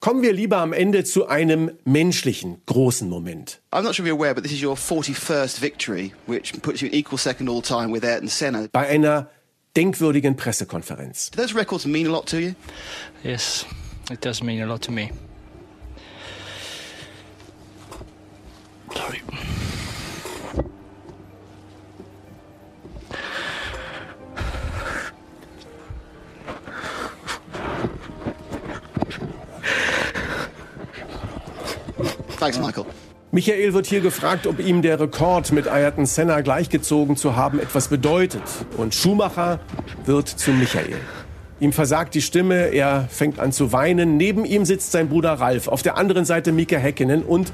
Kommen 0.00 0.22
wir 0.22 0.32
lieber 0.32 0.56
am 0.56 0.72
Ende 0.72 1.04
zu 1.04 1.28
einem 1.28 1.70
menschlichen 1.84 2.60
großen 2.66 3.08
Moment. 3.08 3.62
I'm 3.70 3.82
not 3.82 3.94
sure 3.94 4.04
if 4.04 4.12
you're 4.12 4.18
aware, 4.18 4.34
but 4.34 4.42
this 4.42 4.52
is 4.52 4.64
your 4.64 4.76
41st 4.76 5.60
victory, 5.60 6.12
which 6.26 6.60
puts 6.60 6.80
you 6.80 6.88
in 6.88 6.94
equal 6.94 7.18
second 7.18 7.48
all 7.48 7.62
time 7.62 7.92
with 7.92 8.04
Ayrton 8.04 8.28
Senna. 8.28 8.66
Bei 8.72 8.88
einer 8.88 9.30
denkwürdigen 9.76 10.34
Pressekonferenz. 10.34 11.30
Do 11.30 11.40
those 11.40 11.54
records 11.54 11.86
mean 11.86 12.08
a 12.08 12.10
lot 12.10 12.26
to 12.30 12.38
you? 12.38 12.54
Yes, 13.22 13.64
it 14.10 14.24
does 14.24 14.42
mean 14.42 14.60
a 14.60 14.66
lot 14.66 14.82
to 14.82 14.90
me. 14.90 15.12
Sorry. 18.94 19.22
Thanks, 32.38 32.58
Michael. 32.58 32.84
Michael 33.32 33.74
wird 33.74 33.86
hier 33.86 34.00
gefragt, 34.00 34.46
ob 34.46 34.60
ihm 34.60 34.80
der 34.80 35.00
Rekord 35.00 35.50
mit 35.50 35.66
Ayrton 35.66 36.06
Senna 36.06 36.40
gleichgezogen 36.40 37.16
zu 37.16 37.34
haben 37.34 37.58
etwas 37.58 37.88
bedeutet. 37.88 38.42
Und 38.76 38.94
Schumacher 38.94 39.58
wird 40.04 40.28
zu 40.28 40.52
Michael. 40.52 41.00
Ihm 41.60 41.72
versagt 41.72 42.14
die 42.14 42.22
Stimme, 42.22 42.66
er 42.72 43.08
fängt 43.08 43.38
an 43.38 43.52
zu 43.52 43.72
weinen. 43.72 44.16
Neben 44.16 44.44
ihm 44.44 44.64
sitzt 44.64 44.92
sein 44.92 45.08
Bruder 45.08 45.34
Ralf, 45.34 45.68
auf 45.68 45.82
der 45.82 45.96
anderen 45.96 46.24
Seite 46.24 46.52
Mika 46.52 46.76
Häkkinen 46.76 47.22
und 47.22 47.52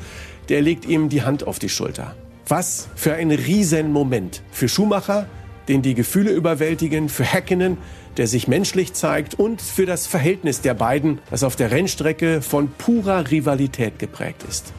der 0.48 0.62
legt 0.62 0.86
ihm 0.86 1.08
die 1.08 1.22
Hand 1.22 1.46
auf 1.46 1.58
die 1.58 1.68
Schulter. 1.68 2.14
Was 2.48 2.88
für 2.96 3.14
ein 3.14 3.30
Riesenmoment 3.30 4.42
für 4.50 4.68
Schumacher, 4.68 5.26
den 5.68 5.82
die 5.82 5.94
Gefühle 5.94 6.32
überwältigen, 6.32 7.08
für 7.08 7.24
Häkkinen, 7.24 7.78
der 8.16 8.26
sich 8.26 8.48
menschlich 8.48 8.94
zeigt 8.94 9.34
und 9.34 9.62
für 9.62 9.86
das 9.86 10.06
Verhältnis 10.06 10.60
der 10.60 10.74
beiden, 10.74 11.20
das 11.30 11.44
auf 11.44 11.54
der 11.54 11.70
Rennstrecke 11.70 12.42
von 12.42 12.70
purer 12.72 13.30
Rivalität 13.30 13.98
geprägt 13.98 14.44
ist. 14.48 14.72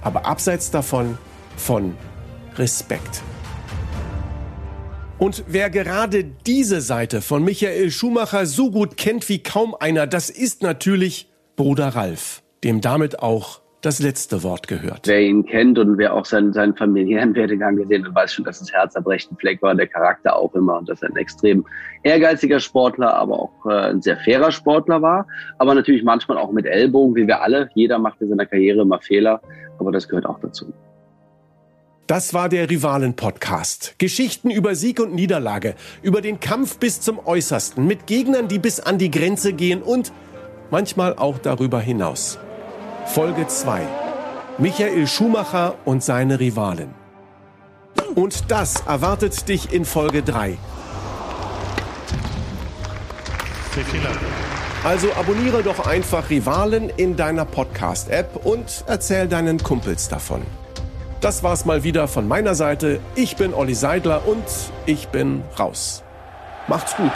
Aber 0.00 0.26
abseits 0.26 0.70
davon 0.70 1.18
von 1.56 1.94
Respekt. 2.56 3.22
Und 5.18 5.42
wer 5.48 5.68
gerade 5.68 6.22
diese 6.46 6.80
Seite 6.80 7.22
von 7.22 7.44
Michael 7.44 7.90
Schumacher 7.90 8.46
so 8.46 8.70
gut 8.70 8.96
kennt 8.96 9.28
wie 9.28 9.42
kaum 9.42 9.74
einer, 9.74 10.06
das 10.06 10.30
ist 10.30 10.62
natürlich 10.62 11.28
Bruder 11.56 11.88
Ralf, 11.88 12.44
dem 12.62 12.80
damit 12.80 13.20
auch 13.20 13.60
das 13.80 14.00
letzte 14.00 14.44
Wort 14.44 14.68
gehört. 14.68 15.08
Wer 15.08 15.22
ihn 15.22 15.44
kennt 15.44 15.76
und 15.80 15.98
wer 15.98 16.14
auch 16.14 16.24
seinen, 16.24 16.52
seinen 16.52 16.76
familiären 16.76 17.34
Werdegang 17.34 17.74
gesehen 17.74 18.06
hat, 18.06 18.14
weiß 18.14 18.32
schon, 18.32 18.44
dass 18.44 18.60
das 18.60 18.72
Herz 18.72 18.94
am 18.94 19.04
rechten 19.04 19.36
Fleck 19.36 19.60
war, 19.60 19.74
der 19.74 19.88
Charakter 19.88 20.36
auch 20.36 20.54
immer 20.54 20.78
und 20.78 20.88
dass 20.88 21.02
er 21.02 21.10
ein 21.10 21.16
extrem 21.16 21.66
ehrgeiziger 22.04 22.60
Sportler, 22.60 23.14
aber 23.14 23.40
auch 23.40 23.66
äh, 23.66 23.90
ein 23.90 24.02
sehr 24.02 24.18
fairer 24.18 24.52
Sportler 24.52 25.02
war. 25.02 25.26
Aber 25.58 25.74
natürlich 25.74 26.04
manchmal 26.04 26.38
auch 26.38 26.52
mit 26.52 26.64
Ellbogen, 26.64 27.16
wie 27.16 27.26
wir 27.26 27.42
alle. 27.42 27.70
Jeder 27.74 27.98
macht 27.98 28.20
in 28.20 28.28
seiner 28.28 28.46
Karriere 28.46 28.82
immer 28.82 29.00
Fehler, 29.00 29.40
aber 29.80 29.90
das 29.90 30.08
gehört 30.08 30.26
auch 30.26 30.38
dazu. 30.38 30.72
Das 32.08 32.32
war 32.32 32.48
der 32.48 32.70
Rivalen-Podcast. 32.70 33.96
Geschichten 33.98 34.50
über 34.50 34.74
Sieg 34.74 34.98
und 34.98 35.14
Niederlage, 35.14 35.74
über 36.00 36.22
den 36.22 36.40
Kampf 36.40 36.78
bis 36.78 37.02
zum 37.02 37.18
Äußersten, 37.18 37.86
mit 37.86 38.06
Gegnern, 38.06 38.48
die 38.48 38.58
bis 38.58 38.80
an 38.80 38.96
die 38.96 39.10
Grenze 39.10 39.52
gehen 39.52 39.82
und 39.82 40.10
manchmal 40.70 41.16
auch 41.16 41.36
darüber 41.36 41.82
hinaus. 41.82 42.38
Folge 43.04 43.46
2. 43.46 43.82
Michael 44.56 45.06
Schumacher 45.06 45.74
und 45.84 46.02
seine 46.02 46.40
Rivalen. 46.40 46.94
Und 48.14 48.50
das 48.50 48.80
erwartet 48.86 49.46
dich 49.46 49.70
in 49.74 49.84
Folge 49.84 50.22
3. 50.22 50.56
Also 54.82 55.12
abonniere 55.12 55.62
doch 55.62 55.86
einfach 55.86 56.30
Rivalen 56.30 56.88
in 56.88 57.16
deiner 57.16 57.44
Podcast-App 57.44 58.46
und 58.46 58.82
erzähl 58.86 59.28
deinen 59.28 59.62
Kumpels 59.62 60.08
davon. 60.08 60.40
Das 61.20 61.42
war's 61.42 61.64
mal 61.64 61.82
wieder 61.82 62.06
von 62.06 62.28
meiner 62.28 62.54
Seite. 62.54 63.00
Ich 63.16 63.34
bin 63.34 63.52
Olli 63.52 63.74
Seidler 63.74 64.22
und 64.28 64.44
ich 64.86 65.08
bin 65.08 65.42
raus. 65.58 66.04
Macht's 66.68 66.94
gut. 66.94 67.10